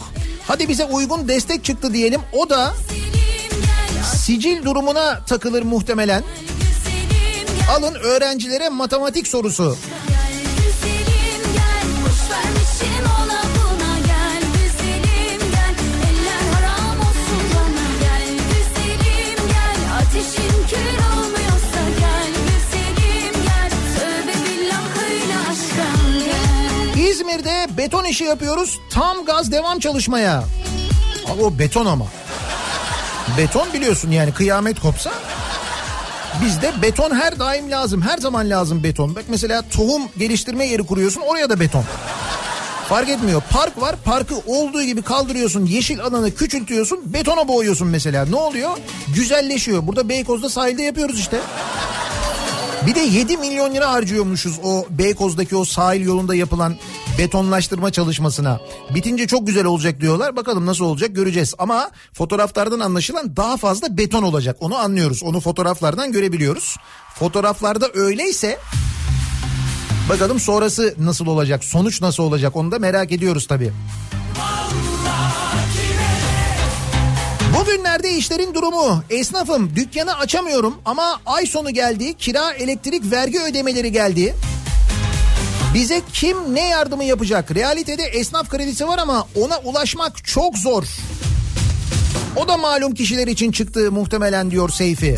Hadi 0.48 0.70
bize 0.70 0.86
uygun 0.86 1.28
destek 1.28 1.64
çıktı 1.64 1.94
diyelim. 1.94 2.22
O 2.34 2.50
da 2.50 2.74
sicil 4.26 4.64
durumuna 4.64 5.20
takılır 5.26 5.64
muhtemelen. 5.64 6.24
Alın 7.70 7.94
öğrencilere 7.94 8.70
matematik 8.70 9.28
sorusu. 9.28 9.78
İzmir'de 26.98 27.68
beton 27.78 28.06
işi 28.06 28.24
yapıyoruz. 28.24 28.80
Tam 28.90 29.26
gaz 29.26 29.52
devam 29.52 29.80
çalışmaya. 29.80 30.44
Abi 31.28 31.44
o 31.44 31.60
beton 31.60 31.86
ama. 31.86 32.06
Beton 33.38 33.74
biliyorsun 33.74 34.12
yani 34.12 34.34
kıyamet 34.34 34.80
kopsa. 34.80 35.12
Bizde 36.42 36.72
beton 36.82 37.16
her 37.16 37.40
daim 37.40 37.72
lazım. 37.72 38.02
Her 38.02 38.18
zaman 38.18 38.50
lazım 38.50 38.84
beton. 38.84 39.16
Bak 39.16 39.24
mesela 39.28 39.62
tohum 39.62 40.02
geliştirme 40.18 40.66
yeri 40.66 40.84
kuruyorsun 40.84 41.22
oraya 41.22 41.50
da 41.50 41.60
beton. 41.60 41.84
Fark 42.90 43.10
etmiyor. 43.10 43.42
Park 43.50 43.82
var. 43.82 43.96
Parkı 44.06 44.36
olduğu 44.48 44.84
gibi 44.84 45.02
kaldırıyorsun. 45.02 45.66
Yeşil 45.66 46.02
alanı 46.02 46.36
küçültüyorsun. 46.36 47.14
Betona 47.14 47.48
boğuyorsun 47.48 47.88
mesela. 47.88 48.26
Ne 48.26 48.36
oluyor? 48.36 48.78
Güzelleşiyor. 49.16 49.88
Burada 49.88 50.10
Beykoz'da 50.10 50.50
sahilde 50.50 50.84
yapıyoruz 50.84 51.20
işte. 51.20 51.38
Bir 52.88 52.96
de 52.96 53.00
7 53.00 53.38
milyon 53.38 53.74
lira 53.74 53.92
harcıyormuşuz 53.92 54.60
o 54.64 54.86
Beykoz'daki 54.90 55.56
o 55.56 55.66
sahil 55.66 56.02
yolunda 56.02 56.36
yapılan 56.36 56.76
betonlaştırma 57.18 57.92
çalışmasına. 57.92 58.60
Bitince 58.96 59.28
çok 59.28 59.48
güzel 59.48 59.66
olacak 59.66 60.02
diyorlar. 60.02 60.36
Bakalım 60.36 60.66
nasıl 60.66 60.86
olacak 60.86 61.16
göreceğiz. 61.16 61.54
Ama 61.58 61.92
fotoğraflardan 62.14 62.80
anlaşılan 62.80 63.36
daha 63.38 63.58
fazla 63.58 63.98
beton 63.98 64.24
olacak. 64.24 64.58
Onu 64.60 64.76
anlıyoruz. 64.76 65.24
Onu 65.24 65.40
fotoğraflardan 65.40 66.12
görebiliyoruz. 66.12 66.78
Fotoğraflarda 67.16 67.90
öyleyse 67.94 68.60
bakalım 70.10 70.40
sonrası 70.40 70.96
nasıl 71.00 71.28
olacak? 71.28 71.64
Sonuç 71.64 72.02
nasıl 72.02 72.24
olacak? 72.24 72.56
Onu 72.56 72.72
da 72.72 72.80
merak 72.80 73.12
ediyoruz 73.12 73.48
tabii. 73.48 73.72
Bugünlerde 77.56 78.14
işlerin 78.16 78.54
durumu. 78.54 79.04
Esnafım 79.10 79.76
dükkanı 79.76 80.18
açamıyorum 80.18 80.76
ama 80.86 81.20
ay 81.26 81.46
sonu 81.46 81.70
geldi. 81.72 82.14
Kira, 82.14 82.54
elektrik, 82.54 83.12
vergi 83.12 83.42
ödemeleri 83.42 83.92
geldi. 83.92 84.36
Bize 85.74 86.02
kim 86.14 86.38
ne 86.56 86.68
yardımı 86.68 87.04
yapacak? 87.04 87.56
Realitede 87.56 88.04
esnaf 88.04 88.50
kredisi 88.50 88.88
var 88.88 88.98
ama 88.98 89.28
ona 89.42 89.58
ulaşmak 89.58 90.26
çok 90.26 90.58
zor. 90.58 90.84
O 92.36 92.48
da 92.48 92.58
malum 92.58 92.94
kişiler 92.94 93.28
için 93.28 93.52
çıktı 93.52 93.92
muhtemelen 93.92 94.52
diyor 94.52 94.70
Seyfi. 94.70 95.18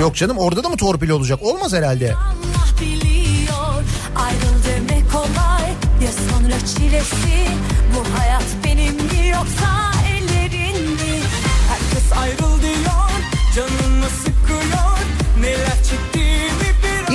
Yok 0.00 0.16
canım 0.16 0.38
orada 0.38 0.64
da 0.64 0.68
mı 0.68 0.76
torpil 0.76 1.10
olacak? 1.10 1.42
Olmaz 1.42 1.72
herhalde. 1.72 2.14
Allah 2.14 2.80
biliyor 2.80 3.84
Ayrıl 4.16 4.64
demek 4.68 5.12
kolay 5.12 5.70
Ya 6.04 6.12
sonra 6.12 6.58
çilesi 6.66 7.46
Bu 7.94 8.18
hayat 8.20 8.44
benim 8.64 8.94
mi 8.94 9.28
yoksa 9.32 9.79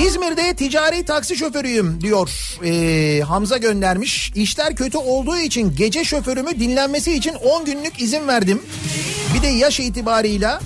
İzmir'de 0.06 0.54
ticari 0.54 1.04
taksi 1.04 1.36
şoförüyüm 1.36 2.00
diyor 2.00 2.30
Ee, 2.64 3.20
Hamza 3.22 3.56
göndermiş. 3.56 4.32
İşler 4.34 4.76
kötü 4.76 4.98
olduğu 4.98 5.38
için 5.38 5.76
gece 5.76 6.04
şoförümü 6.04 6.60
dinlenmesi 6.60 7.12
için 7.12 7.34
10 7.34 7.64
günlük 7.64 8.02
izin 8.02 8.28
verdim. 8.28 8.62
Bir 9.34 9.42
de 9.42 9.46
yaş 9.46 9.80
itibarıyla 9.80 10.60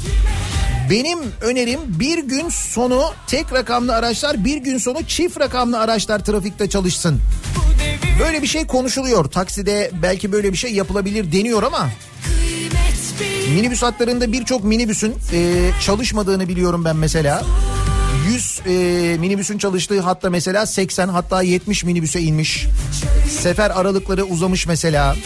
benim 0.90 1.18
önerim 1.40 1.80
bir 1.86 2.18
gün 2.18 2.48
sonu 2.48 3.02
tek 3.26 3.52
rakamlı 3.52 3.94
araçlar 3.94 4.44
bir 4.44 4.56
gün 4.56 4.78
sonu 4.78 5.06
çift 5.06 5.40
rakamlı 5.40 5.78
araçlar 5.80 6.24
trafikte 6.24 6.68
çalışsın. 6.68 7.20
Böyle 8.20 8.42
bir 8.42 8.46
şey 8.46 8.66
konuşuluyor. 8.66 9.24
Takside 9.24 9.90
belki 10.02 10.32
böyle 10.32 10.52
bir 10.52 10.58
şey 10.58 10.72
yapılabilir 10.72 11.32
deniyor 11.32 11.62
ama 11.62 11.90
minibüs 13.54 13.82
hatlarında 13.82 14.32
birçok 14.32 14.64
minibüsün 14.64 15.14
e, 15.32 15.70
çalışmadığını 15.80 16.48
biliyorum 16.48 16.84
ben 16.84 16.96
mesela. 16.96 17.42
100 18.30 18.60
e, 18.66 18.72
minibüsün 19.20 19.58
çalıştığı 19.58 20.00
hatta 20.00 20.30
mesela 20.30 20.66
80 20.66 21.08
hatta 21.08 21.42
70 21.42 21.84
minibüse 21.84 22.20
inmiş. 22.20 22.66
Sefer 23.28 23.70
aralıkları 23.70 24.24
uzamış 24.24 24.66
mesela. 24.66 25.16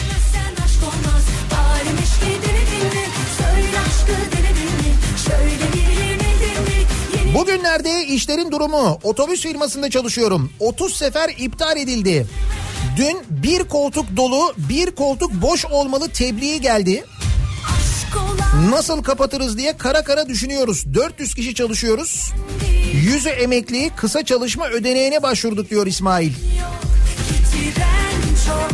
Bugünlerde 7.34 8.06
işlerin 8.06 8.52
durumu 8.52 8.98
otobüs 9.02 9.42
firmasında 9.42 9.90
çalışıyorum. 9.90 10.50
30 10.60 10.96
sefer 10.96 11.34
iptal 11.38 11.76
edildi. 11.76 12.26
Dün 12.96 13.18
bir 13.30 13.64
koltuk 13.64 14.16
dolu 14.16 14.54
bir 14.56 14.90
koltuk 14.90 15.32
boş 15.42 15.64
olmalı 15.64 16.08
tebliği 16.08 16.60
geldi. 16.60 17.04
Nasıl 18.62 19.02
kapatırız 19.02 19.58
diye 19.58 19.76
kara 19.76 20.04
kara 20.04 20.28
düşünüyoruz. 20.28 20.84
400 20.94 21.34
kişi 21.34 21.54
çalışıyoruz. 21.54 22.32
Yüzü 22.92 23.28
emekli 23.28 23.90
kısa 23.96 24.24
çalışma 24.24 24.68
ödeneğine 24.68 25.22
başvurduk 25.22 25.70
diyor 25.70 25.86
İsmail. 25.86 26.32
Bitiren 27.52 28.20
çok 28.46 28.70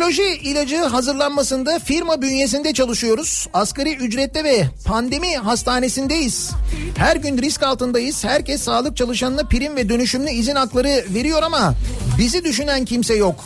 Onkoloji 0.00 0.22
ilacı 0.22 0.76
hazırlanmasında 0.76 1.78
firma 1.78 2.22
bünyesinde 2.22 2.72
çalışıyoruz. 2.72 3.46
Asgari 3.52 3.94
ücrette 3.94 4.44
ve 4.44 4.64
pandemi 4.84 5.36
hastanesindeyiz. 5.36 6.50
Her 6.96 7.16
gün 7.16 7.38
risk 7.38 7.62
altındayız. 7.62 8.24
Herkes 8.24 8.62
sağlık 8.62 8.96
çalışanına 8.96 9.42
prim 9.42 9.76
ve 9.76 9.88
dönüşümlü 9.88 10.30
izin 10.30 10.54
hakları 10.54 11.04
veriyor 11.14 11.42
ama 11.42 11.74
bizi 12.18 12.44
düşünen 12.44 12.84
kimse 12.84 13.14
yok. 13.14 13.44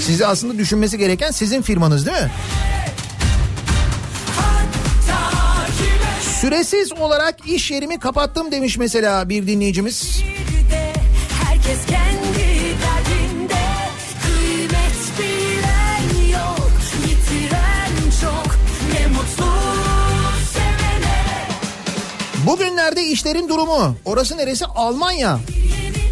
Sizi 0.00 0.26
aslında 0.26 0.58
düşünmesi 0.58 0.98
gereken 0.98 1.30
sizin 1.30 1.62
firmanız 1.62 2.06
değil 2.06 2.22
mi? 2.22 2.30
Süresiz 6.40 6.92
olarak 6.92 7.48
iş 7.48 7.70
yerimi 7.70 7.98
kapattım 7.98 8.52
demiş 8.52 8.78
mesela 8.78 9.28
bir 9.28 9.46
dinleyicimiz. 9.46 10.22
Herkes 11.44 11.78
Bugünlerde 22.46 23.04
işlerin 23.04 23.48
durumu. 23.48 23.96
Orası 24.04 24.36
neresi? 24.36 24.64
Almanya. 24.66 25.38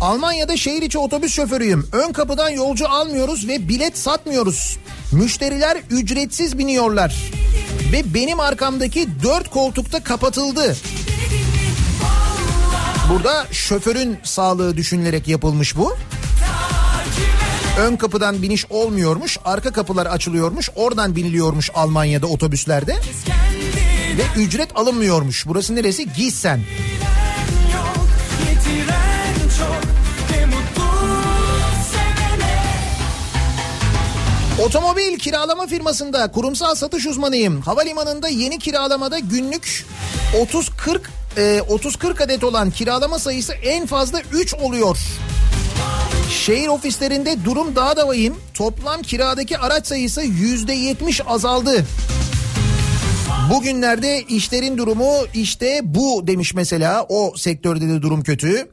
Almanya'da 0.00 0.56
şehir 0.56 0.82
içi 0.82 0.98
otobüs 0.98 1.32
şoförüyüm. 1.34 1.88
Ön 1.92 2.12
kapıdan 2.12 2.50
yolcu 2.50 2.88
almıyoruz 2.88 3.48
ve 3.48 3.68
bilet 3.68 3.98
satmıyoruz. 3.98 4.78
Müşteriler 5.12 5.78
ücretsiz 5.90 6.58
biniyorlar. 6.58 7.16
Ve 7.92 8.14
benim 8.14 8.40
arkamdaki 8.40 9.08
dört 9.22 9.50
koltukta 9.50 10.02
kapatıldı. 10.02 10.76
Burada 13.12 13.46
şoförün 13.52 14.18
sağlığı 14.22 14.76
düşünülerek 14.76 15.28
yapılmış 15.28 15.76
bu. 15.76 15.96
Ön 17.78 17.96
kapıdan 17.96 18.42
biniş 18.42 18.66
olmuyormuş, 18.70 19.38
arka 19.44 19.70
kapılar 19.70 20.06
açılıyormuş, 20.06 20.70
oradan 20.74 21.16
biniliyormuş 21.16 21.70
Almanya'da 21.74 22.26
otobüslerde. 22.26 22.96
Ve 24.18 24.40
ücret 24.40 24.68
alınmıyormuş. 24.74 25.46
Burası 25.46 25.74
neresi? 25.76 26.06
Sevene 26.30 26.62
Otomobil 34.64 35.18
kiralama 35.18 35.66
firmasında 35.66 36.30
kurumsal 36.32 36.74
satış 36.74 37.06
uzmanıyım. 37.06 37.60
Havalimanında 37.60 38.28
yeni 38.28 38.58
kiralamada 38.58 39.18
günlük 39.18 39.86
30-40 40.32 41.00
e, 41.36 41.58
30-40 41.58 42.24
adet 42.24 42.44
olan 42.44 42.70
kiralama 42.70 43.18
sayısı 43.18 43.52
en 43.52 43.86
fazla 43.86 44.20
3 44.32 44.54
oluyor. 44.54 44.98
Şehir 46.30 46.68
ofislerinde 46.68 47.44
durum 47.44 47.76
daha 47.76 47.96
da 47.96 48.08
vahim. 48.08 48.34
Toplam 48.54 49.02
kiradaki 49.02 49.58
araç 49.58 49.86
sayısı 49.86 50.22
%70 50.22 51.24
azaldı. 51.24 51.84
Bugünlerde 53.52 54.22
işlerin 54.22 54.78
durumu 54.78 55.12
işte 55.34 55.80
bu 55.84 56.26
demiş 56.26 56.54
mesela. 56.54 57.06
O 57.08 57.32
sektörde 57.36 57.88
de 57.88 58.02
durum 58.02 58.22
kötü. 58.22 58.68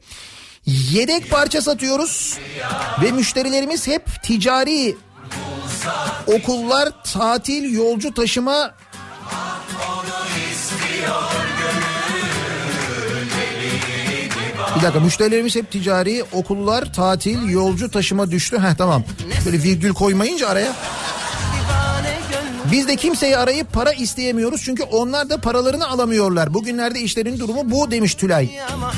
Yedek 0.66 1.30
parça 1.30 1.62
satıyoruz 1.62 2.38
ve 3.02 3.12
müşterilerimiz 3.12 3.86
hep 3.86 4.22
ticari 4.22 4.96
okullar, 6.26 7.04
tatil, 7.12 7.72
yolcu 7.72 8.14
taşıma 8.14 8.74
Bir 14.76 14.82
dakika 14.82 15.00
müşterilerimiz 15.00 15.56
hep 15.56 15.70
ticari, 15.70 16.24
okullar, 16.32 16.92
tatil, 16.92 17.48
yolcu 17.48 17.90
taşıma 17.90 18.30
düştü. 18.30 18.58
Heh 18.58 18.74
tamam. 18.78 19.04
Böyle 19.46 19.62
virgül 19.62 19.92
koymayınca 19.92 20.48
araya. 20.48 20.72
Biz 22.72 22.88
de 22.88 22.96
kimseyi 22.96 23.36
arayıp 23.36 23.72
para 23.72 23.92
isteyemiyoruz 23.92 24.62
çünkü 24.64 24.82
onlar 24.82 25.30
da 25.30 25.40
paralarını 25.40 25.88
alamıyorlar. 25.88 26.54
Bugünlerde 26.54 27.00
işlerin 27.00 27.38
durumu 27.38 27.70
bu 27.70 27.90
demiş 27.90 28.14
Tülay. 28.14 28.50
Ama 28.74 28.92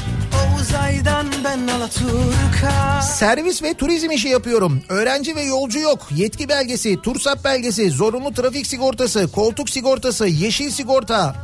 Servis 3.03 3.63
ve 3.63 3.75
turizm 3.75 4.11
işi 4.11 4.29
yapıyorum. 4.29 4.83
Öğrenci 4.89 5.37
ve 5.37 5.43
yolcu 5.43 5.79
yok. 5.79 6.09
Yetki 6.17 6.49
belgesi, 6.49 7.03
tursap 7.03 7.45
belgesi, 7.45 7.91
zorunlu 7.91 8.35
trafik 8.35 8.67
sigortası, 8.67 9.33
koltuk 9.33 9.71
sigortası, 9.71 10.27
yeşil 10.27 10.71
sigorta, 10.71 11.37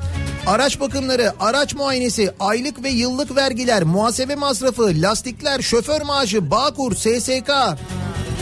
araç 0.47 0.81
bakımları, 0.81 1.33
araç 1.41 1.74
muayenesi, 1.74 2.31
aylık 2.41 2.83
ve 2.83 2.89
yıllık 2.89 3.37
vergiler, 3.37 3.83
muhasebe 3.83 4.35
masrafı, 4.35 4.93
lastikler, 4.95 5.61
şoför 5.61 6.03
maaşı, 6.03 6.51
Bağkur, 6.51 6.95
SSK. 6.95 7.51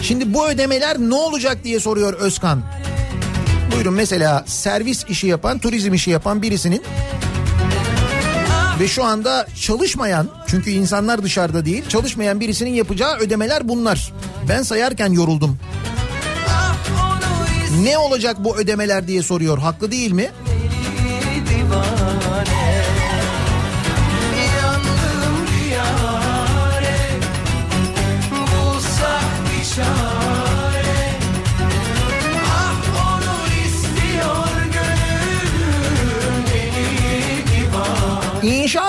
Şimdi 0.02 0.34
bu 0.34 0.48
ödemeler 0.48 0.98
ne 0.98 1.14
olacak 1.14 1.64
diye 1.64 1.80
soruyor 1.80 2.12
Özkan. 2.12 2.62
Buyurun 3.76 3.94
mesela 3.94 4.44
servis 4.46 5.04
işi 5.08 5.26
yapan, 5.26 5.58
turizm 5.58 5.94
işi 5.94 6.10
yapan 6.10 6.42
birisinin 6.42 6.82
ve 8.80 8.88
şu 8.88 9.04
anda 9.04 9.46
çalışmayan 9.60 10.28
çünkü 10.46 10.70
insanlar 10.70 11.22
dışarıda 11.22 11.64
değil 11.64 11.88
çalışmayan 11.88 12.40
birisinin 12.40 12.70
yapacağı 12.74 13.16
ödemeler 13.16 13.68
bunlar. 13.68 14.12
Ben 14.48 14.62
sayarken 14.62 15.12
yoruldum. 15.12 15.58
Ne 17.82 17.98
olacak 17.98 18.36
bu 18.44 18.56
ödemeler 18.56 19.08
diye 19.08 19.22
soruyor. 19.22 19.58
Haklı 19.58 19.90
değil 19.90 20.12
mi? 20.12 20.30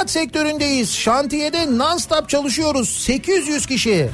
İnşaat 0.08 0.24
sektöründeyiz. 0.24 0.96
Şantiyede 0.96 1.58
non-stop 1.58 2.30
çalışıyoruz. 2.30 2.90
800 2.90 3.66
kişi. 3.66 4.10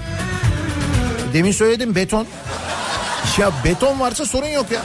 Demin 1.33 1.51
söyledim 1.51 1.95
beton. 1.95 2.27
Ya 3.37 3.51
beton 3.65 3.99
varsa 3.99 4.25
sorun 4.25 4.47
yok 4.47 4.65
ya. 4.71 4.81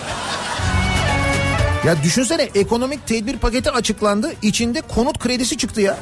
Ya 1.87 2.03
düşünsene 2.03 2.43
ekonomik 2.55 3.07
tedbir 3.07 3.39
paketi 3.39 3.71
açıklandı. 3.71 4.33
İçinde 4.43 4.81
konut 4.81 5.19
kredisi 5.19 5.57
çıktı 5.57 5.81
ya. 5.81 5.99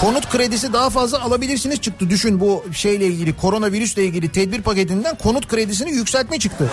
Konut 0.00 0.30
kredisi 0.30 0.72
daha 0.72 0.90
fazla 0.90 1.22
alabilirsiniz 1.22 1.80
çıktı. 1.80 2.10
Düşün 2.10 2.40
bu 2.40 2.64
şeyle 2.72 3.06
ilgili 3.06 3.36
koronavirüsle 3.36 4.04
ilgili 4.04 4.32
tedbir 4.32 4.62
paketinden 4.62 5.18
konut 5.18 5.48
kredisini 5.48 5.90
yükseltme 5.90 6.38
çıktı. 6.38 6.70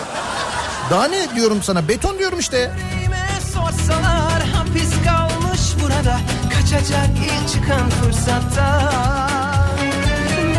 Daha 0.89 1.07
ne 1.07 1.35
diyorum 1.35 1.63
sana 1.63 1.87
beton 1.87 2.19
diyorum 2.19 2.39
işte. 2.39 2.71
Sorsalar 3.53 4.43
hapis 4.43 4.91
kalmış 5.05 5.61
burada 5.83 6.19
Kaçacak 6.73 7.09
ilk 7.23 7.49
çıkan 7.49 7.89
fırsatta 7.89 8.91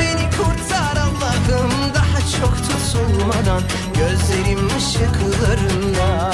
Beni 0.01 0.31
kurtar 0.31 0.97
Allah'ım 0.97 1.71
daha 1.95 2.19
çok 2.41 2.57
tutulmadan 2.57 3.63
Gözlerim 3.95 4.69
ışıklarında 4.79 6.33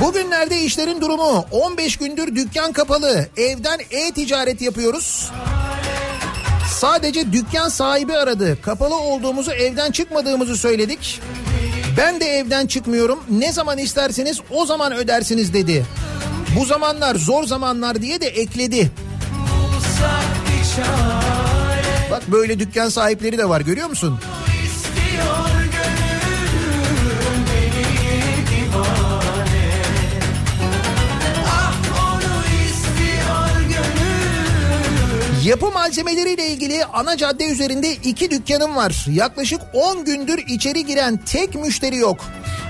Bugünlerde 0.00 0.60
işlerin 0.60 1.00
durumu 1.00 1.46
15 1.50 1.96
gündür 1.96 2.36
dükkan 2.36 2.72
kapalı. 2.72 3.28
Evden 3.36 3.78
e-ticaret 3.90 4.62
yapıyoruz. 4.62 5.30
Sadece 6.70 7.32
dükkan 7.32 7.68
sahibi 7.68 8.16
aradı. 8.16 8.62
Kapalı 8.62 8.96
olduğumuzu 8.96 9.52
evden 9.52 9.90
çıkmadığımızı 9.90 10.56
söyledik. 10.56 11.20
Ben 11.96 12.20
de 12.20 12.26
evden 12.26 12.66
çıkmıyorum. 12.66 13.24
Ne 13.30 13.52
zaman 13.52 13.78
isterseniz 13.78 14.40
o 14.50 14.66
zaman 14.66 14.92
ödersiniz 14.92 15.54
dedi. 15.54 15.84
Bu 16.54 16.64
zamanlar 16.64 17.14
zor 17.14 17.44
zamanlar 17.44 18.02
diye 18.02 18.20
de 18.20 18.26
ekledi. 18.26 18.90
Bak 22.10 22.22
böyle 22.32 22.58
dükkan 22.58 22.88
sahipleri 22.88 23.38
de 23.38 23.48
var 23.48 23.60
görüyor 23.60 23.88
musun? 23.88 24.18
Yapı 35.46 35.70
malzemeleriyle 35.70 36.46
ilgili 36.46 36.84
ana 36.84 37.16
cadde 37.16 37.44
üzerinde 37.44 37.92
iki 37.92 38.30
dükkanım 38.30 38.76
var. 38.76 39.06
Yaklaşık 39.12 39.60
10 39.72 40.04
gündür 40.04 40.38
içeri 40.48 40.86
giren 40.86 41.16
tek 41.16 41.54
müşteri 41.54 41.96
yok. 41.96 42.24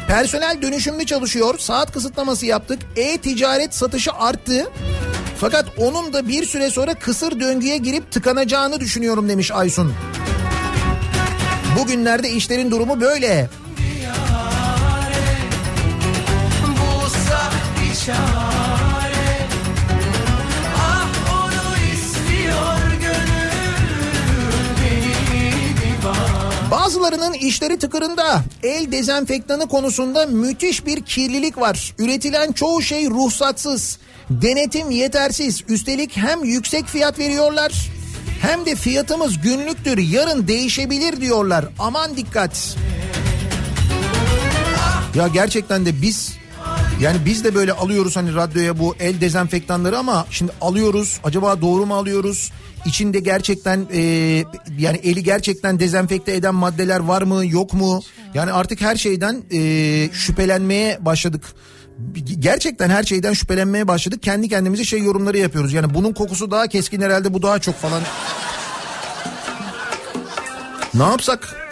Personel 0.08 0.62
dönüşümlü 0.62 1.06
çalışıyor. 1.06 1.58
Saat 1.58 1.92
kısıtlaması 1.92 2.46
yaptık. 2.46 2.78
E-ticaret 2.96 3.74
satışı 3.74 4.12
arttı. 4.12 4.70
Fakat 5.40 5.66
onun 5.76 6.12
da 6.12 6.28
bir 6.28 6.44
süre 6.44 6.70
sonra 6.70 6.94
kısır 6.94 7.40
döngüye 7.40 7.76
girip 7.76 8.12
tıkanacağını 8.12 8.80
düşünüyorum 8.80 9.28
demiş 9.28 9.50
Aysun. 9.50 9.94
Bugünlerde 11.78 12.30
işlerin 12.30 12.70
durumu 12.70 13.00
böyle. 13.00 13.48
bulsak 16.62 17.52
bir 17.80 17.94
Bazılarının 26.70 27.32
işleri 27.32 27.78
tıkırında. 27.78 28.44
El 28.62 28.92
dezenfektanı 28.92 29.68
konusunda 29.68 30.26
müthiş 30.26 30.86
bir 30.86 31.02
kirlilik 31.02 31.58
var. 31.58 31.94
Üretilen 31.98 32.52
çoğu 32.52 32.82
şey 32.82 33.10
ruhsatsız. 33.10 33.98
Denetim 34.30 34.90
yetersiz. 34.90 35.64
Üstelik 35.68 36.16
hem 36.16 36.44
yüksek 36.44 36.86
fiyat 36.86 37.18
veriyorlar 37.18 37.72
hem 38.42 38.66
de 38.66 38.74
fiyatımız 38.74 39.40
günlüktür. 39.40 39.98
Yarın 39.98 40.48
değişebilir 40.48 41.20
diyorlar. 41.20 41.64
Aman 41.78 42.16
dikkat. 42.16 42.76
Ya 45.14 45.28
gerçekten 45.28 45.86
de 45.86 46.02
biz 46.02 46.36
yani 47.00 47.16
biz 47.24 47.44
de 47.44 47.54
böyle 47.54 47.72
alıyoruz 47.72 48.16
hani 48.16 48.34
radyoya 48.34 48.78
bu 48.78 48.94
el 49.00 49.20
dezenfektanları 49.20 49.98
ama 49.98 50.26
şimdi 50.30 50.52
alıyoruz 50.60 51.20
acaba 51.24 51.60
doğru 51.60 51.86
mu 51.86 51.94
alıyoruz? 51.94 52.52
İçinde 52.86 53.20
gerçekten 53.20 53.86
e, 53.92 54.00
yani 54.78 54.96
eli 54.96 55.22
gerçekten 55.22 55.80
dezenfekte 55.80 56.32
eden 56.32 56.54
maddeler 56.54 57.00
var 57.00 57.22
mı 57.22 57.46
yok 57.46 57.74
mu? 57.74 58.02
Yani 58.34 58.52
artık 58.52 58.80
her 58.80 58.96
şeyden 58.96 59.42
e, 59.52 59.60
şüphelenmeye 60.12 60.98
başladık. 61.04 61.42
Gerçekten 62.38 62.90
her 62.90 63.02
şeyden 63.02 63.32
şüphelenmeye 63.32 63.88
başladık. 63.88 64.22
Kendi 64.22 64.48
kendimize 64.48 64.84
şey 64.84 65.02
yorumları 65.02 65.38
yapıyoruz. 65.38 65.72
Yani 65.72 65.94
bunun 65.94 66.12
kokusu 66.12 66.50
daha 66.50 66.66
keskin 66.66 67.00
herhalde 67.00 67.34
bu 67.34 67.42
daha 67.42 67.58
çok 67.58 67.74
falan. 67.74 68.02
Ne 70.94 71.02
yapsak? 71.02 71.65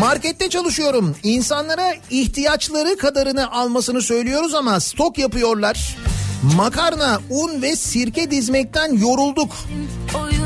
Markette 0.00 0.50
çalışıyorum. 0.50 1.16
İnsanlara 1.22 1.94
ihtiyaçları 2.10 2.96
kadarını 2.96 3.50
almasını 3.52 4.02
söylüyoruz 4.02 4.54
ama 4.54 4.80
stok 4.80 5.18
yapıyorlar. 5.18 5.96
Makarna, 6.56 7.20
un 7.30 7.62
ve 7.62 7.76
sirke 7.76 8.30
dizmekten 8.30 8.92
yorulduk. 8.92 9.56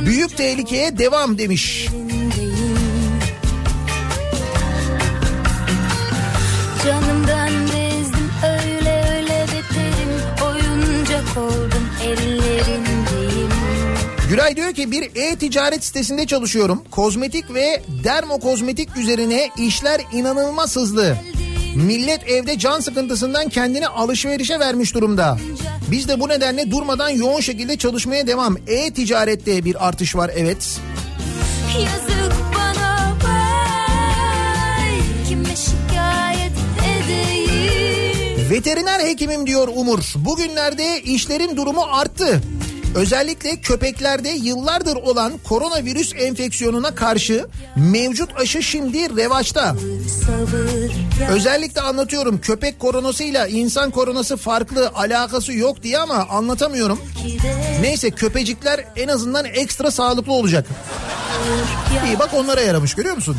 Büyük 0.06 0.36
tehlikeye 0.36 0.98
devam 0.98 1.38
demiş. 1.38 1.88
Gülay 14.38 14.56
diyor 14.56 14.72
ki 14.72 14.90
bir 14.90 15.10
e-ticaret 15.14 15.84
sitesinde 15.84 16.26
çalışıyorum. 16.26 16.84
Kozmetik 16.90 17.54
ve 17.54 17.82
dermokozmetik 18.04 18.96
üzerine 18.96 19.50
işler 19.58 20.00
inanılmaz 20.12 20.76
hızlı. 20.76 21.16
Millet 21.76 22.28
evde 22.28 22.58
can 22.58 22.80
sıkıntısından 22.80 23.48
kendini 23.48 23.88
alışverişe 23.88 24.58
vermiş 24.58 24.94
durumda. 24.94 25.38
Biz 25.90 26.08
de 26.08 26.20
bu 26.20 26.28
nedenle 26.28 26.70
durmadan 26.70 27.08
yoğun 27.08 27.40
şekilde 27.40 27.76
çalışmaya 27.76 28.26
devam. 28.26 28.56
E-ticarette 28.66 29.64
bir 29.64 29.88
artış 29.88 30.16
var 30.16 30.30
evet. 30.36 30.80
Yazık 31.78 32.32
bana 32.54 33.16
vay 33.24 35.00
Kime 35.28 35.56
şikayet 35.56 36.52
edeyim 37.04 38.50
Veteriner 38.50 39.00
hekimim 39.00 39.46
diyor 39.46 39.68
Umur. 39.74 40.12
Bugünlerde 40.16 41.02
işlerin 41.02 41.56
durumu 41.56 41.82
arttı. 41.82 42.42
Özellikle 42.94 43.56
köpeklerde 43.60 44.28
yıllardır 44.28 44.96
olan 44.96 45.32
koronavirüs 45.48 46.12
enfeksiyonuna 46.16 46.94
karşı 46.94 47.46
mevcut 47.76 48.30
aşı 48.40 48.62
şimdi 48.62 49.16
revaçta. 49.16 49.76
Özellikle 51.30 51.80
anlatıyorum 51.80 52.40
köpek 52.40 52.80
koronasıyla 52.80 53.46
insan 53.46 53.90
koronası 53.90 54.36
farklı 54.36 54.90
alakası 54.94 55.52
yok 55.52 55.82
diye 55.82 55.98
ama 55.98 56.14
anlatamıyorum. 56.14 57.00
Neyse 57.80 58.10
köpecikler 58.10 58.84
en 58.96 59.08
azından 59.08 59.44
ekstra 59.44 59.90
sağlıklı 59.90 60.32
olacak. 60.32 60.66
İyi 62.06 62.18
bak 62.18 62.30
onlara 62.34 62.60
yaramış 62.60 62.94
görüyor 62.94 63.14
musun? 63.14 63.36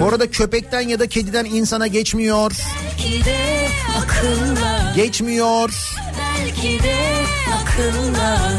Bu 0.00 0.06
arada 0.08 0.30
köpekten 0.30 0.80
ya 0.80 0.98
da 1.00 1.08
kediden 1.08 1.44
insana 1.44 1.86
geçmiyor. 1.86 2.52
Geçmiyor. 4.96 5.70
Belki 6.56 6.82
de 6.82 6.96
akıllar 7.54 8.52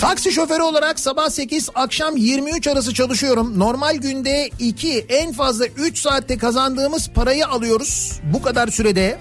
Taksi 0.00 0.32
şoförü 0.32 0.62
olarak 0.62 1.00
sabah 1.00 1.28
8 1.28 1.68
akşam 1.74 2.16
23 2.16 2.66
arası 2.66 2.94
çalışıyorum. 2.94 3.58
Normal 3.58 3.96
günde 3.96 4.50
2 4.58 5.06
en 5.08 5.32
fazla 5.32 5.66
3 5.66 5.98
saatte 5.98 6.38
kazandığımız 6.38 7.10
parayı 7.10 7.46
alıyoruz 7.46 8.20
bu 8.32 8.42
kadar 8.42 8.68
sürede. 8.68 9.18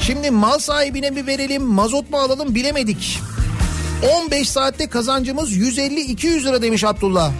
Şimdi 0.00 0.30
mal 0.30 0.58
sahibine 0.58 1.10
mi 1.10 1.26
verelim 1.26 1.62
mazot 1.62 2.10
mu 2.10 2.16
alalım 2.18 2.54
bilemedik. 2.54 3.18
15 4.24 4.50
saatte 4.50 4.88
kazancımız 4.88 5.56
150-200 5.56 6.44
lira 6.44 6.62
demiş 6.62 6.84
Abdullah. 6.84 7.32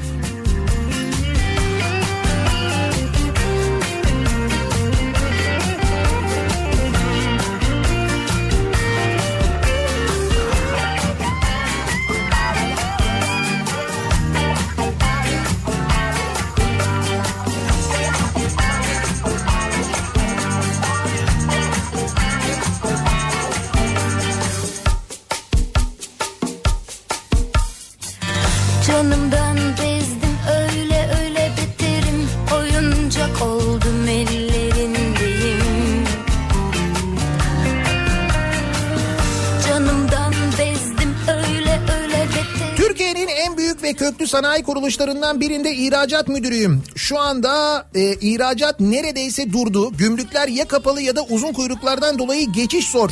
Sanayi 44.36 44.62
kuruluşlarından 44.62 45.40
birinde 45.40 45.74
ihracat 45.74 46.28
müdürüyüm. 46.28 46.82
Şu 46.96 47.18
anda 47.18 47.86
e, 47.94 48.14
ihracat 48.14 48.80
neredeyse 48.80 49.52
durdu. 49.52 49.92
Gümrükler 49.98 50.48
ya 50.48 50.68
kapalı 50.68 51.02
ya 51.02 51.16
da 51.16 51.22
uzun 51.22 51.52
kuyruklardan 51.52 52.18
dolayı 52.18 52.52
geçiş 52.52 52.88
zor. 52.88 53.10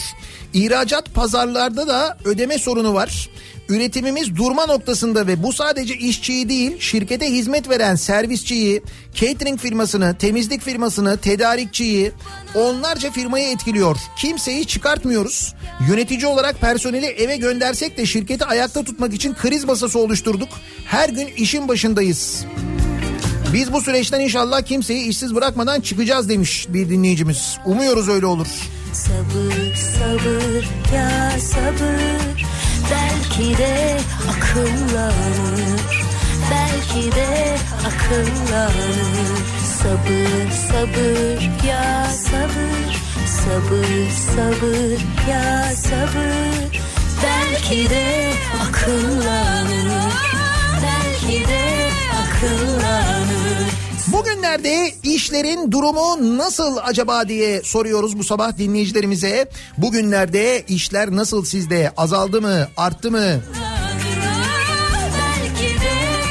İhracat 0.54 1.14
pazarlarda 1.14 1.88
da 1.88 2.18
ödeme 2.24 2.58
sorunu 2.58 2.94
var. 2.94 3.30
Üretimimiz 3.68 4.36
durma 4.36 4.66
noktasında 4.66 5.26
ve 5.26 5.42
bu 5.42 5.52
sadece 5.52 5.94
işçiyi 5.94 6.48
değil 6.48 6.80
şirkete 6.80 7.30
hizmet 7.30 7.68
veren 7.68 7.94
servisçiyi, 7.94 8.82
catering 9.14 9.60
firmasını, 9.60 10.16
temizlik 10.18 10.62
firmasını, 10.62 11.16
tedarikçiyi 11.16 12.12
onlarca 12.54 13.10
firmayı 13.10 13.48
etkiliyor. 13.48 13.96
Kimseyi 14.18 14.66
çıkartmıyoruz. 14.66 15.54
Yönetici 15.88 16.26
olarak 16.26 16.60
personeli 16.60 17.06
eve 17.06 17.36
göndersek 17.36 17.98
de 17.98 18.06
şirketi 18.06 18.44
ayakta 18.44 18.84
tutmak 18.84 19.14
için 19.14 19.34
kriz 19.34 19.64
masası 19.64 19.98
oluşturduk. 19.98 20.48
Her 20.84 21.08
gün 21.08 21.26
işin 21.36 21.68
başındayız. 21.68 22.44
Biz 23.52 23.72
bu 23.72 23.80
süreçten 23.80 24.20
inşallah 24.20 24.62
kimseyi 24.62 25.08
işsiz 25.08 25.34
bırakmadan 25.34 25.80
çıkacağız 25.80 26.28
demiş 26.28 26.66
bir 26.68 26.90
dinleyicimiz. 26.90 27.58
Umuyoruz 27.64 28.08
öyle 28.08 28.26
olur. 28.26 28.46
Sabır 28.92 29.74
sabır 29.74 30.68
ya 30.94 31.30
sabır 31.40 32.44
Belki 32.90 33.58
de 33.58 33.96
akıllanır. 34.30 35.80
Belki 36.50 37.12
de 37.12 37.56
akıllanır. 37.86 39.38
Sabır 39.78 40.50
sabır 40.50 41.66
ya 41.68 42.04
sabır. 42.10 43.04
Sabır 43.26 44.10
sabır 44.10 44.98
ya 45.30 45.72
sabır. 45.76 46.80
Belki 47.22 47.90
de 47.90 48.32
akıllanır. 48.62 50.12
Belki 50.82 51.48
de 51.48 51.90
akıllanır 52.22 53.83
Bugünlerde 54.06 54.94
işlerin 55.02 55.72
durumu 55.72 56.38
nasıl 56.38 56.76
acaba 56.82 57.28
diye 57.28 57.62
soruyoruz 57.62 58.18
bu 58.18 58.24
sabah 58.24 58.58
dinleyicilerimize. 58.58 59.48
Bugünlerde 59.78 60.64
işler 60.68 61.10
nasıl 61.16 61.44
sizde? 61.44 61.92
Azaldı 61.96 62.40
mı? 62.42 62.68
Arttı 62.76 63.10
mı? 63.10 63.40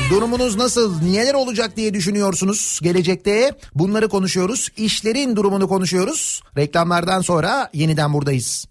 Durumunuz 0.10 0.56
nasıl? 0.56 1.02
Neler 1.02 1.34
olacak 1.34 1.78
diye 1.78 1.94
düşünüyorsunuz 1.94 2.80
gelecekte? 2.84 3.52
Bunları 3.76 4.10
konuşuyoruz. 4.10 4.70
İşlerin 4.78 5.36
durumunu 5.36 5.68
konuşuyoruz. 5.68 6.42
Reklamlardan 6.58 7.22
sonra 7.22 7.70
yeniden 7.74 8.14
buradayız. 8.14 8.66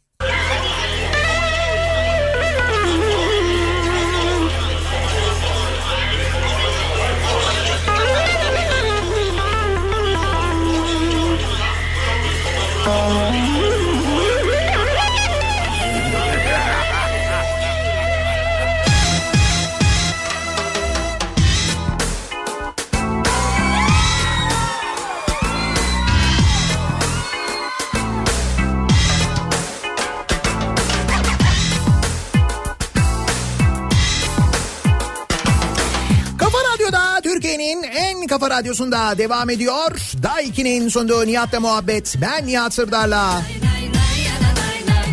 Kafa 38.33 38.51
radyosunda 38.51 39.19
devam 39.19 39.51
ediyor. 39.51 39.91
Daiki'nin 40.23 40.89
sunduğu 40.89 41.27
Nihat'la 41.27 41.61
muhabbet. 41.61 42.17
Ben 42.21 42.47
Nihat 42.47 42.75
Sırdar'la. 42.75 43.43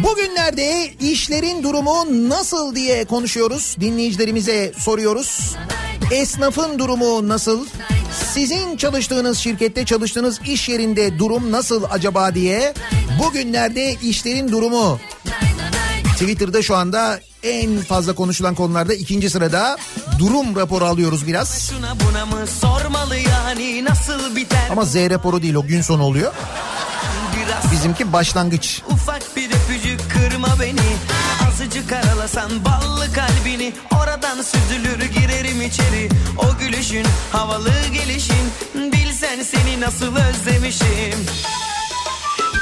Bugünlerde 0.03 0.91
işlerin 1.01 1.63
durumu 1.63 2.29
nasıl 2.29 2.75
diye 2.75 3.05
konuşuyoruz. 3.05 3.75
Dinleyicilerimize 3.79 4.73
soruyoruz. 4.77 5.55
Esnafın 6.11 6.79
durumu 6.79 7.27
nasıl? 7.27 7.65
Sizin 8.33 8.77
çalıştığınız 8.77 9.37
şirkette 9.37 9.85
çalıştığınız 9.85 10.39
iş 10.45 10.69
yerinde 10.69 11.19
durum 11.19 11.51
nasıl 11.51 11.83
acaba 11.89 12.35
diye. 12.35 12.73
Bugünlerde 13.23 13.93
işlerin 13.93 14.47
durumu 14.47 14.99
Twitter'da 16.13 16.61
şu 16.61 16.75
anda 16.75 17.19
en 17.43 17.79
fazla 17.81 18.15
konuşulan 18.15 18.55
konularda 18.55 18.93
ikinci 18.93 19.29
sırada 19.29 19.77
durum 20.19 20.55
raporu 20.55 20.85
alıyoruz 20.85 21.27
biraz. 21.27 21.71
Yani 23.29 24.71
Ama 24.71 24.85
Z 24.85 24.95
raporu 24.95 25.41
değil 25.41 25.55
o 25.55 25.63
gün 25.67 25.81
sonu 25.81 26.03
oluyor. 26.03 26.33
biraz 27.37 27.71
Bizimki 27.71 28.13
başlangıç. 28.13 28.81
Ufak 28.89 29.21
bir 29.35 29.49
öpücük 29.49 30.01
kırma 30.11 30.47
beni 30.61 30.79
Azıcık 31.47 31.91
aralasan 31.91 32.51
ballı 32.65 33.13
kalbini 33.13 33.73
Oradan 34.03 34.41
süzülür 34.41 35.05
girerim 35.05 35.61
içeri 35.61 36.09
O 36.37 36.57
gülüşün 36.59 37.05
havalı 37.31 37.71
gelişin 37.93 38.51
Bilsen 38.75 39.43
seni 39.43 39.81
nasıl 39.81 40.15
özlemişim 40.15 41.25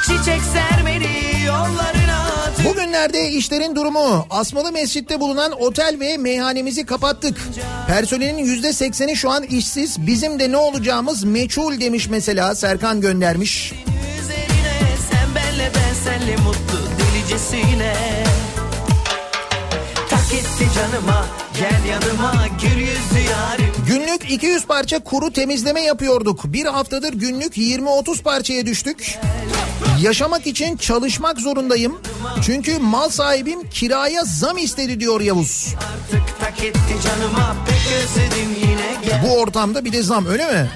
Çiçek 0.06 0.40
sermeli 0.42 1.44
yollarına 1.46 2.27
Bugünlerde 2.64 3.30
işlerin 3.30 3.76
durumu 3.76 4.26
Asmalı 4.30 4.72
Mescid'de 4.72 5.20
bulunan 5.20 5.52
otel 5.52 5.96
ve 6.00 6.16
meyhanemizi 6.16 6.86
kapattık. 6.86 7.48
Personelin 7.86 8.38
yüzde 8.38 8.72
sekseni 8.72 9.16
şu 9.16 9.30
an 9.30 9.42
işsiz. 9.42 10.06
Bizim 10.06 10.40
de 10.40 10.52
ne 10.52 10.56
olacağımız 10.56 11.24
meçhul 11.24 11.80
demiş 11.80 12.08
mesela 12.08 12.54
Serkan 12.54 13.00
göndermiş. 13.00 13.72
Sen 15.10 15.34
benle 15.34 15.70
ben 15.74 15.94
senle 16.04 16.36
mutlu 16.36 16.78
delicesine 16.98 17.94
Tak 20.10 20.34
etti 20.34 20.66
canıma 20.74 21.26
gel 21.58 21.90
yanıma 21.90 22.46
gül 22.62 22.80
yüzlü 22.80 23.30
yarim 23.30 23.67
Günlük 23.98 24.30
200 24.30 24.66
parça 24.66 24.98
kuru 24.98 25.32
temizleme 25.32 25.80
yapıyorduk. 25.80 26.44
Bir 26.44 26.66
haftadır 26.66 27.12
günlük 27.12 27.56
20-30 27.56 28.22
parçaya 28.22 28.66
düştük. 28.66 29.18
Yaşamak 30.02 30.46
için 30.46 30.76
çalışmak 30.76 31.40
zorundayım. 31.40 32.00
Çünkü 32.42 32.78
mal 32.78 33.08
sahibim 33.08 33.70
kiraya 33.70 34.22
zam 34.24 34.58
istedi 34.58 35.00
diyor 35.00 35.20
Yavuz. 35.20 35.74
Canıma 37.04 37.56
Bu 39.22 39.40
ortamda 39.40 39.84
bir 39.84 39.92
de 39.92 40.02
zam 40.02 40.26
öyle 40.26 40.52
mi? 40.52 40.70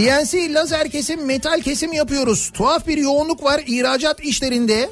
CNC 0.00 0.54
lazer 0.54 0.90
kesim 0.90 1.26
metal 1.26 1.60
kesim 1.60 1.92
yapıyoruz. 1.92 2.50
Tuhaf 2.54 2.86
bir 2.86 2.98
yoğunluk 2.98 3.44
var 3.44 3.60
ihracat 3.66 4.20
işlerinde. 4.20 4.90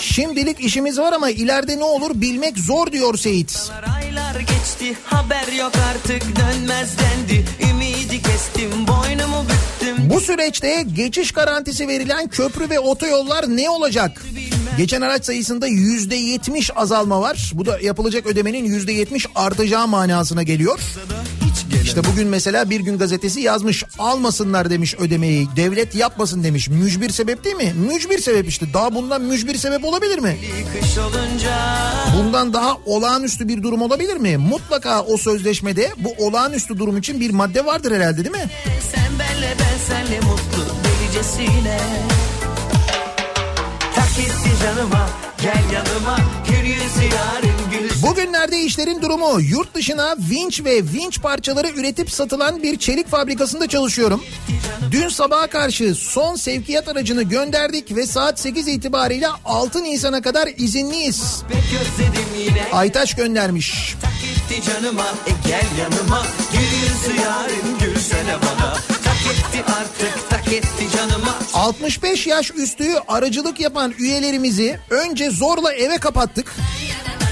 Şimdilik 0.00 0.60
işimiz 0.60 0.98
var 0.98 1.12
ama 1.12 1.30
ileride 1.30 1.78
ne 1.78 1.84
olur 1.84 2.10
bilmek 2.14 2.58
zor 2.58 2.92
diyor 2.92 3.18
Seyit. 3.18 3.70
Aylar 3.96 4.40
geçti 4.40 4.96
haber 5.04 5.52
yok 5.52 5.72
artık 5.90 6.22
dönmez 6.36 6.90
dendi 6.98 7.44
Ümidi 7.70 8.22
kestim 8.22 8.70
boynumu 8.88 9.44
büktüm 9.44 10.10
Bu 10.10 10.20
süreçte 10.20 10.84
geçiş 10.92 11.32
garantisi 11.32 11.88
verilen 11.88 12.28
köprü 12.28 12.70
ve 12.70 12.80
otoyollar 12.80 13.44
ne 13.48 13.70
olacak? 13.70 14.22
Geçen 14.76 15.00
araç 15.00 15.24
sayısında 15.24 15.66
yüzde 15.66 16.16
yetmiş 16.16 16.70
azalma 16.76 17.20
var. 17.20 17.50
Bu 17.54 17.66
da 17.66 17.80
yapılacak 17.80 18.26
ödemenin 18.26 18.64
yüzde 18.64 18.92
yetmiş 18.92 19.26
artacağı 19.34 19.88
manasına 19.88 20.42
geliyor. 20.42 20.80
İşte 21.84 22.04
bugün 22.04 22.28
mesela 22.28 22.70
Bir 22.70 22.80
Gün 22.80 22.98
Gazetesi 22.98 23.40
yazmış 23.40 23.84
almasınlar 23.98 24.70
demiş 24.70 24.94
ödemeyi. 24.98 25.48
Devlet 25.56 25.94
yapmasın 25.94 26.44
demiş. 26.44 26.68
Mücbir 26.68 27.10
sebep 27.10 27.44
değil 27.44 27.56
mi? 27.56 27.74
Mücbir 27.76 28.18
sebep 28.18 28.48
işte. 28.48 28.66
Daha 28.74 28.94
bundan 28.94 29.22
mücbir 29.22 29.54
sebep 29.56 29.84
olabilir 29.84 30.18
mi? 30.18 30.36
Bundan 32.18 32.52
daha 32.54 32.76
olağanüstü 32.86 33.48
bir 33.48 33.62
durum 33.62 33.82
olabilir 33.82 34.16
mi? 34.16 34.36
Mutlaka 34.36 35.02
o 35.02 35.16
sözleşmede 35.16 35.90
bu 35.96 36.26
olağanüstü 36.26 36.78
durum 36.78 36.96
için 36.96 37.20
bir 37.20 37.30
madde 37.30 37.64
vardır 37.66 37.92
herhalde 37.92 38.24
değil 38.24 38.36
mi? 38.36 38.50
Sen 38.94 39.18
benle 39.18 39.54
ben 39.60 39.78
senle 39.88 40.20
mutlu 40.20 40.64
delicesine 40.84 41.78
Tak 43.94 44.18
etti 44.18 44.50
canıma 44.62 45.08
gel 45.42 45.62
yanıma 45.74 46.18
Bugünlerde 48.02 48.60
işlerin 48.60 49.02
durumu 49.02 49.40
yurt 49.40 49.74
dışına 49.74 50.16
vinç 50.30 50.64
ve 50.64 50.82
vinç 50.82 51.22
parçaları 51.22 51.68
üretip 51.68 52.10
satılan 52.10 52.62
bir 52.62 52.78
çelik 52.78 53.08
fabrikasında 53.08 53.66
çalışıyorum. 53.66 54.24
Dün 54.90 55.08
sabaha 55.08 55.46
karşı 55.46 55.94
son 55.94 56.36
sevkiyat 56.36 56.88
aracını 56.88 57.22
gönderdik 57.22 57.96
ve 57.96 58.06
saat 58.06 58.40
8 58.40 58.68
itibariyle 58.68 59.26
6 59.44 59.82
Nisan'a 59.82 60.22
kadar 60.22 60.48
izinliyiz. 60.56 61.42
Aytaç 62.72 63.16
göndermiş. 63.16 63.94
Canıma 64.66 65.04
e 65.26 65.48
gel 65.48 65.66
yanıma 65.80 66.22
Gül 66.52 67.22
yarın 67.22 67.78
gülsene 67.78 68.36
bana 68.42 68.72
Tak 69.04 69.16
etti 69.32 69.64
artık 69.66 70.31
65 71.54 72.26
yaş 72.26 72.50
üstü 72.50 72.84
aracılık 73.08 73.60
yapan 73.60 73.94
üyelerimizi 73.98 74.80
önce 74.90 75.30
zorla 75.30 75.72
eve 75.72 75.98
kapattık. 75.98 76.54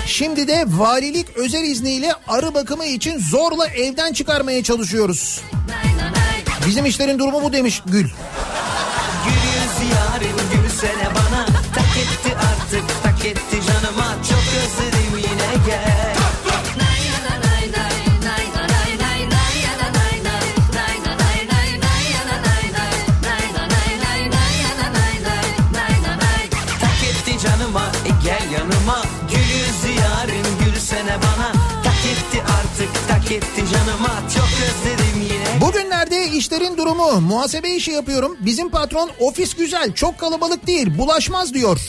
Şimdi 0.06 0.48
de 0.48 0.64
valilik 0.66 1.36
özel 1.36 1.62
izniyle 1.64 2.12
arı 2.28 2.54
bakımı 2.54 2.86
için 2.86 3.18
zorla 3.18 3.66
evden 3.66 4.12
çıkarmaya 4.12 4.62
çalışıyoruz. 4.62 5.40
Bizim 6.66 6.86
işlerin 6.86 7.18
durumu 7.18 7.42
bu 7.42 7.52
demiş 7.52 7.82
Gül. 7.86 8.08
Gülsene 10.52 11.08
bana 11.14 11.46
Tak 11.74 11.96
etti 11.96 12.36
artık 12.36 12.84
tak 13.02 13.24
etti 13.24 13.56
canıma 13.66 14.14
Çok 14.28 14.38
özledim 14.38 15.16
yine 15.16 15.66
gel 15.66 15.99
Bugünlerde 36.10 36.36
işlerin 36.36 36.76
durumu 36.76 37.20
muhasebe 37.20 37.70
işi 37.70 37.90
yapıyorum. 37.90 38.36
Bizim 38.40 38.70
patron 38.70 39.10
ofis 39.20 39.54
güzel 39.54 39.92
çok 39.92 40.18
kalabalık 40.18 40.66
değil 40.66 40.98
bulaşmaz 40.98 41.54
diyor. 41.54 41.80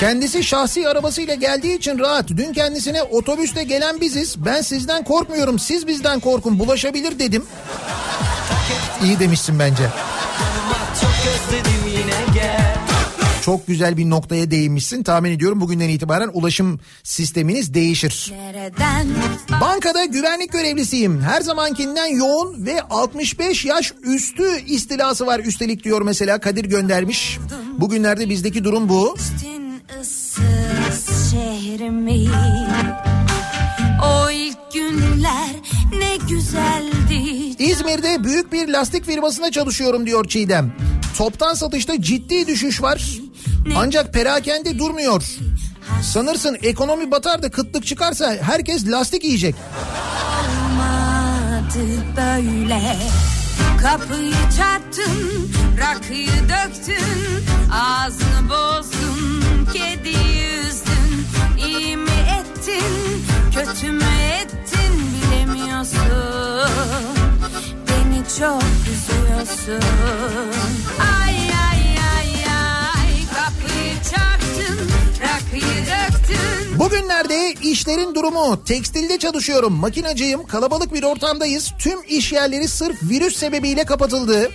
Kendisi 0.00 0.44
şahsi 0.44 0.88
arabasıyla 0.88 1.34
geldiği 1.34 1.76
için 1.78 1.98
rahat. 1.98 2.28
Dün 2.28 2.52
kendisine 2.52 3.02
otobüste 3.02 3.62
gelen 3.62 4.00
biziz. 4.00 4.44
Ben 4.44 4.60
sizden 4.60 5.04
korkmuyorum 5.04 5.58
siz 5.58 5.86
bizden 5.86 6.20
korkun 6.20 6.58
bulaşabilir 6.58 7.18
dedim. 7.18 7.46
İyi 9.04 9.18
demişsin 9.18 9.58
bence. 9.58 9.84
Çok 11.00 11.10
özledim 11.10 11.88
yine 11.88 12.34
gel 12.34 12.69
Çok 13.44 13.66
güzel 13.66 13.96
bir 13.96 14.10
noktaya 14.10 14.50
değinmişsin. 14.50 15.02
Tahmin 15.02 15.30
ediyorum 15.30 15.60
bugünden 15.60 15.88
itibaren 15.88 16.30
ulaşım 16.32 16.80
sisteminiz 17.02 17.74
değişir. 17.74 18.32
Nereden 18.36 19.06
Bankada 19.60 20.04
güvenlik 20.04 20.52
görevlisiyim. 20.52 21.20
Her 21.20 21.40
zamankinden 21.40 22.06
yoğun 22.06 22.66
ve 22.66 22.82
65 22.82 23.64
yaş 23.64 23.92
üstü 24.02 24.60
istilası 24.66 25.26
var 25.26 25.40
üstelik 25.40 25.84
diyor 25.84 26.02
mesela 26.02 26.40
Kadir 26.40 26.64
göndermiş. 26.64 27.38
Bugünlerde 27.78 28.28
bizdeki 28.28 28.64
durum 28.64 28.88
bu. 28.88 29.16
şehrimi 31.30 32.28
günler 34.72 35.50
ne 35.98 36.16
güzeldi 36.28 37.14
İzmir'de 37.58 38.24
büyük 38.24 38.52
bir 38.52 38.68
lastik 38.68 39.06
firmasında 39.06 39.50
çalışıyorum 39.50 40.06
diyor 40.06 40.28
Çiğdem. 40.28 40.76
Toptan 41.18 41.54
satışta 41.54 42.02
ciddi 42.02 42.46
düşüş 42.46 42.82
var. 42.82 43.18
Ancak 43.76 44.14
perakende 44.14 44.78
durmuyor. 44.78 45.22
Sanırsın 46.02 46.58
ekonomi 46.62 47.10
batar 47.10 47.42
da 47.42 47.50
kıtlık 47.50 47.86
çıkarsa 47.86 48.36
herkes 48.42 48.86
lastik 48.86 49.24
yiyecek. 49.24 49.54
olmadı 51.70 52.04
böyle 52.16 52.96
Kapıyı 53.82 54.34
çarptın, 54.56 55.50
rakıyı 55.78 56.28
döktün 56.28 57.44
Ağzını 57.72 58.50
bozdun, 58.50 59.66
kediyi 59.72 60.60
üzdün 60.60 61.26
İyi 61.66 61.96
mi 61.96 62.10
ettin, 62.10 63.24
kötü 63.54 63.92
mü 63.92 64.04
ettin 64.42 64.94
bilemiyorsun. 65.14 66.00
Beni 67.88 68.22
çok 68.38 68.62
üzüyorsun. 68.92 69.88
Ay 71.00 71.34
ay 71.34 71.82
ay 72.16 72.44
ay. 72.44 73.12
Kapıyı 73.34 73.94
çarptın, 74.10 74.90
rakıyı 75.20 75.86
döktün. 75.86 76.78
Bugünlerde 76.78 77.52
işlerin 77.52 78.14
durumu. 78.14 78.64
Tekstilde 78.64 79.18
çalışıyorum. 79.18 79.72
Makinacıyım. 79.72 80.46
Kalabalık 80.46 80.94
bir 80.94 81.02
ortamdayız. 81.02 81.72
Tüm 81.78 81.98
iş 82.08 82.32
yerleri 82.32 82.68
sırf 82.68 83.02
virüs 83.02 83.36
sebebiyle 83.36 83.84
kapatıldı. 83.84 84.50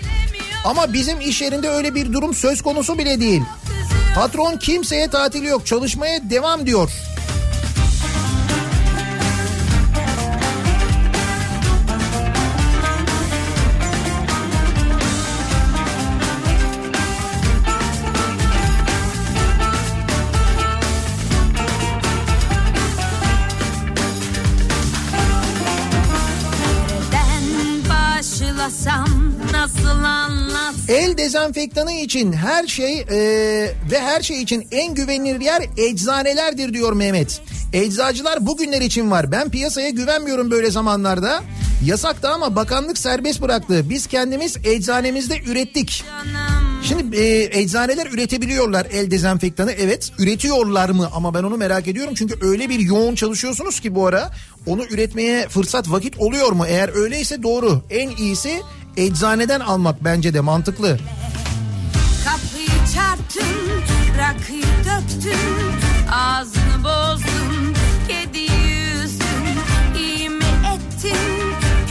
Ama 0.65 0.93
bizim 0.93 1.21
iş 1.21 1.41
yerinde 1.41 1.69
öyle 1.69 1.95
bir 1.95 2.13
durum 2.13 2.33
söz 2.33 2.61
konusu 2.61 2.97
bile 2.97 3.19
değil. 3.19 3.41
Patron 4.15 4.57
kimseye 4.57 5.07
tatil 5.07 5.43
yok. 5.43 5.65
Çalışmaya 5.65 6.29
devam 6.29 6.65
diyor 6.65 7.14
dezenfektanı 31.35 31.91
için 31.91 32.33
her 32.33 32.67
şey 32.67 32.99
e, 32.99 33.07
ve 33.91 33.99
her 33.99 34.21
şey 34.21 34.41
için 34.41 34.67
en 34.71 34.93
güvenilir 34.93 35.41
yer 35.41 35.63
eczanelerdir 35.77 36.73
diyor 36.73 36.93
Mehmet. 36.93 37.41
Eczacılar 37.73 38.45
bugünler 38.45 38.81
için 38.81 39.11
var. 39.11 39.31
Ben 39.31 39.49
piyasaya 39.49 39.89
güvenmiyorum 39.89 40.51
böyle 40.51 40.71
zamanlarda. 40.71 41.43
Yasaktı 41.85 42.29
ama 42.29 42.55
bakanlık 42.55 42.97
serbest 42.97 43.41
bıraktı. 43.41 43.89
Biz 43.89 44.07
kendimiz 44.07 44.57
eczanemizde 44.65 45.39
ürettik. 45.47 46.03
Şimdi 46.83 47.17
e, 47.17 47.59
eczaneler 47.59 48.07
üretebiliyorlar 48.07 48.87
el 48.91 49.11
dezenfektanı 49.11 49.71
evet 49.71 50.11
üretiyorlar 50.19 50.89
mı 50.89 51.09
ama 51.15 51.33
ben 51.33 51.43
onu 51.43 51.57
merak 51.57 51.87
ediyorum 51.87 52.13
çünkü 52.17 52.35
öyle 52.41 52.69
bir 52.69 52.79
yoğun 52.79 53.15
çalışıyorsunuz 53.15 53.79
ki 53.79 53.95
bu 53.95 54.07
ara 54.07 54.31
onu 54.65 54.83
üretmeye 54.85 55.47
fırsat 55.47 55.91
vakit 55.91 56.17
oluyor 56.17 56.51
mu 56.51 56.65
eğer 56.67 56.95
öyleyse 56.95 57.43
doğru 57.43 57.81
en 57.89 58.09
iyisi 58.09 58.61
eczaneden 58.97 59.59
almak 59.59 60.03
bence 60.03 60.33
de 60.33 60.39
mantıklı. 60.41 60.97
Kapıyı 62.25 62.79
çarptın, 62.93 63.43
rakıyı 64.17 64.63
döktün, 64.63 65.75
ağzını 66.13 66.83
bozdun, 66.83 67.75
kediyi 68.07 68.93
üzdün, 69.03 69.59
iyi 69.99 70.29
mi 70.29 70.45
ettin, 70.75 71.17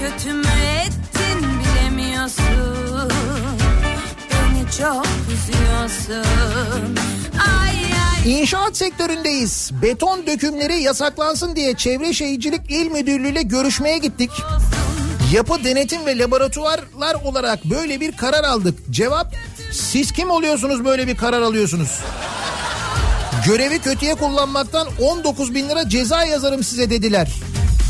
kötü 0.01 0.33
mü 0.33 0.47
ettin 0.87 1.49
bilemiyorsun. 1.61 3.11
Beni 4.31 4.71
çok 4.79 5.07
üzüyorsun. 5.33 6.97
Ay 7.61 7.75
İnşaat 8.27 8.77
sektöründeyiz. 8.77 9.71
Beton 9.83 10.27
dökümleri 10.27 10.83
yasaklansın 10.83 11.57
diye 11.57 11.77
Çevre 11.77 12.13
Şehircilik 12.13 12.71
İl 12.71 12.91
Müdürlüğü 12.91 13.29
ile 13.29 13.43
görüşmeye 13.43 13.99
gittik. 13.99 14.31
Yapı 15.35 15.65
denetim 15.65 16.07
ve 16.07 16.19
laboratuvarlar 16.19 17.15
olarak 17.25 17.65
böyle 17.65 18.01
bir 18.01 18.17
karar 18.17 18.45
aldık. 18.45 18.79
Cevap 18.91 19.35
siz 19.73 20.13
kim 20.13 20.31
oluyorsunuz 20.31 20.85
böyle 20.85 21.07
bir 21.07 21.17
karar 21.17 21.43
alıyorsunuz? 21.43 22.01
Görevi 23.47 23.79
kötüye 23.79 24.15
kullanmaktan 24.15 24.89
19 25.01 25.55
bin 25.55 25.69
lira 25.69 25.89
ceza 25.89 26.25
yazarım 26.25 26.65
size 26.65 26.91
dediler. 26.91 27.29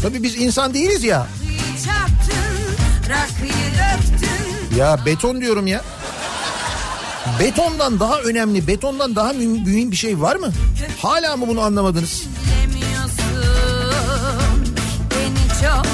Tabii 0.02 0.22
biz 0.22 0.36
insan 0.36 0.74
değiliz 0.74 1.04
ya. 1.04 1.26
Ya 4.78 4.98
beton 5.06 5.40
diyorum 5.40 5.66
ya. 5.66 5.82
Betondan 7.40 8.00
daha 8.00 8.20
önemli, 8.20 8.66
betondan 8.66 9.16
daha 9.16 9.32
mü- 9.32 9.46
mühim 9.46 9.90
bir 9.90 9.96
şey 9.96 10.20
var 10.20 10.36
mı? 10.36 10.52
Hala 11.02 11.36
mı 11.36 11.48
bunu 11.48 11.60
anlamadınız? 11.60 12.22
Beni 15.10 15.48
çok 15.62 15.93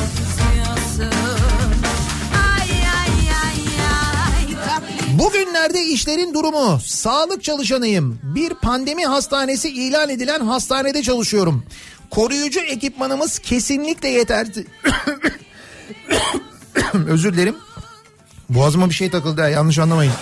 Bugünlerde 5.20 5.82
işlerin 5.82 6.34
durumu. 6.34 6.80
Sağlık 6.84 7.44
çalışanıyım. 7.44 8.18
Bir 8.22 8.54
pandemi 8.54 9.06
hastanesi 9.06 9.68
ilan 9.68 10.08
edilen 10.08 10.40
hastanede 10.40 11.02
çalışıyorum. 11.02 11.64
Koruyucu 12.10 12.60
ekipmanımız 12.60 13.38
kesinlikle 13.38 14.08
yeterli. 14.08 14.66
Özür 17.06 17.32
dilerim. 17.32 17.56
Boğazıma 18.50 18.88
bir 18.88 18.94
şey 18.94 19.10
takıldı 19.10 19.40
ha, 19.40 19.48
yanlış 19.48 19.78
anlamayın. 19.78 20.12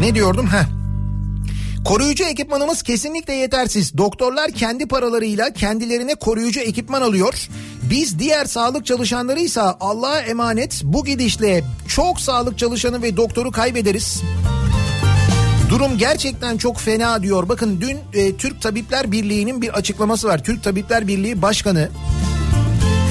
Ne 0.00 0.14
diyordum? 0.14 0.46
Heh. 0.46 0.81
Koruyucu 1.84 2.24
ekipmanımız 2.24 2.82
kesinlikle 2.82 3.34
yetersiz. 3.34 3.96
Doktorlar 3.98 4.50
kendi 4.50 4.86
paralarıyla 4.88 5.52
kendilerine 5.52 6.14
koruyucu 6.14 6.60
ekipman 6.60 7.02
alıyor. 7.02 7.48
Biz 7.82 8.18
diğer 8.18 8.44
sağlık 8.44 8.86
çalışanlarıysa 8.86 9.76
Allah'a 9.80 10.20
emanet 10.20 10.80
bu 10.84 11.04
gidişle 11.04 11.64
çok 11.88 12.20
sağlık 12.20 12.58
çalışanı 12.58 13.02
ve 13.02 13.16
doktoru 13.16 13.50
kaybederiz. 13.50 14.22
Durum 15.70 15.98
gerçekten 15.98 16.56
çok 16.56 16.78
fena 16.78 17.22
diyor. 17.22 17.48
Bakın 17.48 17.80
dün 17.80 17.98
e, 18.14 18.36
Türk 18.36 18.62
Tabipler 18.62 19.12
Birliği'nin 19.12 19.62
bir 19.62 19.68
açıklaması 19.68 20.28
var. 20.28 20.44
Türk 20.44 20.64
Tabipler 20.64 21.08
Birliği 21.08 21.42
Başkanı 21.42 21.88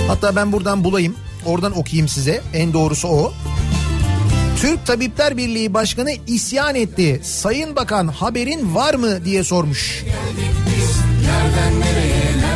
hatta 0.07 0.35
ben 0.35 0.51
buradan 0.51 0.83
bulayım 0.83 1.15
oradan 1.45 1.77
okuyayım 1.77 2.07
size 2.07 2.41
en 2.53 2.73
doğrusu 2.73 3.07
o. 3.07 3.33
Türk 4.61 4.85
Tabipler 4.85 5.37
Birliği 5.37 5.73
Başkanı 5.73 6.11
isyan 6.27 6.75
etti. 6.75 7.21
Sayın 7.23 7.75
Bakan 7.75 8.07
haberin 8.07 8.75
var 8.75 8.93
mı 8.93 9.25
diye 9.25 9.43
sormuş. 9.43 10.03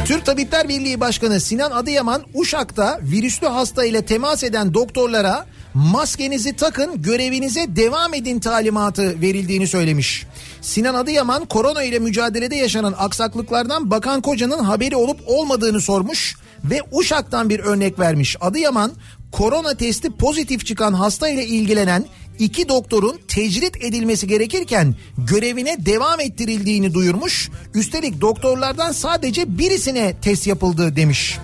Türk 0.06 0.26
Tabipler 0.26 0.70
Birliği 0.70 1.00
Başkanı 1.00 1.40
Sinan 1.40 1.72
Adıyaman 1.72 2.24
Uşak'ta 2.34 3.00
virüslü 3.02 3.48
hasta 3.48 3.86
ile 3.86 4.06
temas 4.06 4.44
eden 4.44 4.74
doktorlara 4.74 5.46
maskenizi 5.74 6.56
takın 6.56 7.02
görevinize 7.02 7.76
devam 7.76 8.14
edin 8.14 8.40
talimatı 8.40 9.22
verildiğini 9.22 9.68
söylemiş. 9.68 10.26
Sinan 10.62 10.94
Adıyaman 10.94 11.46
korona 11.46 11.84
ile 11.84 12.00
mücadelede 12.00 12.56
yaşanan 12.56 12.96
aksaklıklardan 12.98 13.92
Bakan 13.92 14.22
Koca'nın 14.22 14.64
haberi 14.64 14.96
olup 14.96 15.20
olmadığını 15.28 15.82
sormuş 15.82 16.36
ve 16.64 16.82
Uşak'tan 16.92 17.50
bir 17.50 17.60
örnek 17.60 18.00
vermiş. 18.00 18.38
Adıyaman 18.42 18.92
korona 19.38 19.78
testi 19.78 20.10
pozitif 20.10 20.66
çıkan 20.66 20.94
hasta 20.94 21.30
ile 21.30 21.46
ilgilenen 21.46 22.06
iki 22.40 22.70
doktorun 22.70 23.20
tecrit 23.28 23.84
edilmesi 23.84 24.28
gerekirken 24.28 24.96
görevine 25.18 25.86
devam 25.86 26.20
ettirildiğini 26.20 26.94
duyurmuş. 26.94 27.50
Üstelik 27.74 28.22
doktorlardan 28.22 28.92
sadece 28.92 29.58
birisine 29.58 30.14
test 30.22 30.48
yapıldı 30.48 30.96
demiş. 30.96 31.38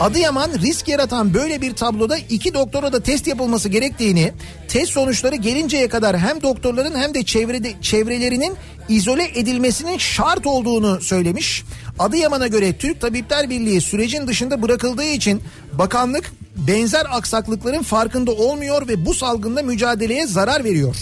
Adıyaman 0.00 0.50
risk 0.62 0.88
yaratan 0.88 1.34
böyle 1.34 1.60
bir 1.60 1.72
tabloda 1.72 2.18
iki 2.18 2.54
doktora 2.54 2.92
da 2.92 3.02
test 3.02 3.26
yapılması 3.26 3.68
gerektiğini, 3.68 4.32
test 4.68 4.92
sonuçları 4.92 5.36
gelinceye 5.36 5.88
kadar 5.88 6.18
hem 6.18 6.42
doktorların 6.42 6.98
hem 6.98 7.14
de 7.14 7.22
çevrede, 7.22 7.72
çevrelerinin 7.82 8.56
izole 8.88 9.24
edilmesinin 9.34 9.98
şart 9.98 10.46
olduğunu 10.46 11.00
söylemiş. 11.00 11.64
Adıyaman'a 11.98 12.46
göre 12.46 12.76
Türk 12.76 13.00
Tabipler 13.00 13.50
Birliği 13.50 13.80
sürecin 13.80 14.26
dışında 14.26 14.62
bırakıldığı 14.62 15.04
için 15.04 15.42
bakanlık 15.72 16.32
benzer 16.66 17.06
aksaklıkların 17.10 17.82
farkında 17.82 18.30
olmuyor 18.30 18.88
ve 18.88 19.06
bu 19.06 19.14
salgında 19.14 19.62
mücadeleye 19.62 20.26
zarar 20.26 20.64
veriyor. 20.64 20.96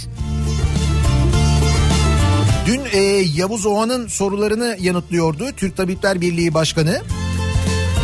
Dün 2.67 2.81
e, 2.93 3.01
Yavuz 3.37 3.67
Oğan'ın 3.67 4.07
sorularını 4.07 4.77
yanıtlıyordu 4.81 5.45
Türk 5.57 5.77
Tabipler 5.77 6.21
Birliği 6.21 6.55
Başkanı. 6.55 7.03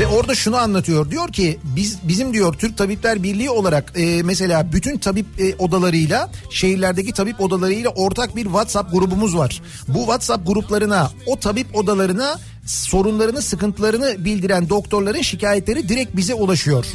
Ve 0.00 0.06
orada 0.06 0.34
şunu 0.34 0.56
anlatıyor. 0.56 1.10
Diyor 1.10 1.28
ki 1.28 1.58
biz 1.64 1.98
bizim 2.02 2.32
diyor 2.32 2.54
Türk 2.54 2.78
Tabipler 2.78 3.22
Birliği 3.22 3.50
olarak 3.50 3.92
e, 3.96 4.22
mesela 4.22 4.72
bütün 4.72 4.98
tabip 4.98 5.26
e, 5.40 5.54
odalarıyla 5.56 6.30
şehirlerdeki 6.50 7.12
tabip 7.12 7.40
odalarıyla 7.40 7.90
ortak 7.90 8.36
bir 8.36 8.44
WhatsApp 8.44 8.92
grubumuz 8.92 9.36
var. 9.36 9.62
Bu 9.88 9.98
WhatsApp 9.98 10.46
gruplarına 10.46 11.10
o 11.26 11.40
tabip 11.40 11.76
odalarına 11.76 12.38
sorunlarını 12.66 13.42
sıkıntılarını 13.42 14.24
bildiren 14.24 14.68
doktorların 14.68 15.22
şikayetleri 15.22 15.88
direkt 15.88 16.16
bize 16.16 16.34
ulaşıyor. 16.34 16.86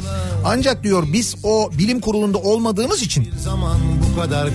Ancak 0.44 0.84
diyor 0.84 1.04
biz 1.12 1.36
o 1.42 1.70
bilim 1.78 2.00
kurulunda 2.00 2.38
olmadığımız 2.38 3.02
için 3.02 3.28
bu 4.12 4.20
kadar 4.20 4.48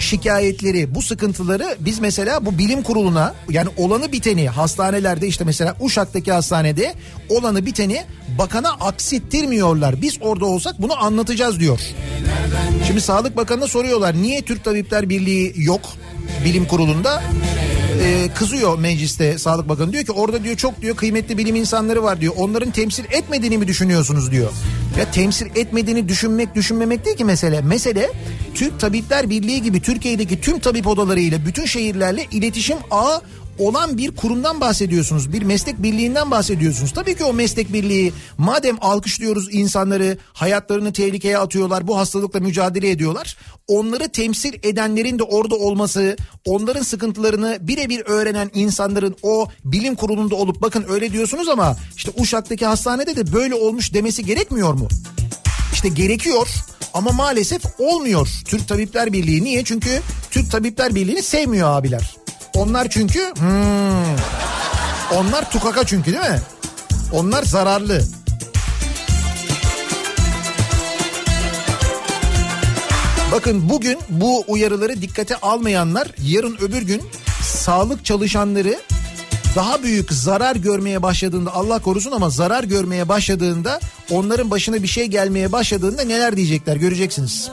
şikayetleri, 0.00 0.94
bu 0.94 1.02
sıkıntıları 1.02 1.76
biz 1.80 1.98
mesela 1.98 2.46
bu 2.46 2.58
bilim 2.58 2.82
kuruluna 2.82 3.34
yani 3.50 3.68
olanı 3.76 4.12
biteni 4.12 4.48
hastanelerde 4.48 5.26
işte 5.26 5.44
mesela 5.44 5.76
Uşak'taki 5.80 6.32
hastanede 6.32 6.94
olanı 7.28 7.66
biteni 7.66 8.02
bakana 8.38 8.70
aksittirmiyorlar. 8.70 10.02
Biz 10.02 10.18
orada 10.20 10.46
olsak 10.46 10.82
bunu 10.82 11.04
anlatacağız 11.04 11.60
diyor. 11.60 11.80
Şimdi 12.86 13.00
Sağlık 13.00 13.36
Bakanı'na 13.36 13.66
soruyorlar 13.66 14.14
niye 14.14 14.42
Türk 14.42 14.64
Tabipler 14.64 15.08
Birliği 15.08 15.52
yok 15.56 15.80
bilim 16.44 16.66
kurulunda? 16.66 17.22
Ee, 18.02 18.28
kızıyor 18.34 18.78
mecliste 18.78 19.38
Sağlık 19.38 19.68
Bakanı 19.68 19.92
diyor 19.92 20.04
ki 20.04 20.12
orada 20.12 20.44
diyor 20.44 20.56
çok 20.56 20.82
diyor 20.82 20.96
kıymetli 20.96 21.38
bilim 21.38 21.56
insanları 21.56 22.02
var 22.02 22.20
diyor. 22.20 22.34
Onların 22.36 22.70
temsil 22.70 23.04
etmediğini 23.10 23.58
mi 23.58 23.68
düşünüyorsunuz 23.68 24.30
diyor. 24.30 24.50
Ya 24.98 25.10
temsil 25.10 25.46
etmediğini 25.56 26.08
düşünmek 26.08 26.54
düşünmemek 26.54 27.04
değil 27.04 27.16
ki 27.16 27.24
mesele. 27.24 27.60
Mesele 27.60 28.10
Türk 28.54 28.80
Tabipler 28.80 29.30
Birliği 29.30 29.62
gibi 29.62 29.82
Türkiye'deki 29.82 30.40
tüm 30.40 30.58
tabip 30.58 30.86
odalarıyla 30.86 31.46
bütün 31.46 31.66
şehirlerle 31.66 32.26
iletişim 32.30 32.78
ağı 32.90 33.20
olan 33.58 33.98
bir 33.98 34.16
kurumdan 34.16 34.60
bahsediyorsunuz. 34.60 35.32
Bir 35.32 35.42
meslek 35.42 35.82
birliğinden 35.82 36.30
bahsediyorsunuz. 36.30 36.92
Tabii 36.92 37.16
ki 37.16 37.24
o 37.24 37.32
meslek 37.32 37.72
birliği 37.72 38.12
madem 38.38 38.76
alkışlıyoruz 38.80 39.54
insanları 39.54 40.18
hayatlarını 40.32 40.92
tehlikeye 40.92 41.38
atıyorlar 41.38 41.86
bu 41.86 41.98
hastalıkla 41.98 42.40
mücadele 42.40 42.90
ediyorlar. 42.90 43.36
Onları 43.68 44.08
temsil 44.08 44.54
edenlerin 44.62 45.18
de 45.18 45.22
orada 45.22 45.54
olması 45.54 46.16
onların 46.44 46.82
sıkıntılarını 46.82 47.58
birebir 47.60 48.02
öğrenen 48.06 48.50
insanların 48.54 49.16
o 49.22 49.48
bilim 49.64 49.94
kurulunda 49.94 50.34
olup 50.34 50.62
bakın 50.62 50.84
öyle 50.88 51.12
diyorsunuz 51.12 51.48
ama 51.48 51.76
işte 51.96 52.10
Uşak'taki 52.18 52.66
hastanede 52.66 53.16
de 53.16 53.32
böyle 53.32 53.54
olmuş 53.54 53.94
demesi 53.94 54.24
gerekmiyor 54.24 54.74
mu? 54.74 54.88
İşte 55.72 55.88
gerekiyor 55.88 56.48
ama 56.94 57.12
maalesef 57.12 57.62
olmuyor 57.78 58.28
Türk 58.44 58.68
Tabipler 58.68 59.12
Birliği. 59.12 59.44
Niye? 59.44 59.64
Çünkü 59.64 60.00
Türk 60.30 60.50
Tabipler 60.50 60.94
Birliği'ni 60.94 61.22
sevmiyor 61.22 61.68
abiler. 61.68 62.23
Onlar 62.54 62.88
çünkü 62.88 63.32
hmm, 63.38 64.16
onlar 65.18 65.50
tukaka 65.50 65.86
çünkü 65.86 66.12
değil 66.12 66.32
mi? 66.32 66.40
Onlar 67.12 67.42
zararlı. 67.42 68.02
Bakın 73.32 73.68
bugün 73.68 73.98
bu 74.08 74.44
uyarıları 74.48 75.02
dikkate 75.02 75.36
almayanlar 75.36 76.08
yarın 76.22 76.56
öbür 76.56 76.82
gün 76.82 77.02
sağlık 77.42 78.04
çalışanları 78.04 78.80
daha 79.56 79.82
büyük 79.82 80.12
zarar 80.12 80.56
görmeye 80.56 81.02
başladığında 81.02 81.54
Allah 81.54 81.78
korusun 81.78 82.12
ama 82.12 82.30
zarar 82.30 82.64
görmeye 82.64 83.08
başladığında 83.08 83.80
onların 84.10 84.50
başına 84.50 84.82
bir 84.82 84.88
şey 84.88 85.06
gelmeye 85.06 85.52
başladığında 85.52 86.02
neler 86.02 86.36
diyecekler 86.36 86.76
göreceksiniz. 86.76 87.50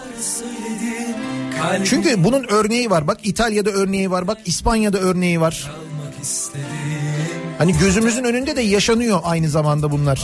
Çünkü 1.85 2.23
bunun 2.23 2.45
örneği 2.49 2.89
var. 2.89 3.07
Bak 3.07 3.17
İtalya'da 3.23 3.69
örneği 3.69 4.11
var. 4.11 4.27
Bak 4.27 4.37
İspanya'da 4.45 4.97
örneği 4.99 5.41
var. 5.41 5.71
Hani 7.57 7.77
gözümüzün 7.77 8.23
önünde 8.23 8.55
de 8.55 8.61
yaşanıyor 8.61 9.19
aynı 9.23 9.49
zamanda 9.49 9.91
bunlar. 9.91 10.21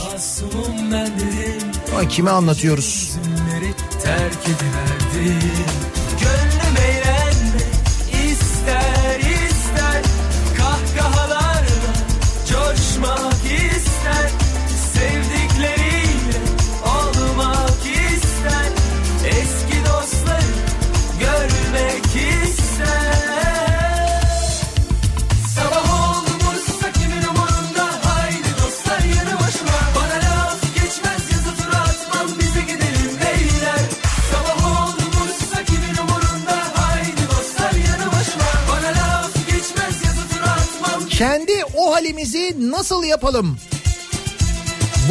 Ay 1.96 2.08
kime 2.08 2.30
anlatıyoruz? 2.30 3.12
Terk 4.04 4.38
ediverdi 4.44 5.67
o 42.18 42.20
halimizi 42.20 42.70
nasıl 42.70 43.04
yapalım? 43.04 43.58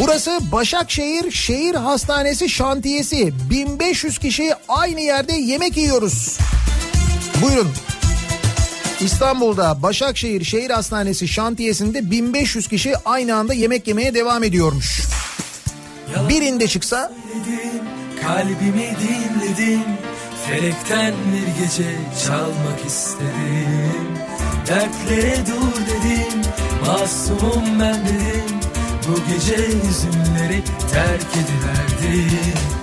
Burası 0.00 0.38
Başakşehir 0.52 1.30
Şehir 1.30 1.74
Hastanesi 1.74 2.48
şantiyesi. 2.48 3.32
1500 3.50 4.18
kişi 4.18 4.54
aynı 4.68 5.00
yerde 5.00 5.32
yemek 5.32 5.76
yiyoruz. 5.76 6.38
Buyurun. 7.42 7.70
İstanbul'da 9.00 9.82
Başakşehir 9.82 10.44
Şehir 10.44 10.70
Hastanesi 10.70 11.28
şantiyesinde 11.28 12.10
1500 12.10 12.68
kişi 12.68 12.92
aynı 13.04 13.34
anda 13.34 13.54
yemek 13.54 13.88
yemeye 13.88 14.14
devam 14.14 14.44
ediyormuş. 14.44 15.02
Birinde 16.28 16.68
çıksa 16.68 17.12
Kalbimi 18.22 18.96
dinledim 19.00 19.84
Felekten 20.46 21.14
bir 21.32 21.62
gece 21.62 21.96
çalmak 22.26 22.86
istedim 22.86 24.18
Dertlere 24.68 25.36
dur 25.46 25.80
dedim 25.86 26.17
Masumum 26.88 27.80
ben 27.80 27.94
dedim 27.94 28.60
Bu 29.08 29.32
gece 29.32 29.56
hüzünleri 29.56 30.62
terk 30.92 31.26
ediverdim 31.36 32.77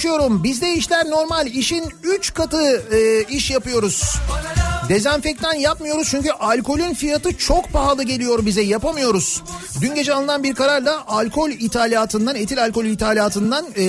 çalışıyorum. 0.00 0.44
Bizde 0.44 0.72
işler 0.74 1.10
normal. 1.10 1.46
İşin 1.46 1.84
3 2.02 2.34
katı 2.34 2.82
e, 2.96 3.22
iş 3.22 3.50
yapıyoruz. 3.50 4.16
Dezenfektan 4.88 5.54
yapmıyoruz 5.54 6.08
çünkü 6.10 6.30
alkolün 6.30 6.94
fiyatı 6.94 7.36
çok 7.36 7.72
pahalı 7.72 8.02
geliyor 8.02 8.46
bize 8.46 8.62
yapamıyoruz. 8.62 9.42
Dün 9.80 9.94
gece 9.94 10.14
alınan 10.14 10.42
bir 10.42 10.54
kararla 10.54 11.04
alkol 11.06 11.50
ithalatından, 11.50 12.36
etil 12.36 12.62
alkol 12.62 12.84
ithalatından 12.84 13.66
e, 13.76 13.84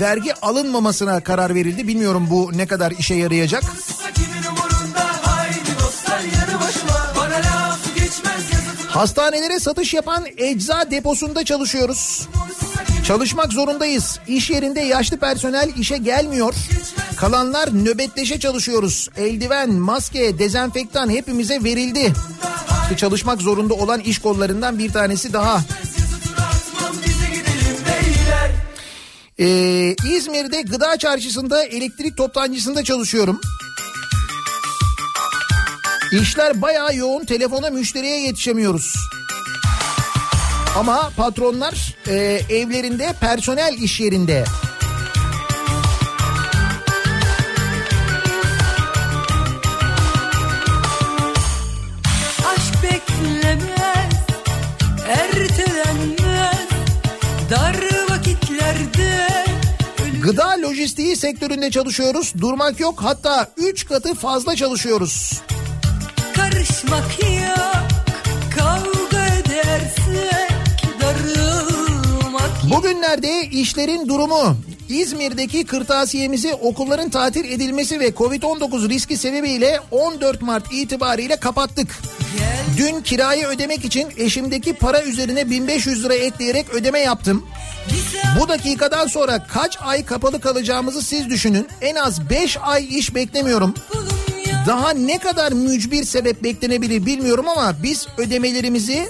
vergi 0.00 0.34
alınmamasına 0.34 1.20
karar 1.20 1.54
verildi. 1.54 1.88
Bilmiyorum 1.88 2.26
bu 2.30 2.50
ne 2.54 2.66
kadar 2.66 2.90
işe 2.90 3.14
yarayacak. 3.14 3.62
Hastanelere 8.88 9.60
satış 9.60 9.94
yapan 9.94 10.24
ecza 10.36 10.90
deposunda 10.90 11.44
çalışıyoruz. 11.44 12.28
Çalışmak 13.06 13.52
zorundayız. 13.52 14.20
İş 14.28 14.50
yerinde 14.50 14.80
yaşlı 14.80 15.16
personel 15.16 15.70
işe 15.76 15.96
gelmiyor. 15.96 16.54
Kalanlar 17.16 17.68
nöbetleşe 17.74 18.40
çalışıyoruz. 18.40 19.08
Eldiven, 19.16 19.72
maske, 19.72 20.38
dezenfektan 20.38 21.10
hepimize 21.10 21.64
verildi. 21.64 22.12
İşte 22.82 22.96
çalışmak 22.96 23.42
zorunda 23.42 23.74
olan 23.74 24.00
iş 24.00 24.18
kollarından 24.18 24.78
bir 24.78 24.92
tanesi 24.92 25.32
daha. 25.32 25.60
Ee, 29.40 29.94
İzmir'de 30.10 30.62
gıda 30.62 30.96
çarşısında 30.96 31.64
elektrik 31.64 32.16
toptancısında 32.16 32.84
çalışıyorum. 32.84 33.40
İşler 36.20 36.62
bayağı 36.62 36.96
yoğun. 36.96 37.24
Telefona 37.24 37.70
müşteriye 37.70 38.20
yetişemiyoruz. 38.20 38.94
Ama 40.76 41.10
patronlar 41.16 41.96
e, 42.06 42.14
evlerinde 42.50 43.14
personel 43.20 43.74
iş 43.78 44.00
yerinde. 44.00 44.44
Gıda 60.22 60.48
lojistiği 60.62 61.16
sektöründe 61.16 61.70
çalışıyoruz. 61.70 62.32
Durmak 62.40 62.80
yok. 62.80 63.02
Hatta 63.02 63.50
3 63.56 63.86
katı 63.86 64.14
fazla 64.14 64.56
çalışıyoruz. 64.56 65.42
karışmak 66.36 67.22
yok, 67.22 67.41
Bugünlerde 72.72 73.46
işlerin 73.46 74.08
durumu 74.08 74.56
İzmir'deki 74.88 75.66
kırtasiyemizi 75.66 76.54
okulların 76.54 77.10
tatil 77.10 77.44
edilmesi 77.44 78.00
ve 78.00 78.08
Covid-19 78.08 78.88
riski 78.88 79.16
sebebiyle 79.16 79.80
14 79.90 80.42
Mart 80.42 80.72
itibariyle 80.72 81.36
kapattık. 81.36 81.98
Dün 82.76 83.00
kirayı 83.00 83.46
ödemek 83.46 83.84
için 83.84 84.08
eşimdeki 84.16 84.72
para 84.72 85.02
üzerine 85.02 85.50
1500 85.50 86.04
lira 86.04 86.14
ekleyerek 86.14 86.70
ödeme 86.70 86.98
yaptım. 86.98 87.46
Bu 88.40 88.48
dakikadan 88.48 89.06
sonra 89.06 89.46
kaç 89.46 89.78
ay 89.80 90.04
kapalı 90.04 90.40
kalacağımızı 90.40 91.02
siz 91.02 91.30
düşünün. 91.30 91.68
En 91.80 91.94
az 91.94 92.30
5 92.30 92.58
ay 92.62 92.98
iş 92.98 93.14
beklemiyorum. 93.14 93.74
Daha 94.66 94.90
ne 94.90 95.18
kadar 95.18 95.52
mücbir 95.52 96.04
sebep 96.04 96.42
beklenebilir 96.42 97.06
bilmiyorum 97.06 97.48
ama 97.48 97.74
biz 97.82 98.06
ödemelerimizi 98.18 99.08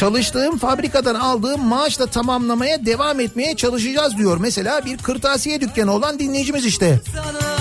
çalıştığım 0.00 0.58
fabrikadan 0.58 1.14
aldığım 1.14 1.64
maaşla 1.64 2.06
tamamlamaya 2.06 2.86
devam 2.86 3.20
etmeye 3.20 3.56
çalışacağız 3.56 4.16
diyor. 4.16 4.36
Mesela 4.40 4.84
bir 4.84 4.98
kırtasiye 4.98 5.60
dükkanı 5.60 5.92
olan 5.92 6.18
dinleyicimiz 6.18 6.66
işte. 6.66 7.00
sana 7.14 7.59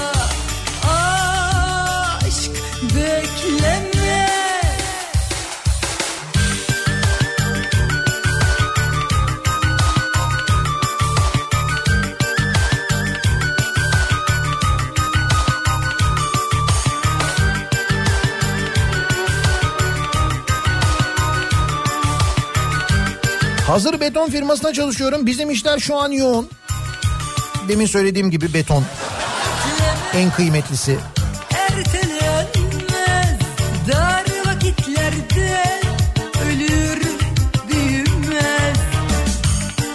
Hazır 23.70 24.00
beton 24.00 24.30
firmasına 24.30 24.74
çalışıyorum. 24.74 25.26
Bizim 25.26 25.50
işler 25.50 25.80
şu 25.80 25.96
an 25.96 26.12
yoğun. 26.12 26.50
Demin 27.68 27.86
söylediğim 27.86 28.32
gibi 28.32 28.54
beton. 28.54 28.84
En 30.14 30.32
kıymetlisi. 30.32 30.98
ertelenmez 31.52 33.40
dar 33.92 34.26
vakitlerde 34.46 35.64
ölür 36.46 37.02
büyümez 37.72 38.78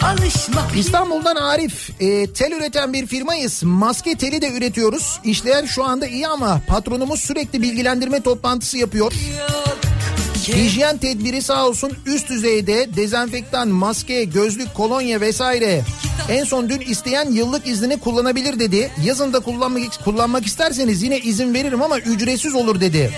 alışmak 0.03 0.77
İstanbul'dan 0.77 1.37
Arif. 1.37 1.91
E, 2.01 2.33
tel 2.33 2.53
üreten 2.53 2.93
bir 2.93 3.07
firmayız. 3.07 3.63
Maske 3.63 4.15
teli 4.15 4.43
de 4.43 4.53
üretiyoruz. 4.53 5.21
İşler 5.25 5.67
şu 5.67 5.85
anda 5.85 6.07
iyi 6.07 6.29
ama 6.29 6.61
patronumuz 6.67 7.21
sürekli 7.21 7.63
bilgilendirme 7.63 8.23
toplantısı 8.23 8.79
yapıyor. 8.79 9.13
yok 9.13 9.74
Hijyen 10.49 10.97
tedbiri 10.99 11.43
sağ 11.43 11.67
olsun 11.67 11.93
üst 12.07 12.29
düzeyde 12.29 12.97
dezenfektan, 12.97 13.69
maske, 13.69 14.25
gözlük, 14.25 14.75
kolonya 14.75 15.21
vesaire. 15.21 15.83
En 16.29 16.45
son 16.45 16.69
dün 16.69 16.81
isteyen 16.81 17.31
yıllık 17.31 17.67
iznini 17.67 18.01
kullanabilir 18.01 18.59
dedi. 18.59 18.91
Yazın 19.05 19.33
da 19.33 19.41
kullanmak, 19.41 20.05
kullanmak 20.05 20.47
isterseniz 20.47 21.03
yine 21.03 21.19
izin 21.19 21.55
veririm 21.55 21.83
ama 21.83 21.99
ücretsiz 21.99 22.55
olur 22.55 22.81
dedi. 22.81 23.13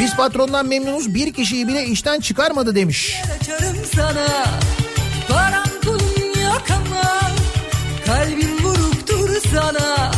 Biz 0.00 0.16
patrondan 0.16 0.66
memnunuz 0.66 1.14
bir 1.14 1.32
kişiyi 1.32 1.68
bile 1.68 1.86
işten 1.86 2.20
çıkarmadı 2.20 2.74
demiş. 2.74 3.16
param 5.28 5.80
pulum 5.82 6.42
yok 6.44 6.64
ama 6.70 7.30
kalbim 8.06 8.64
vuruktur 8.64 9.36
sana 9.52 10.12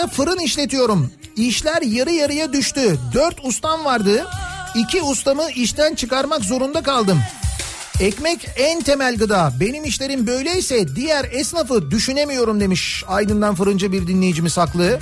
Aydın'da 0.00 0.14
fırın 0.14 0.38
işletiyorum. 0.38 1.10
İşler 1.36 1.82
yarı 1.82 2.10
yarıya 2.12 2.52
düştü. 2.52 2.98
Dört 3.14 3.44
ustam 3.44 3.84
vardı. 3.84 4.26
İki 4.74 5.02
ustamı 5.02 5.50
işten 5.50 5.94
çıkarmak 5.94 6.44
zorunda 6.44 6.82
kaldım. 6.82 7.20
Ekmek 8.00 8.48
en 8.56 8.80
temel 8.80 9.16
gıda. 9.16 9.52
Benim 9.60 9.84
işlerim 9.84 10.26
böyleyse 10.26 10.96
diğer 10.96 11.24
esnafı 11.32 11.90
düşünemiyorum 11.90 12.60
demiş. 12.60 13.04
Aydın'dan 13.08 13.54
fırıncı 13.54 13.92
bir 13.92 14.06
dinleyicimiz 14.06 14.56
haklı. 14.56 14.98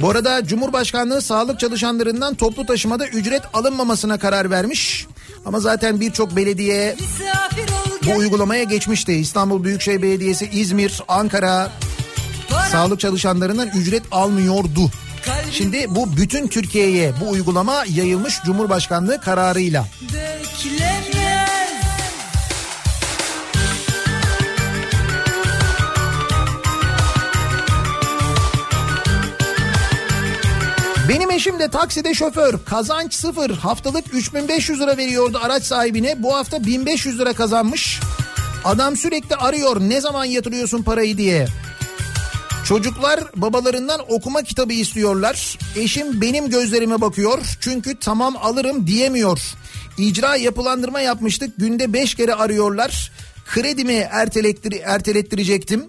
Bu 0.00 0.10
arada 0.10 0.44
Cumhurbaşkanlığı 0.44 1.22
sağlık 1.22 1.60
çalışanlarından 1.60 2.34
toplu 2.34 2.66
taşımada 2.66 3.06
ücret 3.06 3.42
alınmamasına 3.54 4.18
karar 4.18 4.50
vermiş. 4.50 5.06
Ama 5.46 5.60
zaten 5.60 6.00
birçok 6.00 6.36
belediye 6.36 6.96
bu 8.06 8.16
uygulamaya 8.18 8.62
geçmişti. 8.62 9.12
İstanbul 9.12 9.64
Büyükşehir 9.64 10.02
Belediyesi, 10.02 10.48
İzmir, 10.52 11.02
Ankara 11.08 11.70
sağlık 12.72 13.00
çalışanlarından 13.00 13.68
ücret 13.68 14.02
almıyordu. 14.10 14.90
Şimdi 15.52 15.86
bu 15.94 16.16
bütün 16.16 16.48
Türkiye'ye 16.48 17.12
bu 17.20 17.30
uygulama 17.30 17.84
yayılmış 17.94 18.38
Cumhurbaşkanlığı 18.46 19.20
kararıyla. 19.20 19.86
beklemez. 20.02 21.17
Benim 31.08 31.30
eşim 31.30 31.58
de 31.58 31.68
takside 31.68 32.14
şoför. 32.14 32.58
Kazanç 32.64 33.14
sıfır. 33.14 33.50
Haftalık 33.50 34.14
3500 34.14 34.80
lira 34.80 34.96
veriyordu 34.96 35.38
araç 35.42 35.62
sahibine. 35.62 36.22
Bu 36.22 36.36
hafta 36.36 36.66
1500 36.66 37.18
lira 37.18 37.32
kazanmış. 37.32 38.00
Adam 38.64 38.96
sürekli 38.96 39.36
arıyor 39.36 39.80
ne 39.80 40.00
zaman 40.00 40.24
yatırıyorsun 40.24 40.82
parayı 40.82 41.18
diye. 41.18 41.46
Çocuklar 42.64 43.20
babalarından 43.36 44.00
okuma 44.08 44.42
kitabı 44.42 44.72
istiyorlar. 44.72 45.58
Eşim 45.76 46.20
benim 46.20 46.50
gözlerime 46.50 47.00
bakıyor. 47.00 47.38
Çünkü 47.60 47.98
tamam 47.98 48.36
alırım 48.42 48.86
diyemiyor. 48.86 49.40
İcra 49.98 50.36
yapılandırma 50.36 51.00
yapmıştık. 51.00 51.50
Günde 51.58 51.92
5 51.92 52.14
kere 52.14 52.34
arıyorlar. 52.34 53.12
Kredimi 53.48 53.94
ertelettir, 53.94 54.80
ertelettirecektim. 54.84 55.84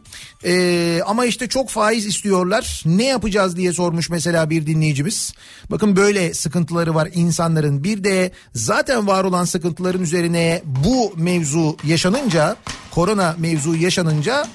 Ee, 0.46 1.02
ama 1.06 1.26
işte 1.26 1.48
çok 1.48 1.70
faiz 1.70 2.06
istiyorlar. 2.06 2.84
Ne 2.86 3.06
yapacağız 3.06 3.58
diye 3.58 3.74
sormuş 3.74 4.10
mesela 4.10 4.50
bir 4.50 4.66
dinleyicimiz. 4.66 5.34
Bakın 5.72 5.96
böyle 5.96 6.34
sıkıntıları 6.34 6.96
var 6.96 7.10
insanların. 7.14 7.84
Bir 7.84 8.04
de 8.04 8.32
zaten 8.54 9.08
var 9.08 9.24
olan 9.24 9.46
sıkıntıların 9.46 10.02
üzerine 10.02 10.62
bu 10.66 11.14
mevzu 11.16 11.78
yaşanınca, 11.84 12.56
korona 12.92 13.36
mevzu 13.38 13.76
yaşanınca 13.76 14.48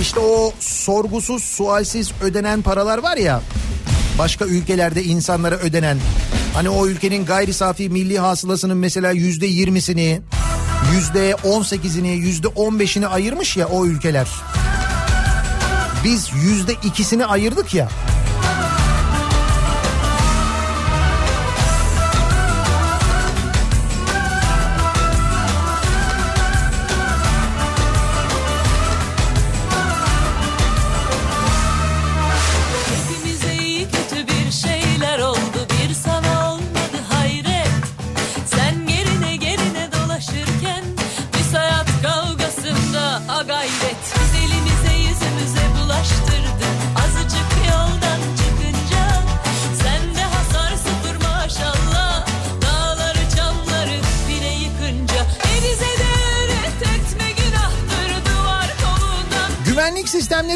İşte 0.00 0.20
o 0.20 0.52
sorgusuz 0.60 1.42
sualsiz 1.44 2.12
ödenen 2.22 2.62
paralar 2.62 2.98
var 2.98 3.16
ya 3.16 3.42
başka 4.18 4.44
ülkelerde 4.44 5.04
insanlara 5.04 5.54
ödenen 5.54 5.98
hani 6.54 6.68
o 6.68 6.86
ülkenin 6.86 7.24
gayri 7.24 7.52
safi 7.52 7.88
milli 7.88 8.18
hasılasının 8.18 8.76
mesela 8.76 9.10
yüzde 9.10 9.46
yirmisini 9.46 10.20
yüzde 10.94 11.34
on 11.34 11.62
sekizini 11.62 12.08
yüzde 12.08 12.48
on 12.48 12.78
beşini 12.78 13.06
ayırmış 13.06 13.56
ya 13.56 13.66
o 13.68 13.86
ülkeler. 13.86 14.28
Biz 16.04 16.30
yüzde 16.44 16.72
ikisini 16.84 17.26
ayırdık 17.26 17.74
ya 17.74 17.88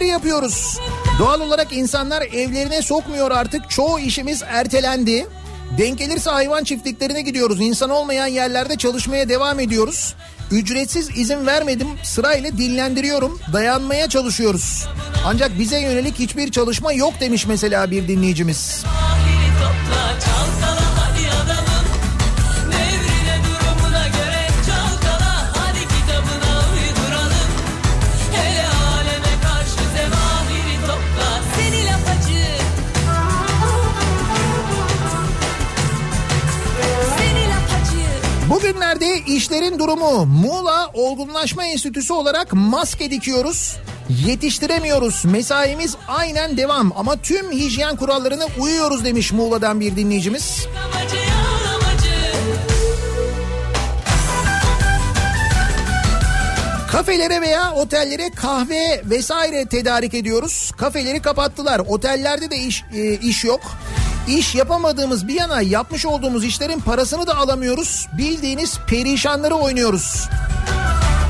Sistemleri 0.01 0.09
yapıyoruz. 0.09 0.78
Doğal 1.18 1.40
olarak 1.40 1.72
insanlar 1.72 2.22
evlerine 2.22 2.82
sokmuyor 2.82 3.31
artık. 3.31 3.70
Çoğu 3.70 4.01
işimiz 4.01 4.43
ertelendi. 4.47 5.27
Denk 5.78 5.98
gelirse 5.98 6.31
hayvan 6.31 6.64
çiftliklerine 6.64 7.22
gidiyoruz. 7.22 7.60
İnsan 7.60 7.90
olmayan 7.90 8.27
yerlerde 8.27 8.77
çalışmaya 8.77 9.28
devam 9.28 9.60
ediyoruz. 9.60 10.14
Ücretsiz 10.51 11.18
izin 11.18 11.47
vermedim. 11.47 11.89
Sırayla 12.02 12.59
dinlendiriyorum. 12.59 13.40
Dayanmaya 13.52 14.09
çalışıyoruz. 14.09 14.89
Ancak 15.27 15.59
bize 15.59 15.81
yönelik 15.81 16.18
hiçbir 16.18 16.51
çalışma 16.51 16.93
yok 16.93 17.14
demiş 17.20 17.47
mesela 17.47 17.90
bir 17.90 18.09
dinleyicimiz. 18.09 18.85
Topla 19.60 20.20
çalkala 20.20 20.60
Bugünlerde 38.51 39.18
işlerin 39.18 39.78
durumu 39.78 40.27
Muğla 40.27 40.90
Olgunlaşma 40.94 41.64
Enstitüsü 41.64 42.12
olarak 42.12 42.52
maske 42.52 43.10
dikiyoruz. 43.10 43.77
Yetiştiremiyoruz. 44.27 45.24
Mesaimiz 45.24 45.97
aynen 46.09 46.56
devam 46.56 46.93
ama 46.97 47.16
tüm 47.16 47.52
hijyen 47.52 47.97
kurallarına 47.97 48.47
uyuyoruz 48.59 49.05
demiş 49.05 49.32
Muğla'dan 49.32 49.81
bir 49.81 49.97
dinleyicimiz. 49.97 50.66
Kafelere 56.93 57.40
veya 57.40 57.74
otellere 57.74 58.31
kahve 58.31 59.02
vesaire 59.05 59.66
tedarik 59.66 60.14
ediyoruz. 60.14 60.72
Kafeleri 60.77 61.22
kapattılar. 61.22 61.78
Otellerde 61.78 62.51
de 62.51 62.56
iş 62.56 62.85
e, 62.94 63.14
iş 63.14 63.44
yok. 63.44 63.60
İş 64.28 64.55
yapamadığımız 64.55 65.28
bir 65.28 65.34
yana 65.34 65.62
yapmış 65.62 66.06
olduğumuz 66.06 66.44
işlerin 66.44 66.80
parasını 66.80 67.26
da 67.26 67.36
alamıyoruz. 67.36 68.09
Bildiğiniz 68.18 68.78
perişanları 68.86 69.55
oynuyoruz. 69.55 70.28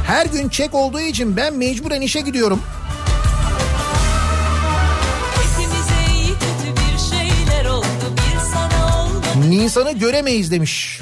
Her 0.07 0.27
gün 0.27 0.49
çek 0.49 0.75
olduğu 0.75 1.01
için 1.01 1.37
ben 1.37 1.55
mecburen 1.55 2.01
işe 2.01 2.21
gidiyorum. 2.21 2.63
Nisan'ı 9.49 9.93
göremeyiz 9.93 10.51
demiş. 10.51 11.01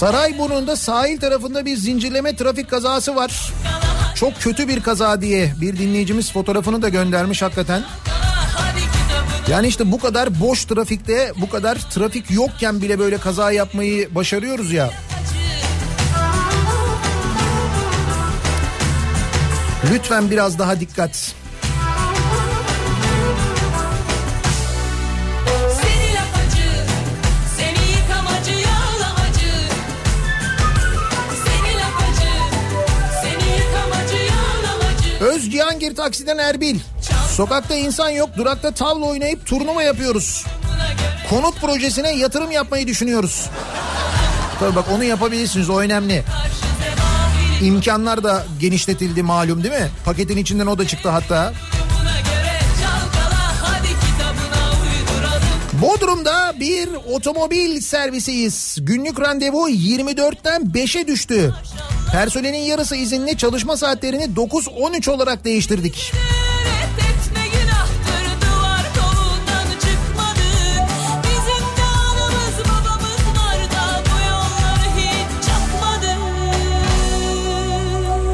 Sarayburnu'nda 0.00 0.76
sahil 0.76 1.20
tarafında 1.20 1.66
bir 1.66 1.76
zincirleme 1.76 2.36
trafik 2.36 2.70
kazası 2.70 3.16
var. 3.16 3.52
Çok 4.14 4.40
kötü 4.40 4.68
bir 4.68 4.82
kaza 4.82 5.20
diye 5.20 5.52
bir 5.60 5.78
dinleyicimiz 5.78 6.32
fotoğrafını 6.32 6.82
da 6.82 6.88
göndermiş 6.88 7.42
hakikaten. 7.42 7.82
Yani 9.48 9.66
işte 9.66 9.92
bu 9.92 9.98
kadar 9.98 10.40
boş 10.40 10.64
trafikte 10.64 11.32
bu 11.36 11.48
kadar 11.48 11.76
trafik 11.76 12.30
yokken 12.30 12.82
bile 12.82 12.98
böyle 12.98 13.18
kaza 13.18 13.52
yapmayı 13.52 14.14
başarıyoruz 14.14 14.72
ya. 14.72 14.90
Lütfen 19.92 20.30
biraz 20.30 20.58
daha 20.58 20.80
dikkat. 20.80 21.39
Öz 35.30 35.50
Cihangir 35.50 35.96
taksiden 35.96 36.38
Erbil. 36.38 36.78
Sokakta 37.36 37.74
insan 37.74 38.08
yok 38.08 38.30
durakta 38.36 38.70
tavla 38.70 39.06
oynayıp 39.06 39.46
turnuva 39.46 39.82
yapıyoruz. 39.82 40.44
Konut 41.30 41.60
projesine 41.60 42.10
yatırım 42.10 42.50
yapmayı 42.50 42.86
düşünüyoruz. 42.86 43.46
Tabii 44.60 44.76
bak 44.76 44.84
onu 44.92 45.04
yapabilirsiniz 45.04 45.70
o 45.70 45.80
önemli. 45.80 46.24
İmkanlar 47.62 48.24
da 48.24 48.44
genişletildi 48.60 49.22
malum 49.22 49.62
değil 49.62 49.74
mi? 49.74 49.88
Paketin 50.04 50.36
içinden 50.36 50.66
o 50.66 50.78
da 50.78 50.86
çıktı 50.86 51.08
hatta. 51.08 51.52
Bodrum'da 55.72 56.54
bir 56.60 56.88
otomobil 57.12 57.80
servisiyiz. 57.80 58.78
Günlük 58.80 59.20
randevu 59.20 59.70
24'ten 59.70 60.62
5'e 60.62 61.06
düştü. 61.06 61.54
Personelin 62.12 62.58
yarısı 62.58 62.96
izinli 62.96 63.36
çalışma 63.36 63.76
saatlerini 63.76 64.24
9-13 64.24 65.10
olarak 65.10 65.44
değiştirdik. 65.44 66.12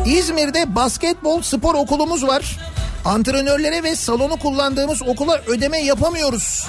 İzmir'de 0.06 0.74
basketbol 0.74 1.42
spor 1.42 1.74
okulumuz 1.74 2.26
var. 2.26 2.58
Antrenörlere 3.04 3.82
ve 3.82 3.96
salonu 3.96 4.36
kullandığımız 4.36 5.02
okula 5.02 5.40
ödeme 5.46 5.78
yapamıyoruz. 5.78 6.66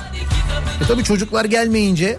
E 0.84 0.88
tabi 0.88 1.03
çocuklar 1.03 1.45
gelmeyince 1.45 2.17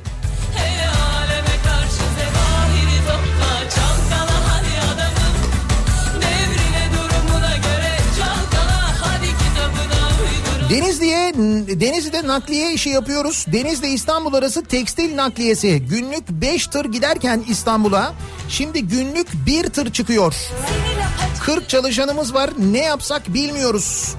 Denizli'ye 10.71 11.35
Denizli'de 11.81 12.27
nakliye 12.27 12.73
işi 12.73 12.89
yapıyoruz. 12.89 13.47
Denizli 13.53 13.89
İstanbul 13.89 14.35
arası 14.35 14.65
tekstil 14.65 15.17
nakliyesi. 15.17 15.83
Günlük 15.91 16.31
5 16.31 16.67
tır 16.67 16.85
giderken 16.85 17.45
İstanbul'a 17.49 18.15
şimdi 18.49 18.83
günlük 18.83 19.29
1 19.47 19.65
tır 19.65 19.93
çıkıyor. 19.93 20.35
40 21.41 21.69
çalışanımız 21.69 22.35
var. 22.35 22.51
Ne 22.59 22.85
yapsak 22.85 23.35
bilmiyoruz. 23.35 24.15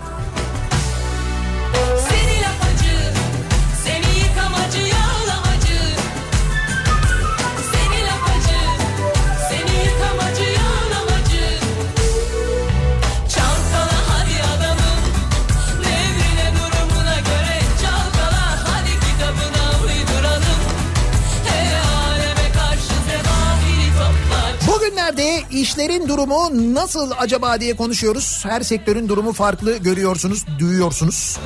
Bugünlerde 25.10 25.44
işlerin 25.52 26.08
durumu 26.08 26.50
nasıl 26.74 27.12
acaba 27.18 27.60
diye 27.62 27.76
konuşuyoruz. 27.76 28.40
Her 28.44 28.62
sektörün 28.62 29.10
durumu 29.10 29.34
farklı 29.34 29.78
görüyorsunuz, 29.78 30.46
duyuyorsunuz. 30.60 31.38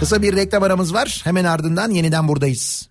Kısa 0.00 0.22
bir 0.22 0.36
reklam 0.36 0.62
aramız 0.62 0.94
var. 0.94 1.20
Hemen 1.24 1.44
ardından 1.44 1.90
yeniden 1.90 2.28
buradayız. 2.28 2.89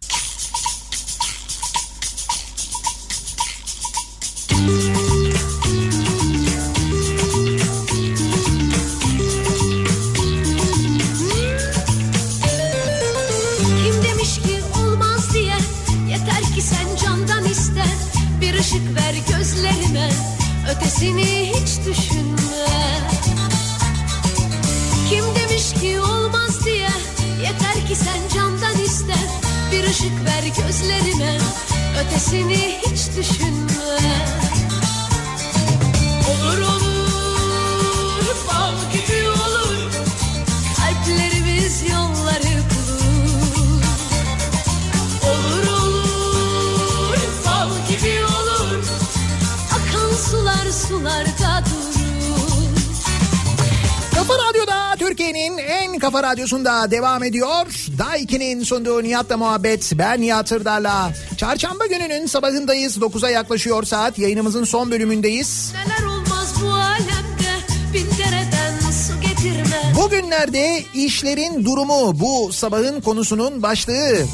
Radyosunda 56.50 56.92
devam 56.92 57.24
ediyor. 57.24 57.66
Daiki'nin 57.98 58.64
sunduğu 58.64 59.04
Nihat'la 59.04 59.38
muhabbet. 59.38 59.92
Ben 59.96 60.22
Nihat 60.22 60.52
Hırdar'la. 60.52 61.12
Çarşamba 61.38 61.86
gününün 61.86 62.26
sabahındayız. 62.26 62.98
9'a 62.98 63.30
yaklaşıyor 63.30 63.84
saat. 63.84 64.20
Yayınımızın 64.20 64.64
son 64.64 64.92
bölümündeyiz. 64.92 65.74
Neler 65.74 66.08
olmaz 66.08 66.54
bu 66.62 66.68
alemde 66.72 67.52
Bin 67.94 68.08
dereden 68.18 68.80
su 68.92 69.22
getirme 69.22 69.94
Bugünlerde 69.96 70.84
işlerin 70.94 71.66
durumu 71.66 72.20
bu 72.20 72.54
sabahın 72.54 73.02
konusunun 73.02 73.64
başlığı. 73.64 74.26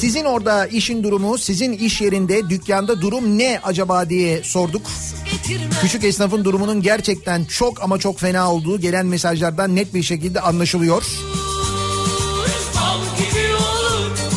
Sizin 0.00 0.24
orada 0.24 0.66
işin 0.66 1.02
durumu, 1.02 1.38
sizin 1.38 1.72
iş 1.72 2.00
yerinde, 2.00 2.50
dükkanda 2.50 3.00
durum 3.00 3.38
ne 3.38 3.60
acaba 3.64 4.08
diye 4.08 4.42
sorduk. 4.42 4.82
Küçük 5.80 6.04
esnafın 6.04 6.44
durumunun 6.44 6.82
gerçekten 6.82 7.44
çok 7.44 7.82
ama 7.82 7.98
çok 7.98 8.20
fena 8.20 8.52
olduğu 8.52 8.80
gelen 8.80 9.06
mesajlardan 9.06 9.76
net 9.76 9.94
bir 9.94 10.02
şekilde 10.02 10.40
anlaşılıyor. 10.40 11.02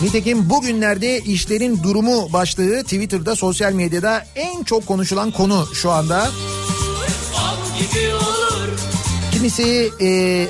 Nitekim 0.04 0.50
bugünlerde 0.50 1.20
işlerin 1.20 1.84
durumu 1.84 2.34
başlığı 2.34 2.84
Twitter'da, 2.84 3.36
sosyal 3.36 3.74
medyada 3.74 4.26
en 4.36 4.64
çok 4.64 4.88
konuşulan 4.88 5.32
konu 5.32 5.68
şu 5.74 5.92
anda. 5.92 6.30
Kimisi 9.32 9.92
e, 10.02 10.48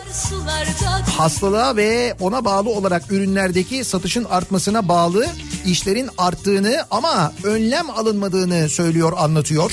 hastalığa 1.18 1.76
ve 1.76 2.16
ona 2.20 2.46
bağlı 2.46 2.70
olarak 2.70 3.12
ürünlerdeki 3.12 3.84
satışın 3.84 4.24
artmasına 4.24 4.88
bağlı 4.88 5.28
işlerin 5.66 6.10
arttığını 6.18 6.86
ama 6.92 7.34
önlem 7.44 7.90
alınmadığını 7.90 8.70
söylüyor, 8.70 9.14
anlatıyor. 9.18 9.72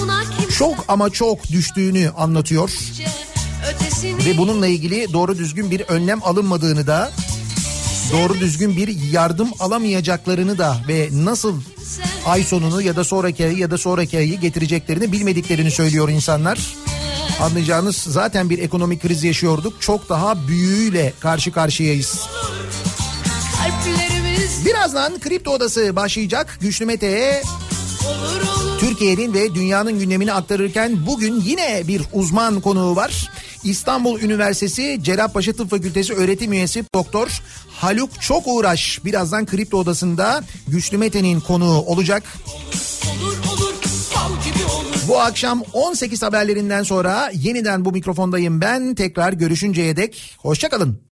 Buna 0.00 0.20
kimse 0.38 0.54
çok 0.58 0.84
ama 0.88 1.10
çok 1.10 1.48
düştüğünü 1.48 2.10
anlatıyor. 2.16 2.70
Ve 4.26 4.38
bununla 4.38 4.66
ilgili 4.66 5.12
doğru 5.12 5.38
düzgün 5.38 5.70
bir 5.70 5.80
önlem 5.80 6.20
alınmadığını 6.22 6.86
da 6.86 7.12
doğru 8.12 8.40
düzgün 8.40 8.76
bir 8.76 8.88
yardım 9.12 9.48
alamayacaklarını 9.60 10.58
da 10.58 10.76
ve 10.88 11.08
nasıl 11.12 11.60
ay 12.26 12.44
sonunu 12.44 12.82
ya 12.82 12.96
da 12.96 13.04
sonraki 13.04 13.44
ayı 13.44 13.58
ya 13.58 13.70
da 13.70 13.78
sonraki 13.78 14.18
ayı 14.18 14.40
getireceklerini 14.40 15.12
bilmediklerini 15.12 15.70
söylüyor 15.70 16.08
insanlar. 16.08 16.76
Anlayacağınız 17.40 17.96
zaten 17.96 18.50
bir 18.50 18.58
ekonomik 18.58 19.02
kriz 19.02 19.24
yaşıyorduk. 19.24 19.82
Çok 19.82 20.08
daha 20.08 20.48
büyüğüyle 20.48 21.12
karşı 21.20 21.52
karşıyayız. 21.52 22.14
kalplerimiz 22.14 22.73
Birazdan 24.94 25.18
Kripto 25.18 25.50
Odası 25.50 25.96
başlayacak. 25.96 26.58
Güçlü 26.60 26.86
Mete'ye 26.86 27.42
Türkiye'nin 28.80 29.34
ve 29.34 29.54
dünyanın 29.54 29.98
gündemini 29.98 30.32
aktarırken 30.32 31.06
bugün 31.06 31.40
yine 31.40 31.82
bir 31.88 32.02
uzman 32.12 32.60
konuğu 32.60 32.96
var. 32.96 33.30
İstanbul 33.64 34.20
Üniversitesi 34.20 34.98
Cerrahpaşa 35.02 35.52
Tıp 35.52 35.70
Fakültesi 35.70 36.14
öğretim 36.14 36.52
üyesi 36.52 36.84
Doktor 36.94 37.42
Haluk 37.68 38.22
Çok 38.22 38.46
Uğraş 38.46 39.00
birazdan 39.04 39.46
Kripto 39.46 39.78
Odası'nda 39.78 40.44
Güçlü 40.68 40.98
Mete'nin 40.98 41.40
konuğu 41.40 41.78
olacak. 41.78 42.22
Bu 45.08 45.20
akşam 45.20 45.62
18 45.72 46.22
haberlerinden 46.22 46.82
sonra 46.82 47.30
yeniden 47.34 47.84
bu 47.84 47.92
mikrofondayım 47.92 48.60
ben. 48.60 48.94
Tekrar 48.94 49.32
görüşünceye 49.32 49.96
dek 49.96 50.36
hoşçakalın. 50.38 50.98